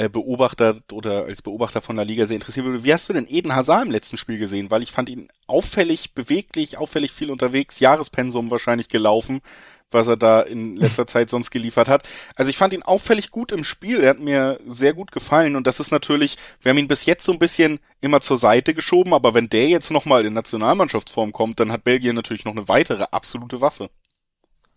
äh, 0.00 0.08
Beobachter 0.08 0.78
oder 0.92 1.24
als 1.24 1.42
Beobachter 1.42 1.82
von 1.82 1.96
der 1.96 2.06
Liga 2.06 2.26
sehr 2.26 2.36
interessieren 2.36 2.64
würde. 2.64 2.84
Wie 2.84 2.94
hast 2.94 3.10
du 3.10 3.12
denn 3.12 3.26
Eden 3.28 3.54
Hazard 3.54 3.84
im 3.84 3.90
letzten 3.90 4.16
Spiel 4.16 4.38
gesehen? 4.38 4.70
Weil 4.70 4.82
ich 4.82 4.92
fand 4.92 5.10
ihn 5.10 5.28
auffällig 5.46 6.14
beweglich, 6.14 6.78
auffällig 6.78 7.12
viel 7.12 7.30
unterwegs, 7.30 7.80
Jahrespensum 7.80 8.50
wahrscheinlich 8.50 8.88
gelaufen, 8.88 9.42
was 9.90 10.08
er 10.08 10.16
da 10.16 10.40
in 10.40 10.74
letzter 10.76 11.06
Zeit 11.06 11.28
sonst 11.28 11.50
geliefert 11.50 11.88
hat. 11.88 12.08
Also 12.34 12.48
ich 12.48 12.56
fand 12.56 12.72
ihn 12.72 12.82
auffällig 12.82 13.30
gut 13.30 13.52
im 13.52 13.62
Spiel. 13.62 14.00
Er 14.00 14.10
hat 14.10 14.20
mir 14.20 14.58
sehr 14.66 14.94
gut 14.94 15.12
gefallen 15.12 15.54
und 15.54 15.66
das 15.66 15.80
ist 15.80 15.90
natürlich, 15.90 16.38
wir 16.62 16.70
haben 16.70 16.78
ihn 16.78 16.88
bis 16.88 17.04
jetzt 17.04 17.24
so 17.24 17.32
ein 17.32 17.38
bisschen 17.38 17.78
immer 18.00 18.22
zur 18.22 18.38
Seite 18.38 18.72
geschoben, 18.72 19.12
aber 19.12 19.34
wenn 19.34 19.50
der 19.50 19.68
jetzt 19.68 19.90
nochmal 19.90 20.24
in 20.24 20.32
Nationalmannschaftsform 20.32 21.32
kommt, 21.32 21.60
dann 21.60 21.72
hat 21.72 21.84
Belgien 21.84 22.16
natürlich 22.16 22.46
noch 22.46 22.56
eine 22.56 22.68
weitere 22.68 23.04
absolute 23.10 23.60
Waffe. 23.60 23.90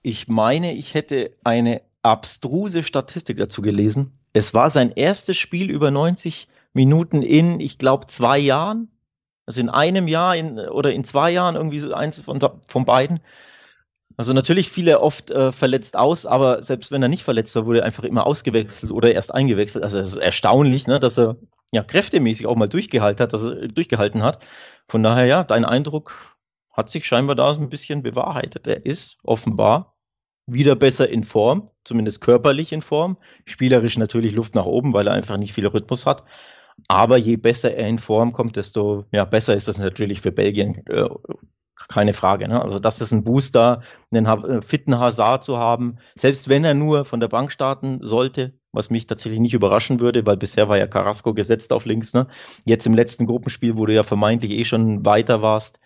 Ich 0.02 0.28
meine, 0.28 0.74
ich 0.74 0.96
hätte 0.96 1.32
eine 1.46 1.82
abstruse 2.02 2.84
Statistik 2.84 3.38
dazu 3.38 3.62
gelesen. 3.62 4.12
Es 4.34 4.54
war 4.54 4.70
sein 4.70 4.92
erstes 4.92 5.38
Spiel 5.38 5.70
über 5.70 5.92
90 5.92 6.48
Minuten 6.74 7.22
in, 7.22 7.60
ich 7.60 7.78
glaube, 7.78 8.08
zwei 8.08 8.40
Jahren. 8.40 8.90
Also 9.46 9.62
in 9.62 9.70
einem 9.70 10.08
Jahr 10.08 10.36
in, 10.36 10.58
oder 10.60 10.92
in 10.94 11.04
zwei 11.04 11.32
Jahren 11.32 11.56
irgendwie 11.56 11.80
so 11.80 11.94
eins 11.94 12.22
von, 12.22 12.40
von 12.68 12.86
beiden. 12.86 13.20
Also 14.16 14.34
natürlich 14.34 14.70
fiel 14.70 14.88
er 14.88 15.02
oft 15.02 15.32
äh, 15.32 15.52
verletzt 15.52 15.98
aus, 15.98 16.26
aber 16.26 16.62
selbst 16.62 16.92
wenn 16.92 17.02
er 17.02 17.10
nicht 17.10 17.24
verletzt 17.24 17.56
war, 17.56 17.66
wurde 17.66 17.80
er 17.80 17.86
einfach 17.86 18.04
immer 18.04 18.26
ausgewechselt 18.28 18.92
oder 18.92 19.12
erst 19.12 19.34
eingewechselt. 19.34 19.84
Also 19.84 20.00
es 20.00 20.12
ist 20.12 20.18
erstaunlich, 20.18 20.88
ne, 20.88 21.00
dass 21.00 21.18
er 21.18 21.38
ja 21.72 21.84
kräftemäßig 21.84 22.46
auch 22.46 22.56
mal 22.56 22.70
durchgehalten 22.70 23.24
hat, 23.24 23.34
dass 23.34 23.44
er 23.44 23.68
durchgehalten 23.68 24.24
hat. 24.24 24.46
Von 24.88 25.04
daher 25.04 25.26
ja, 25.26 25.44
dein 25.44 25.66
Eindruck 25.66 26.38
hat 26.72 26.90
sich 26.90 27.06
scheinbar 27.06 27.36
da 27.36 27.54
so 27.54 27.62
ein 27.62 27.70
bisschen 27.70 28.04
bewahrheitet. 28.04 28.68
Er 28.68 28.86
ist 28.86 29.18
offenbar 29.24 29.93
wieder 30.46 30.76
besser 30.76 31.10
in 31.10 31.24
Form, 31.24 31.70
zumindest 31.84 32.22
körperlich 32.22 32.72
in 32.74 32.82
Form. 32.82 33.18
Spielerisch 33.46 33.98
natürlich 33.98 34.34
Luft 34.34 34.56
nach 34.56 34.66
oben, 34.66 34.94
weil 34.94 35.08
er 35.08 35.14
einfach 35.14 35.38
nicht 35.38 35.54
viel 35.54 35.68
Rhythmus 35.68 36.06
hat. 36.06 36.24
Aber 36.88 37.18
je 37.18 37.38
besser 37.38 37.76
er 37.76 37.88
in 37.88 38.00
Form 38.00 38.34
kommt, 38.34 38.58
desto 38.58 39.06
ja, 39.12 39.26
besser 39.26 39.56
ist 39.56 39.68
das 39.68 39.78
natürlich 39.78 40.22
für 40.22 40.32
Belgien. 40.32 40.86
Äh, 40.88 41.10
keine 41.88 42.14
Frage. 42.14 42.48
Ne? 42.48 42.62
Also 42.62 42.80
das 42.80 43.02
ist 43.02 43.12
ein 43.12 43.24
Booster, 43.24 43.82
einen 44.12 44.26
äh, 44.26 44.62
fitten 44.62 45.00
Hazard 45.00 45.44
zu 45.44 45.58
haben, 45.58 45.98
selbst 46.16 46.50
wenn 46.50 46.64
er 46.64 46.74
nur 46.74 47.06
von 47.06 47.20
der 47.20 47.28
Bank 47.28 47.52
starten 47.52 48.00
sollte, 48.02 48.54
was 48.72 48.90
mich 48.90 49.08
tatsächlich 49.08 49.40
nicht 49.40 49.54
überraschen 49.54 50.00
würde, 50.00 50.26
weil 50.26 50.38
bisher 50.38 50.70
war 50.70 50.78
ja 50.78 50.88
Carrasco 50.88 51.34
gesetzt 51.34 51.74
auf 51.74 51.86
links. 51.86 52.14
Ne? 52.14 52.28
Jetzt 52.66 52.86
im 52.86 52.94
letzten 52.94 53.26
Gruppenspiel, 53.26 53.78
wo 53.78 53.86
du 53.86 53.94
ja 53.94 54.04
vermeintlich 54.04 54.52
eh 54.52 54.66
schon 54.66 55.06
weiter 55.06 55.42
warst, 55.42 55.80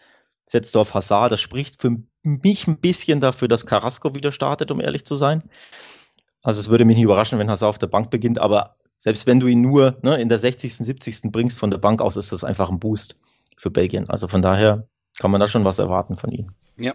setzt 0.46 0.76
du 0.76 0.80
auf 0.80 0.94
Hazard. 0.94 1.32
Das 1.32 1.42
spricht 1.42 1.82
für 1.82 1.98
mich 2.28 2.68
ein 2.68 2.78
bisschen 2.78 3.20
dafür, 3.20 3.48
dass 3.48 3.66
Carrasco 3.66 4.14
wieder 4.14 4.32
startet, 4.32 4.72
um 4.72 4.80
ehrlich 4.82 5.06
zu 5.06 5.16
sein. 5.16 5.44
Also 6.44 6.60
es 6.60 6.70
würde 6.70 6.86
mich 6.86 6.98
nicht 6.98 7.06
überraschen, 7.06 7.40
wenn 7.40 7.50
Hazard 7.50 7.70
auf 7.70 7.78
der 7.80 7.88
Bank 7.88 8.10
beginnt, 8.10 8.40
aber 8.40 8.76
selbst 8.98 9.28
wenn 9.28 9.40
du 9.40 9.48
ihn 9.48 9.62
nur 9.62 9.98
ne, 10.02 10.20
in 10.20 10.30
der 10.30 10.40
60., 10.40 10.76
70. 10.76 11.32
bringst 11.32 11.60
von 11.60 11.72
der 11.72 11.78
Bank 11.78 12.02
aus, 12.02 12.18
ist 12.18 12.32
das 12.32 12.44
einfach 12.44 12.70
ein 12.70 12.80
Boost 12.80 13.18
für 13.56 13.72
Belgien. 13.72 14.10
Also 14.10 14.28
von 14.28 14.42
daher 14.42 14.88
kann 15.20 15.32
man 15.32 15.40
da 15.40 15.48
schon 15.48 15.66
was 15.66 15.80
erwarten 15.80 16.18
von 16.18 16.32
ihm. 16.32 16.52
Ja, 16.80 16.94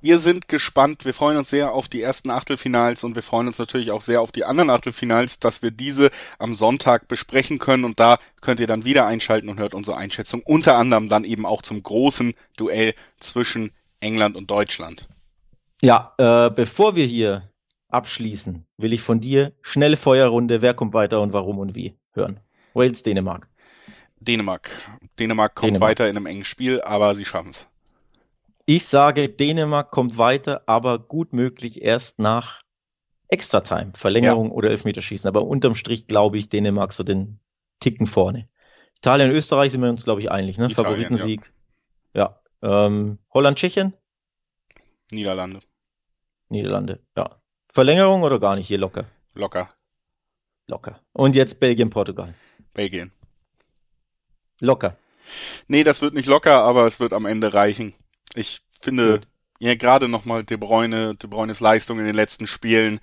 wir 0.00 0.18
sind 0.18 0.48
gespannt. 0.48 1.04
Wir 1.04 1.12
freuen 1.12 1.36
uns 1.36 1.50
sehr 1.50 1.72
auf 1.72 1.86
die 1.86 2.00
ersten 2.00 2.30
Achtelfinals 2.30 3.04
und 3.04 3.14
wir 3.14 3.22
freuen 3.22 3.46
uns 3.46 3.58
natürlich 3.58 3.90
auch 3.90 4.00
sehr 4.00 4.22
auf 4.22 4.32
die 4.32 4.44
anderen 4.44 4.70
Achtelfinals, 4.70 5.38
dass 5.38 5.60
wir 5.60 5.70
diese 5.70 6.10
am 6.38 6.54
Sonntag 6.54 7.08
besprechen 7.08 7.58
können 7.58 7.84
und 7.84 8.00
da 8.00 8.18
könnt 8.40 8.58
ihr 8.58 8.66
dann 8.66 8.86
wieder 8.86 9.06
einschalten 9.06 9.50
und 9.50 9.60
hört 9.60 9.74
unsere 9.74 9.98
Einschätzung 9.98 10.40
unter 10.44 10.76
anderem 10.76 11.10
dann 11.10 11.24
eben 11.24 11.44
auch 11.44 11.60
zum 11.60 11.82
großen 11.82 12.32
Duell 12.56 12.94
zwischen 13.18 13.72
England 14.00 14.36
und 14.36 14.50
Deutschland. 14.50 15.08
Ja, 15.82 16.14
äh, 16.18 16.50
bevor 16.50 16.96
wir 16.96 17.06
hier 17.06 17.50
abschließen, 17.88 18.66
will 18.76 18.92
ich 18.92 19.00
von 19.00 19.20
dir 19.20 19.52
schnelle 19.62 19.96
Feuerrunde, 19.96 20.62
wer 20.62 20.74
kommt 20.74 20.94
weiter 20.94 21.20
und 21.20 21.32
warum 21.32 21.58
und 21.58 21.74
wie 21.74 21.94
hören. 22.12 22.40
Wales, 22.74 23.02
Dänemark. 23.02 23.48
Dänemark. 24.20 24.70
Dänemark 25.18 25.54
kommt 25.54 25.70
Dänemark. 25.70 25.90
weiter 25.90 26.08
in 26.08 26.16
einem 26.16 26.26
engen 26.26 26.44
Spiel, 26.44 26.80
aber 26.80 27.14
sie 27.14 27.24
schaffen 27.24 27.50
es. 27.50 27.68
Ich 28.66 28.86
sage, 28.86 29.28
Dänemark 29.28 29.90
kommt 29.90 30.18
weiter, 30.18 30.62
aber 30.66 30.98
gut 30.98 31.32
möglich 31.32 31.80
erst 31.80 32.18
nach 32.18 32.60
Extra-Time, 33.28 33.92
Verlängerung 33.94 34.48
ja. 34.48 34.52
oder 34.52 34.70
Elfmeterschießen. 34.70 35.28
Aber 35.28 35.44
unterm 35.44 35.74
Strich 35.74 36.06
glaube 36.06 36.38
ich, 36.38 36.48
Dänemark 36.48 36.92
so 36.92 37.02
den 37.02 37.40
Ticken 37.80 38.06
vorne. 38.06 38.48
Italien 38.96 39.30
und 39.30 39.36
Österreich 39.36 39.72
sind 39.72 39.82
wir 39.82 39.88
uns, 39.88 40.04
glaube 40.04 40.20
ich, 40.20 40.30
einig, 40.30 40.58
ne? 40.58 40.66
Italien, 40.66 40.74
Favoritensieg. 40.74 41.52
Ja. 42.14 42.22
ja. 42.22 42.40
Ähm, 42.62 43.18
Holland, 43.32 43.58
Tschechien? 43.58 43.94
Niederlande. 45.12 45.60
Niederlande, 46.48 47.00
ja. 47.16 47.40
Verlängerung 47.70 48.22
oder 48.22 48.38
gar 48.38 48.56
nicht 48.56 48.68
hier 48.68 48.78
locker? 48.78 49.04
Locker. 49.34 49.70
Locker. 50.66 51.00
Und 51.12 51.36
jetzt 51.36 51.60
Belgien, 51.60 51.90
Portugal. 51.90 52.34
Belgien. 52.74 53.12
Locker. 54.60 54.96
Nee, 55.66 55.84
das 55.84 56.02
wird 56.02 56.14
nicht 56.14 56.26
locker, 56.26 56.62
aber 56.62 56.86
es 56.86 57.00
wird 57.00 57.12
am 57.12 57.26
Ende 57.26 57.54
reichen. 57.54 57.94
Ich 58.34 58.60
finde, 58.80 59.18
Gut. 59.18 59.28
ja, 59.60 59.74
gerade 59.74 60.08
nochmal 60.08 60.44
De 60.44 60.56
Bruyne, 60.56 61.14
De 61.14 61.28
Bruynes 61.28 61.60
Leistung 61.60 61.98
in 61.98 62.06
den 62.06 62.14
letzten 62.14 62.46
Spielen, 62.46 63.00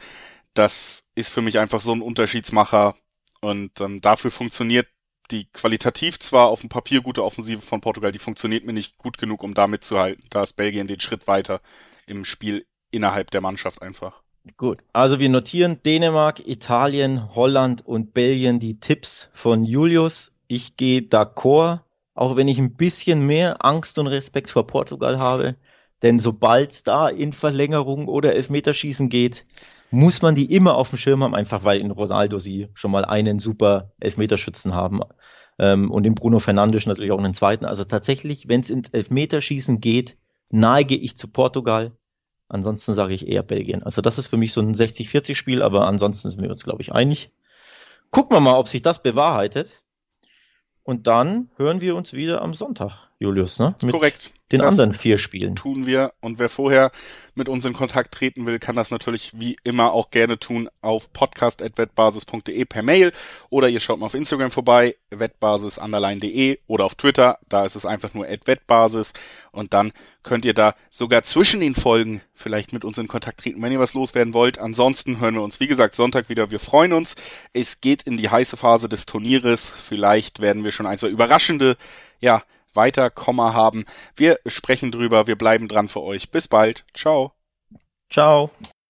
das 0.54 1.04
ist 1.16 1.30
für 1.30 1.42
mich 1.42 1.60
einfach 1.60 1.82
so 1.82 1.94
ein 1.94 2.02
Unterschiedsmacher. 2.02 2.96
Und 3.42 3.80
ähm, 3.82 4.02
dafür 4.02 4.32
funktioniert 4.32 4.88
die 5.32 5.46
qualitativ 5.52 6.20
zwar 6.20 6.48
auf 6.48 6.62
dem 6.62 6.70
Papier 6.70 7.02
gute 7.02 7.24
Offensive 7.24 7.62
von 7.62 7.82
Portugal, 7.82 8.12
die 8.12 8.20
funktioniert 8.20 8.66
mir 8.66 8.74
nicht 8.74 8.98
gut 8.98 9.18
genug, 9.18 9.44
um 9.44 9.54
da 9.54 9.68
mitzuhalten. 9.68 10.24
Da 10.30 10.44
ist 10.44 10.54
Belgien 10.54 10.88
den 10.88 11.00
Schritt 11.00 11.28
weiter 11.28 11.62
im 12.08 12.26
Spiel 12.26 12.66
innerhalb 12.92 13.32
der 13.32 13.42
Mannschaft 13.42 13.82
einfach. 13.82 14.22
Gut, 14.58 14.80
also 14.94 15.20
wir 15.20 15.30
notieren 15.30 15.82
Dänemark, 15.84 16.48
Italien, 16.48 17.34
Holland 17.34 17.86
und 17.86 18.14
Belgien 18.14 18.60
die 18.60 18.80
Tipps 18.80 19.30
von 19.34 19.64
Julius. 19.64 20.36
Ich 20.48 20.78
gehe 20.78 21.02
d'accord 21.02 21.80
auch 22.16 22.38
wenn 22.38 22.48
ich 22.48 22.58
ein 22.58 22.74
bisschen 22.74 23.26
mehr 23.26 23.64
Angst 23.64 24.00
und 24.00 24.08
Respekt 24.08 24.50
vor 24.50 24.66
Portugal 24.66 25.20
habe. 25.20 25.56
Denn 26.06 26.20
sobald 26.20 26.72
es 26.72 26.84
da 26.84 27.10
in 27.10 27.34
Verlängerung 27.34 28.08
oder 28.08 28.36
Elfmeterschießen 28.36 29.10
geht, 29.10 29.48
muss 29.90 30.22
man 30.22 30.36
die 30.36 30.54
immer 30.54 30.76
auf 30.76 30.92
dem 30.92 31.00
Schirm 31.00 31.24
haben, 31.24 31.34
einfach 31.34 31.64
weil 31.64 31.82
in 31.82 31.90
Ronaldo 31.90 32.38
sie 32.38 32.68
schon 32.76 32.92
mal 32.92 33.06
einen 33.06 33.40
super 33.40 33.92
Elfmeterschützen 34.00 34.76
haben. 34.76 35.00
Ähm, 35.58 35.90
und 35.90 36.06
in 36.06 36.14
Bruno 36.14 36.38
Fernandes 36.38 36.86
natürlich 36.86 37.12
auch 37.12 37.18
einen 37.18 37.34
zweiten. 37.34 37.66
Also 37.66 37.86
tatsächlich, 37.86 38.48
wenn 38.48 38.62
es 38.62 38.70
ins 38.70 38.90
Elfmeterschießen 38.90 39.82
geht, 39.82 40.16
neige 40.52 40.96
ich 40.96 41.18
zu 41.18 41.28
Portugal. 41.28 41.92
Ansonsten 42.50 42.94
sage 42.94 43.16
ich 43.16 43.28
eher 43.28 43.42
Belgien. 43.42 43.82
Also 43.82 44.04
das 44.04 44.20
ist 44.20 44.28
für 44.28 44.38
mich 44.38 44.54
so 44.54 44.62
ein 44.62 44.76
60-40-Spiel, 44.76 45.64
aber 45.64 45.88
ansonsten 45.88 46.30
sind 46.30 46.44
wir 46.44 46.52
uns, 46.52 46.64
glaube 46.64 46.84
ich, 46.84 46.92
einig. 46.92 47.32
Gucken 48.12 48.38
wir 48.38 48.42
mal, 48.42 48.60
ob 48.60 48.68
sich 48.68 48.84
das 48.84 49.02
bewahrheitet. 49.02 49.84
Und 50.84 51.08
dann 51.08 51.50
hören 51.58 51.82
wir 51.82 51.96
uns 51.96 52.14
wieder 52.14 52.44
am 52.44 52.54
Sonntag, 52.54 53.10
Julius, 53.26 53.60
ne? 53.60 53.76
Mit 53.82 53.92
Korrekt. 53.92 54.32
Den 54.52 54.60
das 54.60 54.68
anderen 54.68 54.94
vier 54.94 55.18
Spielen. 55.18 55.56
Tun 55.56 55.88
wir. 55.88 56.14
Und 56.22 56.38
wer 56.38 56.50
vorher 56.50 56.92
mit 57.34 57.50
uns 57.50 57.66
in 57.66 57.74
Kontakt 57.74 58.14
treten 58.14 58.46
will, 58.46 58.60
kann 58.60 58.76
das 58.76 58.92
natürlich 58.92 59.32
wie 59.34 59.58
immer 59.64 59.92
auch 59.92 60.12
gerne 60.12 60.38
tun 60.38 60.70
auf 60.82 61.12
podcast.wettbasis.de 61.12 62.66
per 62.66 62.84
Mail 62.84 63.12
oder 63.50 63.70
ihr 63.70 63.80
schaut 63.80 64.00
mal 64.00 64.06
auf 64.06 64.14
Instagram 64.14 64.52
vorbei, 64.52 64.96
wettbasis_de 65.10 66.60
oder 66.68 66.86
auf 66.86 66.94
Twitter, 66.94 67.40
da 67.50 67.66
ist 67.66 67.76
es 67.76 67.88
einfach 67.88 68.14
nur 68.14 68.28
wettbasis 68.28 69.14
und 69.52 69.74
dann 69.74 69.92
könnt 70.22 70.46
ihr 70.46 70.54
da 70.54 70.76
sogar 70.92 71.24
zwischen 71.24 71.60
den 71.60 71.74
Folgen 71.74 72.22
vielleicht 72.34 72.72
mit 72.72 72.86
uns 72.86 73.00
in 73.00 73.08
Kontakt 73.08 73.40
treten, 73.40 73.62
wenn 73.64 73.72
ihr 73.72 73.80
was 73.80 73.96
loswerden 73.96 74.36
wollt. 74.36 74.60
Ansonsten 74.60 75.20
hören 75.20 75.34
wir 75.36 75.42
uns, 75.42 75.60
wie 75.60 75.68
gesagt, 75.68 75.96
Sonntag 75.96 76.30
wieder. 76.30 76.52
Wir 76.52 76.60
freuen 76.60 76.94
uns. 76.94 77.16
Es 77.52 77.82
geht 77.82 78.04
in 78.04 78.18
die 78.18 78.30
heiße 78.30 78.58
Phase 78.58 78.90
des 78.90 79.08
Turnieres. 79.08 79.72
Vielleicht 79.72 80.40
werden 80.40 80.64
wir 80.64 80.72
schon 80.72 80.86
ein, 80.86 81.00
zwei 81.00 81.08
überraschende, 81.08 81.78
ja, 82.20 82.44
weiter 82.76 83.10
Komma 83.10 83.54
haben. 83.54 83.86
Wir 84.16 84.40
sprechen 84.46 84.92
drüber, 84.92 85.28
wir 85.28 85.38
bleiben 85.38 85.68
dran 85.68 85.88
für 85.88 86.02
euch. 86.02 86.32
Bis 86.32 86.48
bald. 86.48 86.86
Ciao. 86.94 87.34
Ciao. 88.10 88.52